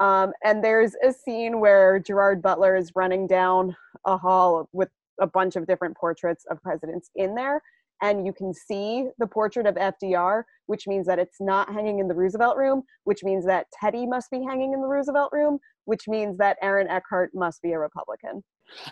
Um, 0.00 0.32
and 0.42 0.64
there's 0.64 0.94
a 1.06 1.12
scene 1.12 1.60
where 1.60 1.98
Gerard 1.98 2.42
Butler 2.42 2.76
is 2.76 2.92
running 2.96 3.26
down 3.26 3.76
a 4.06 4.16
hall 4.16 4.68
with 4.72 4.88
a 5.20 5.26
bunch 5.26 5.56
of 5.56 5.66
different 5.66 5.96
portraits 5.96 6.44
of 6.50 6.60
presidents 6.62 7.10
in 7.14 7.34
there. 7.34 7.62
And 8.02 8.26
you 8.26 8.32
can 8.32 8.52
see 8.52 9.08
the 9.18 9.26
portrait 9.26 9.66
of 9.66 9.76
FDR, 9.76 10.42
which 10.66 10.86
means 10.86 11.06
that 11.06 11.18
it's 11.20 11.40
not 11.40 11.72
hanging 11.72 12.00
in 12.00 12.08
the 12.08 12.14
Roosevelt 12.14 12.56
room, 12.56 12.82
which 13.04 13.22
means 13.22 13.46
that 13.46 13.66
Teddy 13.80 14.06
must 14.06 14.30
be 14.30 14.42
hanging 14.42 14.72
in 14.72 14.80
the 14.80 14.88
Roosevelt 14.88 15.30
room, 15.32 15.58
which 15.84 16.08
means 16.08 16.36
that 16.38 16.58
Aaron 16.60 16.88
Eckhart 16.88 17.30
must 17.32 17.62
be 17.62 17.72
a 17.72 17.78
Republican. 17.78 18.42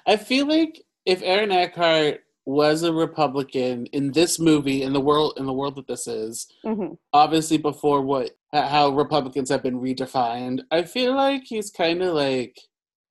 I 0.07 0.17
feel 0.17 0.47
like 0.47 0.81
if 1.05 1.23
Aaron 1.23 1.51
Eckhart 1.51 2.21
was 2.47 2.83
a 2.83 2.93
Republican 2.93 3.87
in 3.87 4.13
this 4.13 4.39
movie, 4.39 4.83
in 4.83 4.93
the 4.93 5.01
world, 5.01 5.35
in 5.37 5.47
the 5.47 5.53
world 5.53 5.77
that 5.77 5.87
this 5.87 6.07
is, 6.07 6.47
hmm 6.63 6.95
obviously 7.13 7.57
before 7.57 8.03
what 8.03 8.31
how 8.53 8.89
Republicans 8.91 9.49
have 9.51 9.63
been 9.63 9.81
redefined, 9.81 10.61
I 10.71 10.83
feel 10.83 11.15
like 11.15 11.43
he's 11.45 11.71
kind 11.71 12.03
of 12.03 12.15
like 12.15 12.57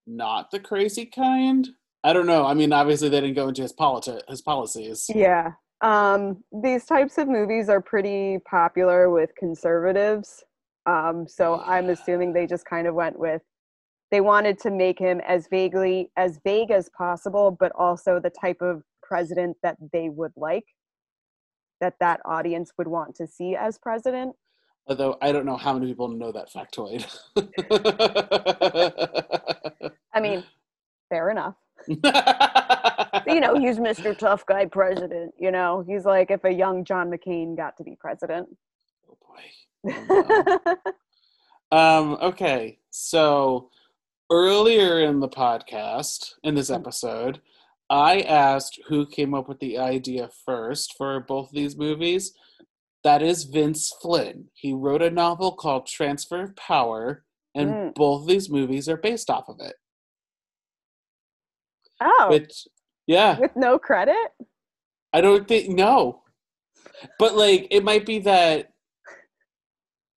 not 0.08 0.52
the 0.52 0.60
crazy 0.60 1.06
kind. 1.06 1.68
I 2.04 2.14
don't 2.14 2.28
know. 2.28 2.46
I 2.46 2.54
mean, 2.54 2.72
obviously 2.72 3.10
they 3.10 3.20
didn't 3.22 3.36
go 3.36 3.50
into 3.50 3.62
his 3.62 3.74
politi- 3.74 4.22
his 4.30 4.42
policies. 4.42 5.06
Yeah. 5.14 5.52
Um, 5.82 6.44
these 6.52 6.86
types 6.86 7.18
of 7.18 7.28
movies 7.28 7.70
are 7.70 7.82
pretty 7.82 8.40
popular 8.40 9.10
with 9.10 9.34
conservatives. 9.36 10.44
Um, 10.86 11.28
so 11.28 11.62
I'm 11.66 11.90
assuming 11.90 12.34
they 12.34 12.48
just 12.48 12.66
kind 12.66 12.88
of 12.88 12.96
went 12.96 13.18
with 13.18 13.42
they 14.12 14.22
wanted 14.22 14.58
to 14.60 14.72
make 14.72 14.98
him 14.98 15.22
as 15.22 15.48
vaguely 15.48 16.12
as 16.18 16.40
vague 16.44 16.72
as 16.72 16.90
possible, 16.98 17.56
but 17.60 17.72
also 17.74 18.20
the 18.20 18.32
type 18.32 18.62
of 18.62 18.82
president 19.04 19.58
that 19.62 19.78
they 19.94 20.10
would 20.10 20.32
like, 20.36 20.66
that 21.80 21.94
that 22.00 22.20
audience 22.26 22.72
would 22.78 22.88
want 22.88 23.16
to 23.16 23.28
see 23.28 23.56
as 23.56 23.78
president. 23.78 24.36
Although 24.88 25.18
I 25.22 25.32
don't 25.32 25.46
know 25.46 25.58
how 25.58 25.74
many 25.74 25.86
people 25.86 26.08
know 26.08 26.32
that 26.32 26.52
factoid. 26.52 27.06
I 30.14 30.20
mean, 30.20 30.44
fair 31.10 31.30
enough. 31.30 31.56
you 31.88 33.40
know, 33.40 33.56
he's 33.58 33.78
Mr. 33.80 34.18
Tough 34.18 34.46
Guy 34.46 34.66
president. 34.66 35.34
You 35.38 35.52
know, 35.52 35.84
he's 35.88 36.06
like 36.06 36.32
if 36.32 36.44
a 36.44 36.52
young 36.54 36.84
John 36.84 37.10
McCain 37.10 37.56
got 37.58 37.78
to 37.78 37.84
be 37.84 37.96
president. 38.00 38.48
oh 39.10 39.18
boy. 39.26 39.94
Oh, 40.12 40.66
no. 41.72 41.78
Um, 41.78 42.18
okay, 42.22 42.80
so 42.90 43.70
earlier 44.32 45.02
in 45.02 45.20
the 45.20 45.30
podcast, 45.30 46.32
in 46.44 46.56
this 46.56 46.70
episode, 46.72 47.42
I 47.92 48.22
asked 48.22 48.80
who 48.88 49.06
came 49.06 49.34
up 49.36 49.48
with 49.48 49.60
the 49.60 49.78
idea 49.78 50.30
first 50.46 50.96
for 50.98 51.20
both 51.20 51.50
of 51.50 51.54
these 51.54 51.78
movies. 51.78 52.34
That 53.04 53.22
is 53.22 53.44
Vince 53.46 53.94
Flynn. 54.02 54.50
He 54.54 54.74
wrote 54.74 55.02
a 55.04 55.10
novel 55.12 55.52
called 55.54 55.86
Transfer 55.86 56.42
of 56.42 56.56
Power, 56.56 57.24
and 57.56 57.70
Mm. 57.70 57.94
both 57.96 58.22
of 58.24 58.28
these 58.28 58.50
movies 58.50 58.90
are 58.90 58.98
based 58.98 59.30
off 59.30 59.48
of 59.48 59.60
it. 59.60 59.76
Oh, 62.02 62.28
Which, 62.30 62.68
yeah, 63.08 63.40
with 63.40 63.56
no 63.56 63.78
credit? 63.80 64.32
I 65.14 65.22
don't 65.22 65.48
think 65.48 65.70
no, 65.70 66.22
but 67.18 67.36
like 67.36 67.68
it 67.72 67.84
might 67.84 68.06
be 68.06 68.20
that 68.20 68.72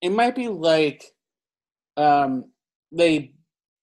it 0.01 0.11
might 0.11 0.35
be 0.35 0.47
like 0.49 1.03
um 1.97 2.45
they 2.91 3.33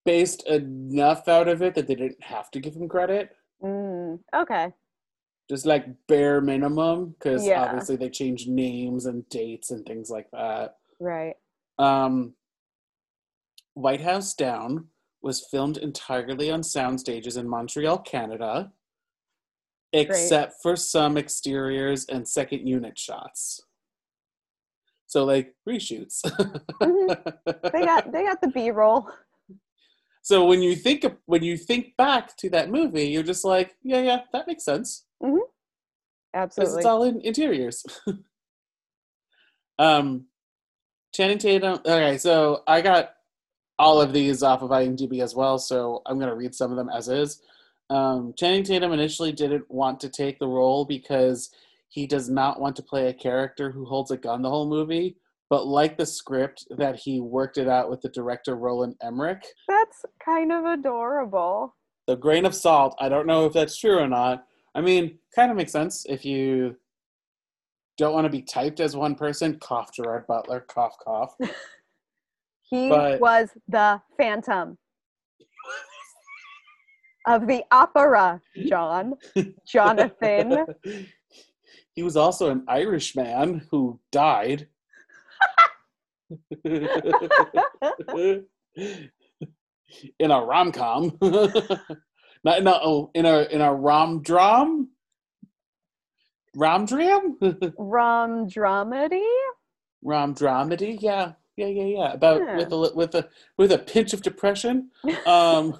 based 0.04 0.46
enough 0.46 1.28
out 1.28 1.48
of 1.48 1.62
it 1.62 1.74
that 1.74 1.86
they 1.86 1.94
didn't 1.94 2.22
have 2.22 2.50
to 2.52 2.60
give 2.60 2.74
him 2.74 2.88
credit, 2.88 3.30
Mm, 3.62 4.20
okay. 4.34 4.72
just 5.50 5.66
like 5.66 5.86
bare 6.08 6.40
minimum, 6.40 7.10
because 7.10 7.46
Yeah. 7.46 7.64
obviously 7.64 7.96
they 7.96 8.08
changed 8.08 8.48
names 8.48 9.06
and 9.06 9.28
dates 9.28 9.70
and 9.70 9.84
things 9.84 10.08
like 10.10 10.30
that. 10.32 10.76
Right. 11.00 11.34
Um, 11.78 12.34
White 13.74 14.00
House 14.00 14.34
Down 14.34 14.88
was 15.22 15.46
filmed 15.50 15.76
entirely 15.76 16.50
on 16.50 16.62
sound 16.62 17.00
stages 17.00 17.36
in 17.36 17.48
Montreal, 17.48 17.98
Canada, 17.98 18.72
except 19.92 20.54
for 20.62 20.76
some 20.76 21.16
exteriors 21.16 22.06
and 22.06 22.26
second 22.26 22.66
unit 22.66 22.98
shots. 22.98 23.60
So 25.06 25.24
like 25.24 25.54
reshoots. 25.68 26.20
They 27.72 27.84
got 27.84 28.12
they 28.12 28.24
got 28.24 28.40
the 28.40 28.48
B 28.48 28.70
roll. 28.70 29.08
so 30.22 30.44
when 30.44 30.62
you 30.62 30.76
think 30.76 31.04
of, 31.04 31.16
when 31.26 31.42
you 31.42 31.56
think 31.56 31.96
back 31.96 32.36
to 32.38 32.50
that 32.50 32.70
movie, 32.70 33.08
you're 33.08 33.22
just 33.22 33.44
like, 33.44 33.76
yeah, 33.82 34.00
yeah, 34.00 34.20
that 34.32 34.46
makes 34.46 34.64
sense 34.64 35.06
because 36.32 36.58
Absolutely. 36.58 36.76
it's 36.76 36.86
all 36.86 37.02
in 37.04 37.20
interiors. 37.22 37.84
um, 39.78 40.26
Channing 41.12 41.38
Tatum. 41.38 41.80
Okay, 41.84 42.18
so 42.18 42.62
I 42.66 42.80
got 42.80 43.14
all 43.80 44.00
of 44.00 44.12
these 44.12 44.42
off 44.42 44.60
of 44.60 44.70
IMDb 44.70 45.22
as 45.22 45.34
well, 45.34 45.58
so 45.58 46.02
I'm 46.04 46.20
gonna 46.20 46.36
read 46.36 46.54
some 46.54 46.70
of 46.70 46.76
them 46.76 46.90
as 46.90 47.08
is. 47.08 47.40
Um, 47.88 48.34
Channing 48.36 48.62
Tatum 48.62 48.92
initially 48.92 49.32
didn't 49.32 49.68
want 49.70 49.98
to 50.00 50.10
take 50.10 50.38
the 50.38 50.46
role 50.46 50.84
because 50.84 51.50
he 51.88 52.06
does 52.06 52.28
not 52.28 52.60
want 52.60 52.76
to 52.76 52.82
play 52.82 53.08
a 53.08 53.14
character 53.14 53.70
who 53.70 53.86
holds 53.86 54.10
a 54.10 54.18
gun 54.18 54.42
the 54.42 54.50
whole 54.50 54.68
movie. 54.68 55.16
But 55.48 55.66
like 55.66 55.96
the 55.96 56.06
script, 56.06 56.66
that 56.76 56.94
he 56.94 57.20
worked 57.20 57.58
it 57.58 57.68
out 57.68 57.90
with 57.90 58.02
the 58.02 58.10
director 58.10 58.54
Roland 58.54 58.94
Emmerich. 59.02 59.44
That's 59.66 60.04
kind 60.24 60.52
of 60.52 60.64
adorable. 60.66 61.74
The 62.06 62.16
grain 62.16 62.44
of 62.44 62.54
salt. 62.54 62.94
I 63.00 63.08
don't 63.08 63.26
know 63.26 63.46
if 63.46 63.54
that's 63.54 63.76
true 63.76 63.98
or 63.98 64.06
not. 64.06 64.46
I 64.74 64.82
mean, 64.82 65.18
kind 65.34 65.50
of 65.50 65.56
makes 65.56 65.72
sense 65.72 66.06
if 66.08 66.24
you 66.24 66.76
don't 67.98 68.14
want 68.14 68.26
to 68.26 68.30
be 68.30 68.42
typed 68.42 68.78
as 68.78 68.94
one 68.94 69.16
person. 69.16 69.58
Cough, 69.58 69.92
Gerard 69.92 70.26
Butler. 70.28 70.60
Cough, 70.68 70.96
cough. 71.02 71.34
He 72.70 72.88
But- 72.88 73.20
was 73.20 73.50
the 73.68 74.00
phantom 74.16 74.78
of 77.26 77.46
the 77.46 77.62
opera, 77.70 78.40
John. 78.66 79.14
Jonathan. 79.66 80.66
he 81.94 82.02
was 82.02 82.16
also 82.16 82.50
an 82.50 82.64
Irish 82.68 83.14
man 83.16 83.66
who 83.70 84.00
died. 84.10 84.68
in 86.64 88.46
a 90.30 90.40
rom 90.40 90.72
com. 90.72 91.18
Not 92.42 92.62
no 92.62 92.80
oh, 92.82 93.10
in 93.14 93.26
a 93.26 93.42
in 93.50 93.60
a 93.60 93.74
rom 93.74 94.22
dram. 94.22 94.88
Rom 96.56 96.86
dram? 96.86 97.36
rom 97.78 98.48
dramedy? 98.48 99.28
rom 100.02 100.34
dramedy? 100.34 100.96
Yeah. 101.00 101.32
Yeah, 101.60 101.66
yeah, 101.66 101.84
yeah. 101.84 102.12
About 102.12 102.40
Yeah. 102.40 102.56
with 102.56 102.72
a 102.72 102.92
with 102.94 103.14
a 103.14 103.28
with 103.58 103.72
a 103.72 103.78
pinch 103.78 104.12
of 104.12 104.22
depression. 104.22 104.90
Um 105.26 105.78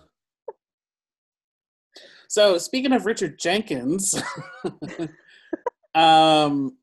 So 2.29 2.59
speaking 2.59 2.93
of 2.93 3.07
Richard 3.07 3.39
Jenkins, 3.39 4.15
um 5.95 6.77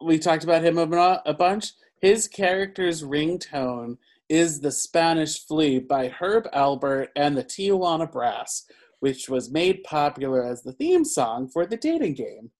we 0.00 0.18
talked 0.18 0.44
about 0.44 0.62
him 0.64 0.78
a, 0.78 1.22
a 1.26 1.34
bunch. 1.34 1.72
His 2.00 2.28
character's 2.28 3.02
ringtone 3.02 3.98
is 4.28 4.60
the 4.60 4.70
Spanish 4.70 5.44
Flea 5.44 5.80
by 5.80 6.08
Herb 6.08 6.44
Alpert 6.54 7.08
and 7.16 7.36
the 7.36 7.42
Tijuana 7.42 8.10
Brass, 8.10 8.64
which 9.00 9.28
was 9.28 9.50
made 9.50 9.82
popular 9.82 10.44
as 10.44 10.62
the 10.62 10.72
theme 10.72 11.04
song 11.04 11.48
for 11.48 11.66
the 11.66 11.76
dating 11.76 12.14
game. 12.14 12.50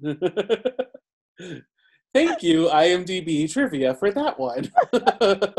Thank 2.14 2.42
you, 2.42 2.68
IMDb 2.68 3.50
trivia, 3.52 3.94
for 3.94 4.10
that 4.12 4.38
one. 4.38 4.70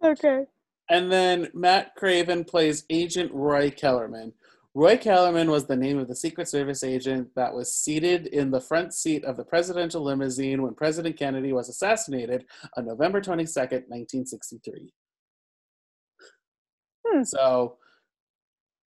Okay. 0.00 0.46
and 0.88 1.10
then 1.10 1.48
Matt 1.54 1.96
Craven 1.96 2.44
plays 2.44 2.84
Agent 2.88 3.32
Roy 3.34 3.68
Kellerman. 3.68 4.32
Roy 4.74 4.96
Kellerman 4.96 5.50
was 5.50 5.66
the 5.66 5.74
name 5.74 5.98
of 5.98 6.06
the 6.06 6.14
Secret 6.14 6.46
Service 6.46 6.84
agent 6.84 7.34
that 7.34 7.52
was 7.52 7.74
seated 7.74 8.28
in 8.28 8.52
the 8.52 8.60
front 8.60 8.94
seat 8.94 9.24
of 9.24 9.36
the 9.36 9.44
presidential 9.44 10.02
limousine 10.04 10.62
when 10.62 10.74
President 10.74 11.16
Kennedy 11.16 11.52
was 11.52 11.68
assassinated 11.68 12.44
on 12.76 12.86
November 12.86 13.20
22nd, 13.20 13.88
1963. 13.88 14.92
Hmm. 17.04 17.24
So 17.24 17.78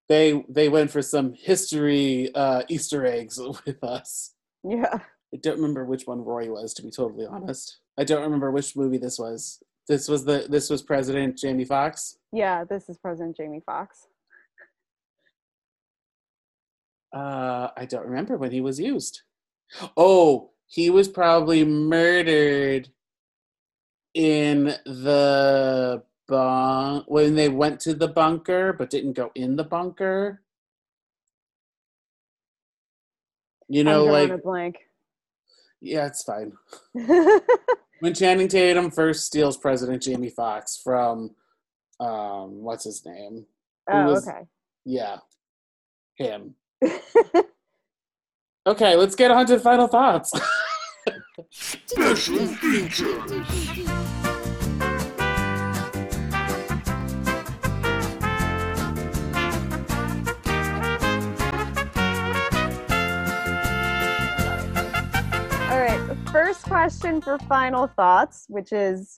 they 0.07 0.45
they 0.47 0.69
went 0.69 0.91
for 0.91 1.01
some 1.01 1.33
history 1.33 2.33
uh, 2.35 2.63
Easter 2.69 3.05
eggs 3.05 3.37
with 3.65 3.83
us. 3.83 4.33
Yeah. 4.63 4.99
I 5.33 5.37
don't 5.37 5.55
remember 5.55 5.85
which 5.85 6.07
one 6.07 6.23
Roy 6.23 6.51
was, 6.51 6.73
to 6.75 6.81
be 6.81 6.91
totally 6.91 7.25
honest. 7.25 7.79
I 7.97 8.03
don't 8.03 8.21
remember 8.21 8.51
which 8.51 8.75
movie 8.75 8.97
this 8.97 9.17
was. 9.17 9.63
This 9.87 10.07
was 10.07 10.25
the 10.25 10.45
this 10.49 10.69
was 10.69 10.81
President 10.81 11.37
Jamie 11.37 11.65
Foxx. 11.65 12.17
Yeah, 12.31 12.63
this 12.63 12.89
is 12.89 12.97
President 12.97 13.35
Jamie 13.35 13.61
Foxx. 13.65 14.07
Uh, 17.13 17.69
I 17.75 17.85
don't 17.85 18.05
remember 18.05 18.37
when 18.37 18.51
he 18.51 18.61
was 18.61 18.79
used. 18.79 19.21
Oh, 19.97 20.51
he 20.67 20.89
was 20.89 21.07
probably 21.07 21.65
murdered 21.65 22.89
in 24.13 24.65
the 24.85 26.03
bunk 26.27 27.05
when 27.07 27.35
they 27.35 27.49
went 27.49 27.79
to 27.81 27.93
the 27.93 28.07
bunker 28.07 28.73
but 28.73 28.89
didn't 28.89 29.13
go 29.13 29.31
in 29.35 29.55
the 29.55 29.63
bunker. 29.63 30.41
You 33.71 33.83
know, 33.85 34.05
I'm 34.05 34.11
like 34.11 34.29
a 34.31 34.37
blank. 34.37 34.77
yeah, 35.79 36.05
it's 36.07 36.23
fine. 36.23 36.53
When 38.01 38.15
Channing 38.15 38.47
Tatum 38.47 38.89
first 38.89 39.27
steals 39.27 39.57
President 39.57 40.01
Jamie 40.01 40.31
Foxx 40.31 40.75
from 40.83 41.35
um 41.99 42.63
what's 42.63 42.83
his 42.83 43.05
name? 43.05 43.45
oh, 43.91 44.05
was- 44.05 44.27
okay. 44.27 44.47
Yeah. 44.85 45.17
Him. 46.15 46.55
Okay, 48.67 48.95
let's 48.95 49.15
get 49.15 49.31
on 49.31 49.47
to 49.47 49.59
final 49.59 49.87
thoughts. 49.87 50.31
Special 51.49 52.45
features. 52.45 54.20
First 66.61 66.69
question 66.69 67.21
for 67.21 67.39
final 67.39 67.87
thoughts, 67.87 68.45
which 68.47 68.71
is, 68.71 69.17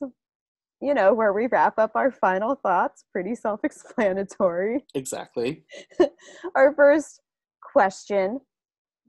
you 0.80 0.94
know, 0.94 1.14
where 1.14 1.34
we 1.34 1.48
wrap 1.48 1.78
up 1.78 1.92
our 1.94 2.10
final 2.10 2.56
thoughts. 2.56 3.04
Pretty 3.12 3.36
self 3.46 3.66
explanatory. 3.66 4.86
exactly. 4.96 5.66
Our 6.56 6.74
first 6.74 7.20
question 7.62 8.40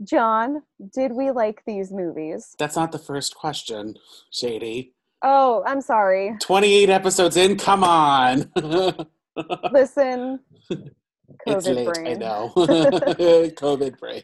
John, 0.03 0.63
did 0.93 1.13
we 1.13 1.31
like 1.31 1.63
these 1.65 1.93
movies? 1.93 2.57
That's 2.59 2.75
not 2.75 2.91
the 2.91 2.99
first 2.99 3.37
question, 3.37 3.95
Shady. 4.33 4.95
Oh, 5.23 5.63
I'm 5.65 5.81
sorry. 5.81 6.37
28 6.41 6.91
episodes 6.91 7.37
in, 7.37 7.57
come 7.57 7.85
on. 7.85 8.51
Listen. 9.73 10.41
It's 11.47 11.67
COVID 11.67 11.75
late, 11.75 11.95
brain. 11.95 12.07
I 12.07 12.15
know. 12.15 12.53
COVID 12.57 13.99
brain. 13.99 14.23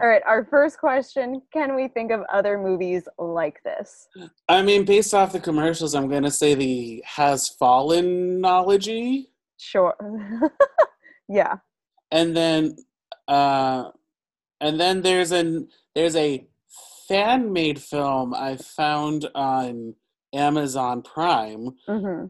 All 0.00 0.08
right, 0.08 0.22
our 0.26 0.44
first 0.44 0.78
question 0.78 1.42
Can 1.52 1.74
we 1.74 1.88
think 1.88 2.10
of 2.10 2.22
other 2.32 2.58
movies 2.58 3.08
like 3.18 3.62
this? 3.64 4.08
I 4.48 4.62
mean, 4.62 4.84
based 4.84 5.14
off 5.14 5.32
the 5.32 5.40
commercials, 5.40 5.94
I'm 5.94 6.08
going 6.08 6.22
to 6.22 6.30
say 6.30 6.54
the 6.54 7.02
Has 7.06 7.48
Fallen 7.48 8.44
ology. 8.44 9.30
Sure. 9.58 9.94
yeah. 11.28 11.56
and 12.10 12.36
then 12.36 12.76
uh 13.26 13.90
and 14.60 14.80
then 14.80 15.02
there's 15.02 15.32
an 15.32 15.68
there's 15.94 16.16
a 16.16 16.46
fan 17.06 17.52
made 17.52 17.80
film 17.80 18.34
i 18.34 18.56
found 18.56 19.28
on 19.34 19.94
amazon 20.32 21.02
prime 21.02 21.70
hmm 21.86 22.24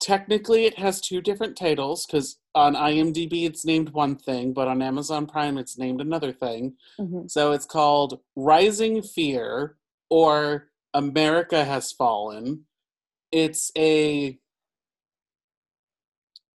technically 0.00 0.64
it 0.64 0.78
has 0.78 1.00
two 1.00 1.20
different 1.20 1.56
titles 1.56 2.06
because 2.06 2.38
on 2.54 2.74
imdb 2.74 3.44
it's 3.46 3.64
named 3.64 3.90
one 3.90 4.14
thing 4.16 4.52
but 4.52 4.68
on 4.68 4.82
amazon 4.82 5.26
prime 5.26 5.56
it's 5.58 5.78
named 5.78 6.00
another 6.00 6.32
thing 6.32 6.74
hmm 6.98 7.26
so 7.26 7.52
it's 7.52 7.66
called 7.66 8.20
rising 8.36 9.02
fear 9.02 9.76
or 10.10 10.68
america 10.94 11.64
has 11.64 11.90
fallen 11.92 12.64
it's 13.32 13.72
a 13.76 14.38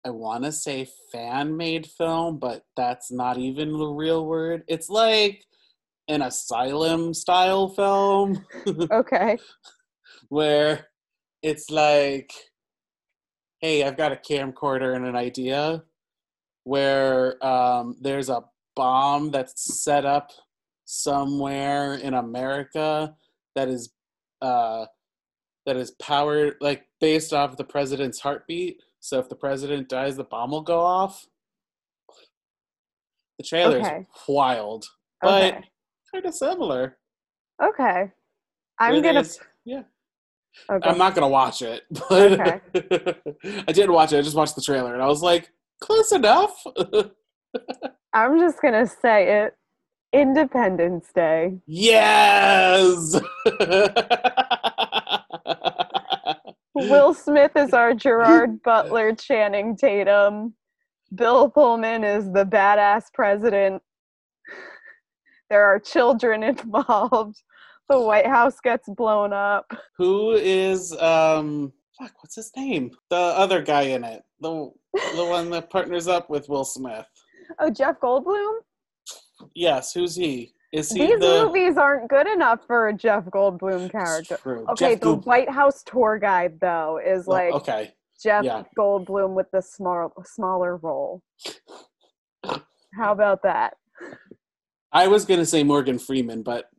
I 0.06 0.12
want 0.12 0.46
to 0.46 0.52
say 0.52 0.88
fan 1.12 1.58
made 1.58 1.86
film, 1.86 2.40
but 2.40 2.64
that's 2.78 3.12
not 3.12 3.38
even 3.38 3.78
the 3.78 3.88
real 3.88 4.26
word. 4.26 4.64
It's 4.68 4.90
like 4.90 5.46
an 6.08 6.22
asylum 6.22 7.14
style 7.14 7.68
film 7.68 8.46
Okay. 8.92 9.38
where 10.30 10.88
it's 11.42 11.70
like, 11.70 12.34
hey, 13.60 13.84
I've 13.84 13.98
got 13.98 14.12
a 14.12 14.16
camcorder 14.16 14.96
and 14.96 15.06
an 15.06 15.16
idea 15.16 15.84
where 16.64 17.44
um, 17.46 17.96
there's 18.02 18.30
a 18.30 18.44
bomb 18.76 19.32
that's 19.32 19.82
set 19.84 20.06
up 20.06 20.32
somewhere 20.86 21.96
in 21.96 22.14
America 22.14 23.16
that 23.56 23.68
is 23.68 23.90
uh, 24.42 24.86
that 25.66 25.76
is 25.76 25.92
powered 25.92 26.56
like 26.62 26.86
based 27.02 27.34
off 27.34 27.58
the 27.58 27.64
president's 27.64 28.20
heartbeat. 28.20 28.82
So 29.02 29.20
if 29.20 29.30
the 29.30 29.36
president 29.36 29.90
dies, 29.90 30.16
the 30.16 30.24
bomb 30.24 30.52
will 30.52 30.62
go 30.62 30.80
off. 30.80 31.28
The 33.38 33.44
trailer's 33.44 33.86
Okay. 33.86 34.06
wild, 34.28 34.86
but 35.22 35.54
Okay. 35.54 35.64
kind 36.14 36.26
of 36.26 36.34
similar. 36.34 36.98
Okay. 37.62 38.12
I'm 38.80 38.94
Where 38.94 39.02
gonna. 39.02 39.26
yeah. 39.66 39.84
Okay. 40.70 40.90
I'm 40.90 40.98
not 40.98 41.16
gonna 41.16 41.28
watch 41.30 41.62
it, 41.62 41.84
but 42.10 42.40
Okay. 42.40 42.60
I 43.68 43.72
did 43.72 43.90
watch 43.90 44.14
it. 44.14 44.18
I 44.18 44.22
just 44.22 44.36
watched 44.36 44.56
the 44.56 44.62
trailer, 44.62 44.94
and 44.94 45.02
I 45.04 45.08
was 45.08 45.22
like, 45.22 45.50
close 45.82 46.12
enough. 46.12 46.64
I'm 48.14 48.40
just 48.40 48.62
gonna 48.62 48.88
say 48.88 49.44
it. 49.44 49.56
Independence 50.12 51.08
Day. 51.14 51.60
yes. 51.68 53.20
Will 56.76 57.14
Smith 57.14 57.52
is 57.56 57.74
our 57.74 57.94
Gerard 57.94 58.62
Butler, 58.64 59.14
Channing 59.14 59.76
Tatum. 59.78 60.54
Bill 61.14 61.50
Pullman 61.50 62.04
is 62.04 62.26
the 62.32 62.46
badass 62.46 63.06
president. 63.14 63.82
There 65.50 65.64
are 65.66 65.80
children 65.80 66.44
involved. 66.44 67.42
The 67.90 68.00
White 68.00 68.28
House 68.28 68.60
gets 68.60 68.88
blown 68.88 69.34
up. 69.34 69.72
Who 69.98 70.32
is 70.34 70.96
um? 71.02 71.74
Fuck, 72.00 72.12
what's 72.22 72.36
his 72.36 72.52
name? 72.56 72.92
The 73.10 73.16
other 73.18 73.62
guy 73.62 73.82
in 73.82 74.04
it, 74.04 74.22
the 74.40 74.72
the 75.16 75.26
one 75.26 75.50
that 75.50 75.70
partners 75.70 76.08
up 76.08 76.30
with 76.30 76.48
Will 76.48 76.64
Smith. 76.66 77.06
Oh, 77.60 77.70
Jeff 77.70 78.00
Goldblum? 78.00 78.60
Yes, 79.56 79.94
who's 79.94 80.16
he? 80.16 80.54
Is 80.72 80.92
he 80.92 81.08
These 81.08 81.20
the? 81.20 81.46
movies 81.46 81.78
aren't 81.78 82.10
good 82.10 82.28
enough 82.28 82.60
for 82.68 82.90
a 82.90 82.94
Jeff 82.94 83.26
Goldblum 83.26 83.92
character. 83.92 84.38
Okay, 84.70 84.92
Jeff 84.94 85.00
the 85.02 85.16
White 85.16 85.50
House 85.50 85.82
tour 85.84 86.20
guide 86.20 86.60
though 86.62 87.00
is 87.04 87.28
Oh, 87.28 87.32
like 87.32 87.54
okay. 87.54 87.94
Jeff 88.22 88.44
yeah. 88.44 88.64
Goldblum 88.78 89.34
with 89.34 89.48
the 89.52 89.62
small 89.62 90.14
smaller 90.26 90.78
role. 90.78 91.24
How 92.46 93.12
about 93.12 93.42
that? 93.44 93.76
I 94.92 95.08
was 95.08 95.26
gonna 95.26 95.46
say 95.46 95.64
Morgan 95.64 96.00
Freeman, 96.00 96.44
but 96.44 96.70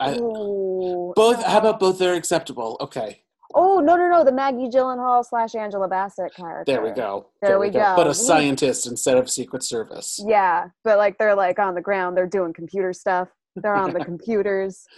I, 0.00 0.14
Ooh, 0.14 1.12
both. 1.16 1.42
How 1.42 1.58
about 1.58 1.80
both? 1.80 1.98
They're 1.98 2.14
acceptable. 2.14 2.76
Okay, 2.80 3.22
Oh 3.54 3.80
no 3.80 3.96
no 3.96 4.08
no! 4.08 4.24
The 4.24 4.32
Maggie 4.32 4.68
Gyllenhaal 4.68 5.24
slash 5.24 5.54
Angela 5.54 5.88
Bassett 5.88 6.34
character. 6.34 6.72
there 6.72 6.82
we 6.82 6.90
go. 6.90 7.28
There 7.42 7.58
we 7.58 7.70
go. 7.70 7.94
But 7.96 8.06
a 8.06 8.10
mm. 8.10 8.14
scientist 8.14 8.86
instead 8.86 9.18
of 9.18 9.28
Secret 9.30 9.62
Service. 9.62 10.20
Yeah, 10.26 10.68
but 10.84 10.98
like 10.98 11.18
they're 11.18 11.34
like 11.34 11.58
on 11.58 11.74
the 11.74 11.80
ground. 11.80 12.16
They're 12.16 12.26
doing 12.26 12.52
computer 12.52 12.92
stuff. 12.92 13.28
They're 13.56 13.74
on 13.74 13.92
the 13.92 14.04
computers. 14.04 14.84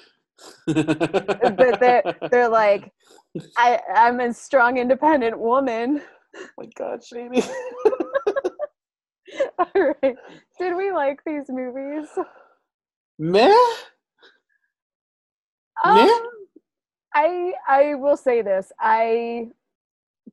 But 0.67 1.79
they're 1.79 2.03
they're 2.31 2.49
like, 2.49 2.91
I 3.57 3.81
I'm 3.95 4.19
a 4.19 4.35
strong 4.35 4.79
independent 4.79 5.39
woman. 5.39 6.03
oh 6.37 6.47
my 6.59 6.67
God, 6.77 7.05
Shady. 7.05 7.41
All 9.59 9.95
right. 10.03 10.17
Did 10.59 10.77
we 10.77 10.91
like 10.91 11.21
these 11.25 11.45
movies? 11.49 12.09
Meh. 13.19 13.55
Um, 15.85 15.95
Meh? 15.95 16.21
I 17.15 17.53
I 17.69 17.95
will 17.95 18.17
say 18.17 18.43
this. 18.43 18.73
I 18.81 19.49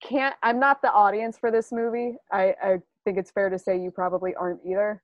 can't. 0.02 0.36
I'm 0.44 0.60
not 0.60 0.82
the 0.82 0.92
audience 0.92 1.38
for 1.38 1.52
this 1.52 1.72
movie. 1.72 2.18
I 2.32 2.56
I 2.62 2.78
think 3.06 3.18
it's 3.18 3.32
fair 3.32 3.50
to 3.50 3.60
say 3.60 3.80
you 3.80 3.92
probably 3.92 4.34
aren't 4.36 4.62
either. 4.66 5.02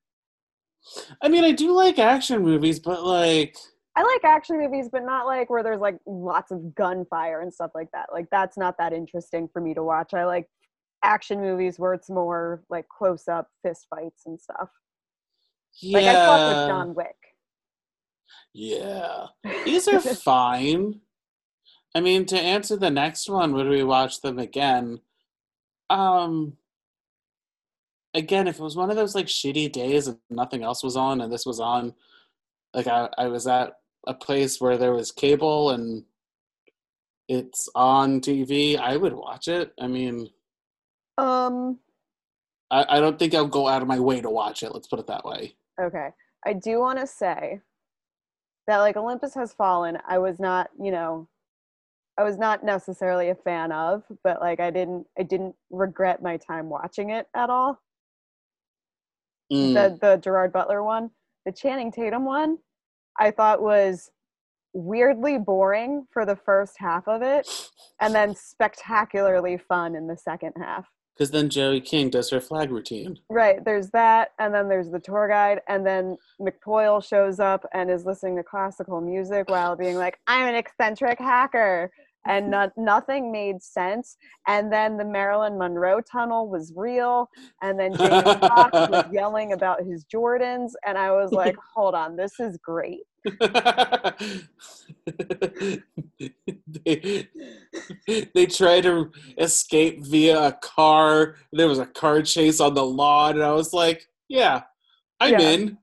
I 1.22 1.28
mean, 1.30 1.44
I 1.44 1.52
do 1.52 1.72
like 1.72 2.00
action 2.00 2.44
movies, 2.44 2.80
but 2.80 3.04
like, 3.04 3.56
I 3.96 4.04
like 4.04 4.24
action 4.24 4.58
movies, 4.60 4.90
but 4.92 5.04
not 5.04 5.26
like 5.26 5.50
where 5.50 5.64
there's 5.64 5.80
like 5.80 5.98
lots 6.06 6.52
of 6.52 6.76
gunfire 6.76 7.42
and 7.42 7.54
stuff 7.54 7.72
like 7.74 7.90
that. 7.94 8.08
Like 8.14 8.28
that's 8.32 8.58
not 8.58 8.78
that 8.78 8.94
interesting 8.94 9.50
for 9.52 9.62
me 9.62 9.74
to 9.74 9.84
watch. 9.84 10.14
I 10.14 10.26
like 10.26 10.48
action 11.04 11.42
movies 11.42 11.80
where 11.80 11.94
it's 11.94 12.10
more 12.10 12.64
like 12.70 12.88
close 12.90 13.28
up 13.28 13.50
fist 13.64 13.88
fights 13.90 14.24
and 14.26 14.40
stuff. 14.40 14.70
yeah, 15.82 15.98
Like 15.98 16.08
I 16.08 16.14
fuck 16.26 16.48
with 16.50 16.68
John 16.68 16.96
Wick. 16.96 17.16
Yeah, 18.60 19.28
these 19.66 19.88
are 19.88 20.00
fine. 20.00 21.02
I 21.94 22.02
mean, 22.02 22.26
to 22.26 22.40
answer 22.40 22.76
the 22.76 22.90
next 22.90 23.30
one, 23.30 23.54
would 23.54 23.68
we 23.68 23.84
watch 23.84 24.22
them 24.22 24.40
again? 24.40 25.00
Um, 25.92 26.58
again, 28.16 28.48
if 28.48 28.58
it 28.58 28.64
was 28.64 28.76
one 28.76 28.90
of 28.90 28.96
those 28.96 29.14
like 29.14 29.28
shitty 29.28 29.72
days 29.72 30.08
and 30.08 30.18
nothing 30.32 30.64
else 30.64 30.84
was 30.84 30.98
on, 30.98 31.22
and 31.22 31.32
this 31.32 31.46
was 31.46 31.60
on, 31.60 31.94
like 32.74 32.88
I, 32.88 33.10
I 33.16 33.28
was 33.28 33.46
at 33.46 33.78
a 34.08 34.16
place 34.16 34.60
where 34.60 34.76
there 34.76 34.94
was 34.94 35.12
cable 35.12 35.70
and 35.70 36.04
it's 37.28 37.70
on 37.76 38.22
TV, 38.22 38.76
I 38.76 38.98
would 38.98 39.14
watch 39.14 39.48
it. 39.48 39.72
I 39.80 39.86
mean, 39.86 40.32
Um. 41.20 41.78
I, 42.72 42.98
I 42.98 43.00
don't 43.00 43.20
think 43.20 43.36
I'll 43.36 43.46
go 43.46 43.68
out 43.68 43.84
of 43.84 43.88
my 43.88 44.00
way 44.00 44.20
to 44.20 44.32
watch 44.32 44.64
it. 44.64 44.74
Let's 44.74 44.88
put 44.88 45.00
it 45.00 45.08
that 45.08 45.26
way. 45.26 45.56
Okay. 45.80 46.10
I 46.44 46.54
do 46.54 46.80
want 46.80 47.00
to 47.00 47.06
say 47.06 47.62
that 48.68 48.80
like 48.80 48.98
Olympus 48.98 49.34
Has 49.34 49.54
Fallen, 49.54 49.98
I 50.08 50.18
was 50.18 50.40
not, 50.40 50.70
you 50.80 50.92
know, 50.92 51.28
I 52.18 52.24
was 52.24 52.38
not 52.38 52.64
necessarily 52.64 53.30
a 53.30 53.36
fan 53.36 53.72
of, 53.72 54.04
but 54.24 54.42
like 54.42 54.60
I 54.60 54.72
didn't 54.72 55.06
I 55.18 55.24
didn't 55.24 55.56
regret 55.70 56.22
my 56.22 56.38
time 56.38 56.70
watching 56.70 57.12
it 57.12 57.28
at 57.36 57.50
all. 57.50 57.80
Mm. 59.52 59.74
The 59.74 59.98
the 60.02 60.18
Gerard 60.18 60.52
Butler 60.52 60.84
one, 60.84 61.12
the 61.46 61.52
Channing 61.52 61.92
Tatum 61.92 62.26
one, 62.26 62.58
I 63.20 63.32
thought 63.32 63.62
was 63.62 64.12
weirdly 64.74 65.38
boring 65.38 66.06
for 66.12 66.26
the 66.26 66.36
first 66.36 66.76
half 66.78 67.08
of 67.08 67.22
it 67.22 67.48
and 68.00 68.14
then 68.14 68.36
spectacularly 68.36 69.58
fun 69.58 69.96
in 69.96 70.08
the 70.08 70.18
second 70.18 70.54
half. 70.58 70.86
Because 71.18 71.32
then 71.32 71.50
Joey 71.50 71.82
King 71.82 72.12
does 72.12 72.30
her 72.30 72.40
flag 72.40 72.70
routine. 72.70 73.18
Right, 73.28 73.64
there's 73.66 73.90
that, 73.90 74.34
and 74.38 74.54
then 74.54 74.70
there's 74.70 74.92
the 74.92 75.00
tour 75.00 75.28
guide, 75.28 75.62
and 75.68 75.84
then 75.86 76.16
McPoyle 76.40 77.04
shows 77.04 77.40
up 77.40 77.66
and 77.74 77.90
is 77.90 78.06
listening 78.06 78.36
to 78.36 78.44
classical 78.44 79.02
music 79.02 79.50
while 79.50 79.76
being 79.76 79.96
like, 79.96 80.20
"I'm 80.28 80.48
an 80.48 80.54
eccentric 80.54 81.18
hacker," 81.18 81.90
and 82.28 82.52
not, 82.52 82.72
nothing 82.78 83.32
made 83.32 83.64
sense. 83.64 84.18
And 84.48 84.72
then 84.72 84.98
the 84.98 85.06
Marilyn 85.06 85.58
Monroe 85.58 86.02
tunnel 86.02 86.50
was 86.50 86.72
real, 86.76 87.32
and 87.64 87.80
then 87.80 87.96
James 87.96 88.24
Fox 88.40 88.74
was 88.74 89.06
yelling 89.12 89.54
about 89.54 89.82
his 89.82 90.06
Jordans, 90.06 90.74
and 90.86 91.00
I 91.00 91.12
was 91.14 91.32
like, 91.32 91.56
"Hold 91.76 91.96
on, 91.96 92.16
this 92.16 92.40
is 92.40 92.60
great." 92.64 93.07
They, 96.68 97.28
they 98.34 98.46
try 98.46 98.82
to 98.82 99.12
escape 99.38 100.06
via 100.06 100.48
a 100.48 100.52
car. 100.54 101.36
There 101.52 101.68
was 101.68 101.80
a 101.80 101.86
car 101.86 102.22
chase 102.22 102.60
on 102.60 102.74
the 102.74 102.86
lawn, 102.86 103.36
and 103.36 103.44
I 103.44 103.52
was 103.54 103.74
like, 103.74 104.08
"Yeah, 104.28 104.64
I'm 105.20 105.34
Yeah. 105.34 105.50
in." 105.50 105.78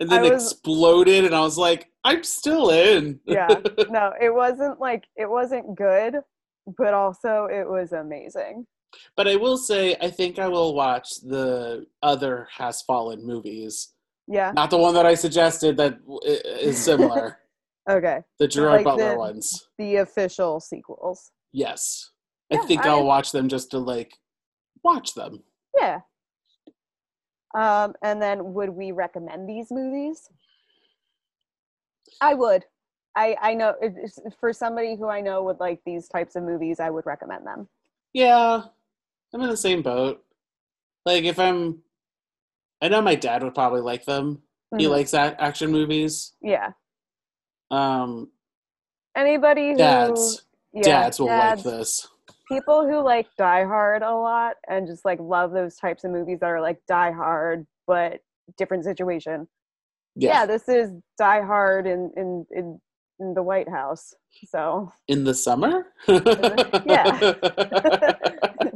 And 0.00 0.10
then 0.10 0.22
was- 0.22 0.50
exploded, 0.52 1.24
and 1.24 1.34
I 1.34 1.40
was 1.40 1.56
like, 1.58 1.88
I'm 2.04 2.24
still 2.24 2.70
in. 2.70 3.20
yeah. 3.26 3.46
No, 3.90 4.12
it 4.20 4.34
wasn't 4.34 4.80
like 4.80 5.04
it 5.16 5.30
wasn't 5.30 5.76
good, 5.76 6.16
but 6.76 6.92
also 6.94 7.46
it 7.50 7.68
was 7.68 7.92
amazing. 7.92 8.66
but 9.16 9.28
I 9.28 9.36
will 9.36 9.56
say, 9.56 9.96
I 10.00 10.10
think 10.10 10.38
I 10.40 10.48
will 10.48 10.74
watch 10.74 11.08
the 11.22 11.86
other 12.02 12.48
Has 12.56 12.82
Fallen 12.82 13.24
movies. 13.24 13.91
Yeah. 14.28 14.52
Not 14.54 14.70
the 14.70 14.78
one 14.78 14.94
that 14.94 15.06
I 15.06 15.14
suggested 15.14 15.76
that 15.78 15.98
is 16.54 16.78
similar. 16.78 17.38
Okay. 17.90 18.20
the 18.38 18.46
Gerard 18.46 18.76
like 18.76 18.84
Butler 18.84 19.10
the- 19.14 19.18
ones. 19.18 19.66
The 19.76 19.96
official 19.96 20.60
sequels. 20.60 21.32
Yes. 21.52 22.10
I 22.52 22.58
think 22.58 22.86
I- 22.86 22.90
I'll 22.90 23.04
watch 23.04 23.32
them 23.32 23.48
just 23.48 23.72
to 23.72 23.78
like 23.80 24.12
watch 24.84 25.14
them. 25.14 25.42
Yeah. 25.76 25.98
Um, 27.56 27.94
and 28.04 28.22
then 28.22 28.54
would 28.54 28.70
we 28.70 28.92
recommend 28.92 29.48
these 29.48 29.72
movies? 29.72 30.28
I 32.20 32.34
would. 32.34 32.64
I 33.16 33.36
I 33.42 33.54
know 33.54 33.74
for 34.38 34.52
somebody 34.52 34.94
who 34.96 35.08
I 35.08 35.20
know 35.20 35.42
would 35.42 35.58
like 35.58 35.80
these 35.84 36.06
types 36.06 36.36
of 36.36 36.44
movies, 36.44 36.78
I 36.78 36.88
would 36.88 37.04
recommend 37.04 37.44
them. 37.44 37.68
Yeah. 38.12 38.62
I'm 39.34 39.40
in 39.42 39.48
the 39.48 39.56
same 39.56 39.82
boat. 39.82 40.22
Like 41.04 41.24
if 41.24 41.40
I'm 41.40 41.82
I 42.82 42.88
know 42.88 43.00
my 43.00 43.14
dad 43.14 43.42
would 43.44 43.54
probably 43.54 43.80
like 43.80 44.04
them. 44.04 44.42
He 44.76 44.84
Mhm. 44.86 44.90
likes 44.90 45.12
that 45.12 45.36
action 45.40 45.70
movies. 45.70 46.34
yeah. 46.42 46.72
Um 47.70 48.30
Anybody 49.16 49.70
who 49.72 49.76
dads. 49.76 50.46
yeah, 50.72 50.82
dads 50.82 51.20
will 51.20 51.26
dads, 51.28 51.64
like 51.64 51.74
this. 51.74 52.08
people 52.48 52.86
who 52.88 53.00
like 53.00 53.28
Die 53.38 53.64
Hard 53.64 54.02
a 54.02 54.14
lot 54.14 54.56
and 54.68 54.86
just 54.86 55.04
like 55.04 55.20
love 55.20 55.52
those 55.52 55.76
types 55.76 56.04
of 56.04 56.10
movies 56.10 56.40
that 56.40 56.46
are 56.50 56.60
like 56.60 56.80
Die 56.88 57.12
Hard 57.12 57.66
but 57.86 58.20
different 58.58 58.84
situation. 58.84 59.48
Yeah, 60.16 60.40
Yeah. 60.40 60.46
this 60.46 60.68
is 60.68 60.90
Die 61.18 61.42
Hard 61.42 61.86
in 61.86 62.10
in 62.16 62.46
in, 62.50 62.80
in 63.20 63.34
the 63.34 63.42
White 63.42 63.68
House. 63.68 64.12
So 64.48 64.90
In 65.08 65.24
the 65.24 65.34
summer? 65.34 65.92
Yeah. 66.86 67.18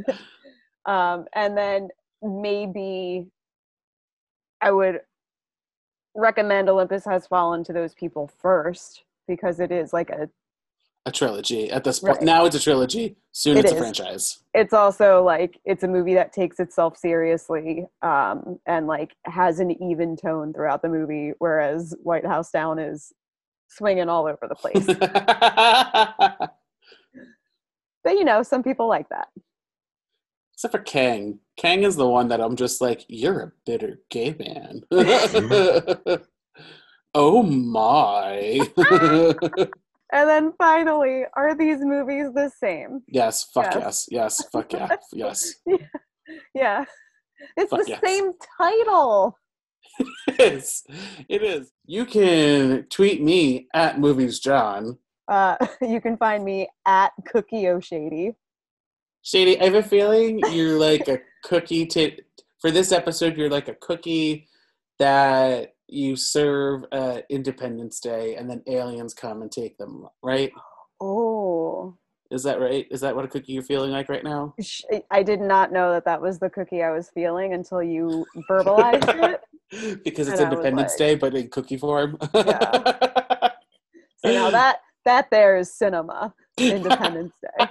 um, 0.87 1.27
and 1.35 1.57
then 1.57 1.89
maybe 2.23 3.27
I 4.61 4.71
would 4.71 5.01
recommend 6.15 6.69
Olympus 6.69 7.05
Has 7.05 7.27
Fallen 7.27 7.63
to 7.65 7.73
those 7.73 7.95
people 7.95 8.27
first 8.41 9.05
because 9.29 9.61
it 9.61 9.71
is 9.71 9.93
like 9.93 10.11
a 10.11 10.29
a 11.05 11.13
trilogy 11.13 11.71
at 11.71 11.85
this 11.85 12.01
point. 12.01 12.17
Right. 12.17 12.25
Now 12.25 12.47
it's 12.47 12.57
a 12.57 12.61
trilogy. 12.61 13.17
Soon 13.31 13.57
It 13.59 13.65
it's 13.65 13.73
a 13.73 13.77
franchise. 13.77 14.39
it's 14.55 14.73
also 14.73 15.23
like 15.23 15.61
it's 15.65 15.85
a 15.85 15.89
movie 15.89 16.15
that 16.15 16.33
takes 16.33 16.59
itself 16.59 16.97
seriously 16.97 17.87
um, 18.03 18.59
and 18.67 18.89
like 18.89 19.15
has 19.25 19.61
an 19.61 19.71
even 19.83 20.17
tone 20.17 20.53
throughout 20.53 20.83
the 20.83 20.89
movie 20.89 21.33
whereas 21.39 21.95
White 22.03 22.27
House 22.27 22.51
Down 22.51 22.81
is 22.81 23.13
swinging 23.69 24.09
all 24.09 24.27
over 24.27 24.49
the 24.49 24.55
place 24.55 24.87
but 28.05 28.13
you 28.15 28.25
know 28.25 28.43
some 28.43 28.63
people 28.63 28.89
like 28.89 29.09
that 29.11 29.29
Except 30.57 30.73
for 30.73 30.81
Kang. 30.81 31.39
Kang 31.59 31.83
is 31.83 31.97
the 31.97 32.09
one 32.09 32.29
that 32.29 32.41
I'm 32.41 32.57
just 32.57 32.81
like, 32.81 33.05
you're 33.09 33.41
a 33.41 33.53
bitter 33.67 34.01
gay 34.09 34.35
man. 34.39 34.85
oh 37.15 37.43
my. 37.43 38.61
and 40.13 40.29
then 40.29 40.55
finally 40.57 41.25
are 41.35 41.55
these 41.55 41.81
movies 41.81 42.29
the 42.35 42.51
same 42.59 43.03
yes, 43.09 43.45
fuck 43.53 43.75
Yes. 43.75 44.09
yes. 44.09 44.09
Yes, 44.11 44.49
fuck 44.51 44.73
yeah. 44.73 44.97
Yes. 45.13 45.55
Yeah. 45.67 45.77
yeah. 46.55 46.85
It's 47.59 47.71
Fuck 47.71 47.85
the 47.85 47.91
yes. 47.91 48.01
same 48.03 48.33
title. 48.57 49.37
It 50.27 50.41
is. 50.41 50.85
It 51.29 51.43
is. 51.43 51.71
You 51.85 52.07
can 52.07 52.87
tweet 52.89 53.23
me 53.23 53.69
at 53.75 54.01
Movies 54.01 54.41
John. 54.41 54.97
Uh, 55.29 55.57
you 55.83 56.01
can 56.01 56.17
find 56.17 56.43
me 56.45 56.69
at 56.87 57.13
Cookie 57.27 57.69
O'Shady. 57.69 58.37
Shady, 59.27 59.61
I 59.61 59.65
have 59.65 59.75
a 59.75 59.83
feeling 59.83 60.39
you're 60.53 60.79
like 60.79 61.09
a 61.09 61.19
cookie 61.43 61.85
to 61.87 62.13
for 62.61 62.71
this 62.71 62.93
episode 62.93 63.37
you're 63.37 63.51
like 63.51 63.67
a 63.67 63.75
cookie 63.75 64.47
that 65.01 65.75
you 65.89 66.15
serve 66.15 66.85
at 66.93 67.27
Independence 67.29 67.99
Day 67.99 68.37
and 68.37 68.49
then 68.49 68.63
aliens 68.69 69.15
come 69.15 69.43
and 69.43 69.51
take 69.51 69.77
them, 69.79 70.07
right? 70.23 70.53
Oh. 71.01 71.97
Is 72.31 72.45
that 72.45 72.61
right? 72.61 72.87
Is 72.91 73.01
that 73.01 73.17
what 73.17 73.25
a 73.25 73.29
cookie 73.29 73.53
you're 73.53 73.63
feeling 73.65 73.91
like 73.91 74.09
right 74.09 74.23
now? 74.23 74.55
I 75.11 75.25
did 75.25 75.41
not 75.41 75.73
know 75.73 75.93
that 75.93 76.05
that 76.05 76.23
was 76.23 76.39
the 76.39 76.49
cookie 76.49 76.85
I 76.85 76.93
was 76.93 77.11
feeling 77.11 77.53
until 77.53 77.83
you 77.83 78.25
verbalized 78.49 79.41
it. 79.73 80.05
because 80.05 80.29
it's 80.29 80.41
And 80.41 80.53
Independence 80.53 80.93
like- 80.93 80.99
Day 80.99 81.15
but 81.17 81.35
in 81.35 81.49
cookie 81.49 81.77
form. 81.79 82.17
Yeah. 82.35 83.51
So 84.25 84.33
now 84.33 84.51
that 84.51 84.81
that 85.05 85.31
there 85.31 85.57
is 85.57 85.73
cinema. 85.73 86.33
Independence 86.59 87.35
Day. 87.43 87.67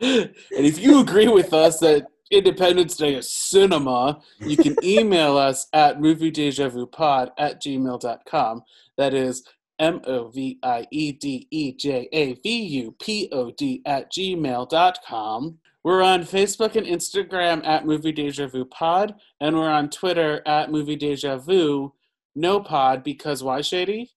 And 0.00 0.30
if 0.50 0.78
you 0.78 1.00
agree 1.00 1.28
with 1.28 1.52
us 1.52 1.78
that 1.80 2.06
Independence 2.30 2.96
Day 2.96 3.14
is 3.14 3.32
cinema, 3.32 4.20
you 4.40 4.56
can 4.56 4.76
email 4.82 5.36
us 5.36 5.66
at 5.72 6.00
moviedeja-vu-pod 6.00 7.30
at 7.38 7.62
gmail.com. 7.62 8.62
That 8.96 9.14
is 9.14 9.44
M 9.78 10.00
O 10.06 10.28
V 10.28 10.58
I 10.62 10.86
E 10.90 11.12
D 11.12 11.46
E 11.50 11.72
J 11.72 12.08
A 12.12 12.34
V 12.34 12.62
U 12.62 12.94
P 13.00 13.28
O 13.32 13.50
D 13.50 13.82
at 13.86 14.10
gmail.com. 14.12 15.58
We're 15.82 16.02
on 16.02 16.22
Facebook 16.22 16.76
and 16.76 16.86
Instagram 16.86 17.66
at 17.66 17.84
Movie 17.84 18.12
Deja 18.12 18.46
Vu 18.46 18.64
Pod, 18.64 19.14
and 19.40 19.54
we're 19.54 19.68
on 19.68 19.90
Twitter 19.90 20.40
at 20.46 20.70
Movie 20.70 20.96
Deja 20.96 21.36
Vu. 21.36 21.92
No 22.34 22.60
pod 22.60 23.04
because 23.04 23.42
why, 23.42 23.60
Shady? 23.60 24.10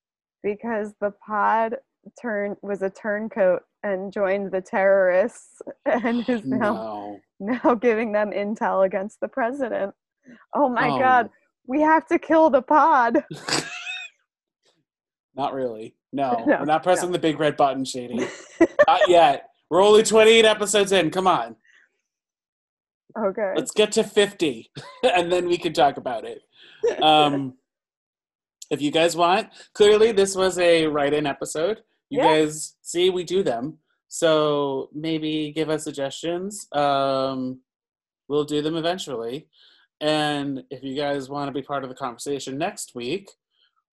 Because 0.44 0.94
the 1.02 1.12
pod 1.26 1.76
turn 2.22 2.56
was 2.62 2.82
a 2.84 2.90
turncoat 2.90 3.64
and 3.84 4.12
joined 4.12 4.52
the 4.52 4.62
terrorists 4.62 5.62
and 5.86 6.28
is 6.30 6.44
now 6.46 7.18
No. 7.40 7.40
now 7.64 7.76
giving 7.76 8.12
them 8.12 8.32
intel 8.32 8.86
against 8.86 9.20
the 9.22 9.28
president. 9.28 9.94
Oh 10.56 10.70
my 10.70 10.90
Oh. 10.90 11.00
god, 11.00 11.30
we 11.68 11.82
have 11.82 12.06
to 12.08 12.20
kill 12.20 12.50
the 12.50 12.62
pod. 12.62 13.24
Not 15.36 15.54
really. 15.54 15.96
No, 16.12 16.44
No, 16.48 16.58
we're 16.60 16.66
not 16.66 16.82
pressing 16.84 17.12
the 17.12 17.20
big 17.20 17.40
red 17.40 17.56
button, 17.58 17.86
Shady. 17.86 18.28
not 18.88 19.02
yet. 19.08 19.50
We're 19.70 19.84
only 19.84 20.02
28 20.02 20.46
episodes 20.46 20.92
in. 20.92 21.12
Come 21.12 21.28
on. 21.28 21.56
Okay. 23.20 23.54
Let's 23.56 23.72
get 23.72 23.92
to 23.94 24.04
50 24.04 24.72
and 25.04 25.32
then 25.32 25.48
we 25.48 25.58
can 25.58 25.74
talk 25.74 25.98
about 25.98 26.24
it. 26.26 26.42
Um, 27.04 27.56
if 28.72 28.82
you 28.82 28.90
guys 28.92 29.16
want, 29.16 29.50
clearly 29.74 30.12
this 30.12 30.36
was 30.36 30.58
a 30.60 30.88
write 30.88 31.14
in 31.14 31.26
episode. 31.28 31.82
You 32.10 32.20
Yeah. 32.20 32.24
guys 32.40 32.76
see, 32.82 33.10
we 33.10 33.24
do 33.24 33.44
them. 33.44 33.80
So 34.08 34.90
maybe 34.94 35.52
give 35.52 35.70
us 35.70 35.84
suggestions. 35.84 36.68
Um, 36.72 37.60
we'll 38.30 38.46
do 38.46 38.62
them 38.62 38.76
eventually. 38.78 39.50
And 40.00 40.64
if 40.70 40.84
you 40.84 40.96
guys 40.96 41.30
want 41.30 41.50
to 41.50 41.54
be 41.54 41.62
part 41.62 41.84
of 41.84 41.90
the 41.90 41.96
conversation 41.96 42.58
next 42.58 42.96
week, 42.96 43.30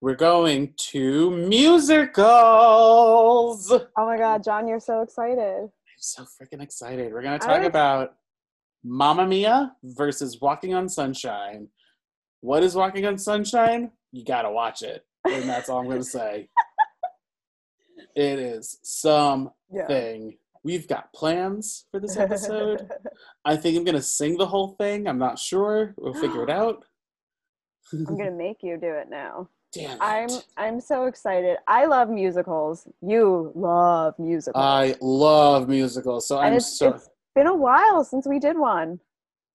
we're 0.00 0.14
going 0.14 0.74
to 0.92 1.30
musicals. 1.30 2.26
Oh 3.72 4.06
my 4.06 4.16
god, 4.18 4.44
John, 4.44 4.68
you're 4.68 4.80
so 4.80 5.00
excited. 5.02 5.62
I'm 5.62 5.70
so 5.98 6.24
freaking 6.24 6.62
excited. 6.62 7.12
We're 7.12 7.22
going 7.22 7.38
to 7.38 7.46
talk 7.46 7.60
was- 7.60 7.68
about 7.68 8.14
Mamma 8.84 9.26
Mia 9.26 9.74
versus 9.82 10.40
Walking 10.40 10.74
on 10.74 10.88
Sunshine. 10.88 11.68
What 12.42 12.62
is 12.62 12.74
Walking 12.74 13.06
on 13.06 13.16
Sunshine? 13.18 13.90
You 14.12 14.24
got 14.24 14.42
to 14.42 14.50
watch 14.50 14.82
it. 14.82 15.04
And 15.26 15.48
that's 15.48 15.70
all 15.70 15.78
I'm 15.78 15.86
going 15.86 15.98
to 15.98 16.04
say. 16.04 16.48
It 18.14 18.38
is 18.38 18.78
something. 18.82 19.52
Yeah. 19.72 20.30
We've 20.62 20.88
got 20.88 21.12
plans 21.12 21.84
for 21.90 22.00
this 22.00 22.16
episode. 22.16 22.88
I 23.44 23.56
think 23.56 23.76
I'm 23.76 23.84
going 23.84 23.96
to 23.96 24.02
sing 24.02 24.38
the 24.38 24.46
whole 24.46 24.68
thing. 24.78 25.06
I'm 25.06 25.18
not 25.18 25.38
sure. 25.38 25.94
We'll 25.98 26.14
figure 26.14 26.42
it 26.42 26.50
out. 26.60 26.84
I'm 27.92 28.04
gonna 28.16 28.30
make 28.46 28.62
you 28.62 28.78
do 28.78 28.92
it 28.94 29.08
now. 29.10 29.48
Damn 29.72 29.90
it. 29.90 29.98
I'm 30.00 30.28
I'm 30.56 30.80
so 30.80 31.04
excited. 31.04 31.58
I 31.68 31.84
love 31.84 32.08
musicals. 32.08 32.88
You 33.02 33.52
love 33.54 34.14
musicals. 34.18 34.64
I 34.64 34.94
love 35.00 35.68
musicals. 35.68 36.26
So 36.28 36.38
and 36.38 36.46
I'm 36.46 36.52
it's, 36.54 36.78
so 36.78 36.94
it's 36.94 37.10
been 37.34 37.46
a 37.46 37.54
while 37.54 38.02
since 38.04 38.26
we 38.26 38.38
did 38.38 38.56
one. 38.56 39.00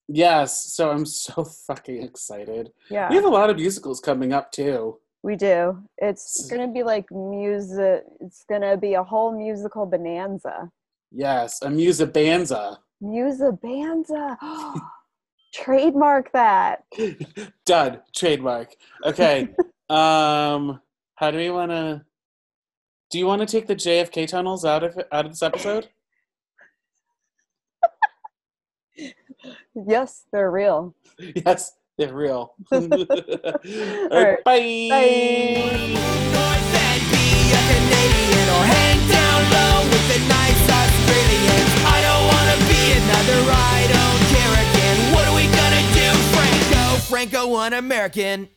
yes, 0.08 0.66
so 0.74 0.92
I'm 0.92 1.06
so 1.06 1.44
fucking 1.68 2.04
excited. 2.04 2.72
Yeah. 2.90 3.10
We 3.10 3.16
have 3.16 3.26
a 3.26 3.30
lot 3.30 3.50
of 3.50 3.56
musicals 3.56 4.00
coming 4.00 4.32
up 4.32 4.52
too. 4.52 5.00
We 5.22 5.36
do. 5.36 5.84
It's 5.98 6.50
gonna 6.50 6.68
be 6.68 6.84
like 6.84 7.12
music. 7.12 8.04
It's 8.22 8.46
gonna 8.50 8.78
be 8.78 8.94
a 8.94 9.04
whole 9.04 9.36
musical 9.36 9.86
bonanza. 9.86 10.72
Yes, 11.12 11.62
a 11.62 11.68
musabanza. 11.68 12.78
Musabanza. 13.04 14.38
Trademark 15.54 16.32
that. 16.32 16.84
Done. 17.66 18.02
Trademark. 18.16 18.76
Okay. 19.06 19.50
um 19.90 20.80
how 21.16 21.32
do 21.32 21.38
we 21.38 21.50
wanna 21.50 22.06
do 23.10 23.18
you 23.18 23.26
want 23.26 23.42
to 23.42 23.48
take 23.48 23.66
the 23.66 23.76
JFK 23.76 24.28
tunnels 24.28 24.64
out 24.64 24.84
of 24.84 24.98
out 25.12 25.26
of 25.26 25.32
this 25.32 25.44
episode? 25.44 25.90
Yes, 29.88 30.26
they're 30.34 30.52
real. 30.52 30.94
yes, 31.46 31.72
They're 32.00 32.14
real. 32.14 32.56
All 32.72 32.80
right, 32.80 34.08
right. 34.10 34.44
bye. 34.46 34.56
Bye. 34.56 35.92
North 36.32 36.76
and 36.80 37.04
be 37.12 37.52
a 37.52 37.60
Canadian 37.68 38.48
or 38.56 38.64
hang 38.64 39.04
down 39.12 39.44
low 39.52 39.84
with 39.84 40.08
the 40.08 40.20
nice 40.32 40.64
Australians. 40.80 41.72
I 41.84 42.00
don't 42.00 42.24
wanna 42.32 42.56
be 42.72 42.96
another 43.04 43.52
I 43.52 43.84
don't 43.92 44.22
care 44.32 44.54
again. 44.64 44.98
What 45.14 45.28
are 45.28 45.36
we 45.36 45.44
gonna 45.52 45.84
do, 45.92 46.08
Franco? 46.32 47.04
Franco, 47.04 47.48
one 47.48 47.74
American. 47.74 48.48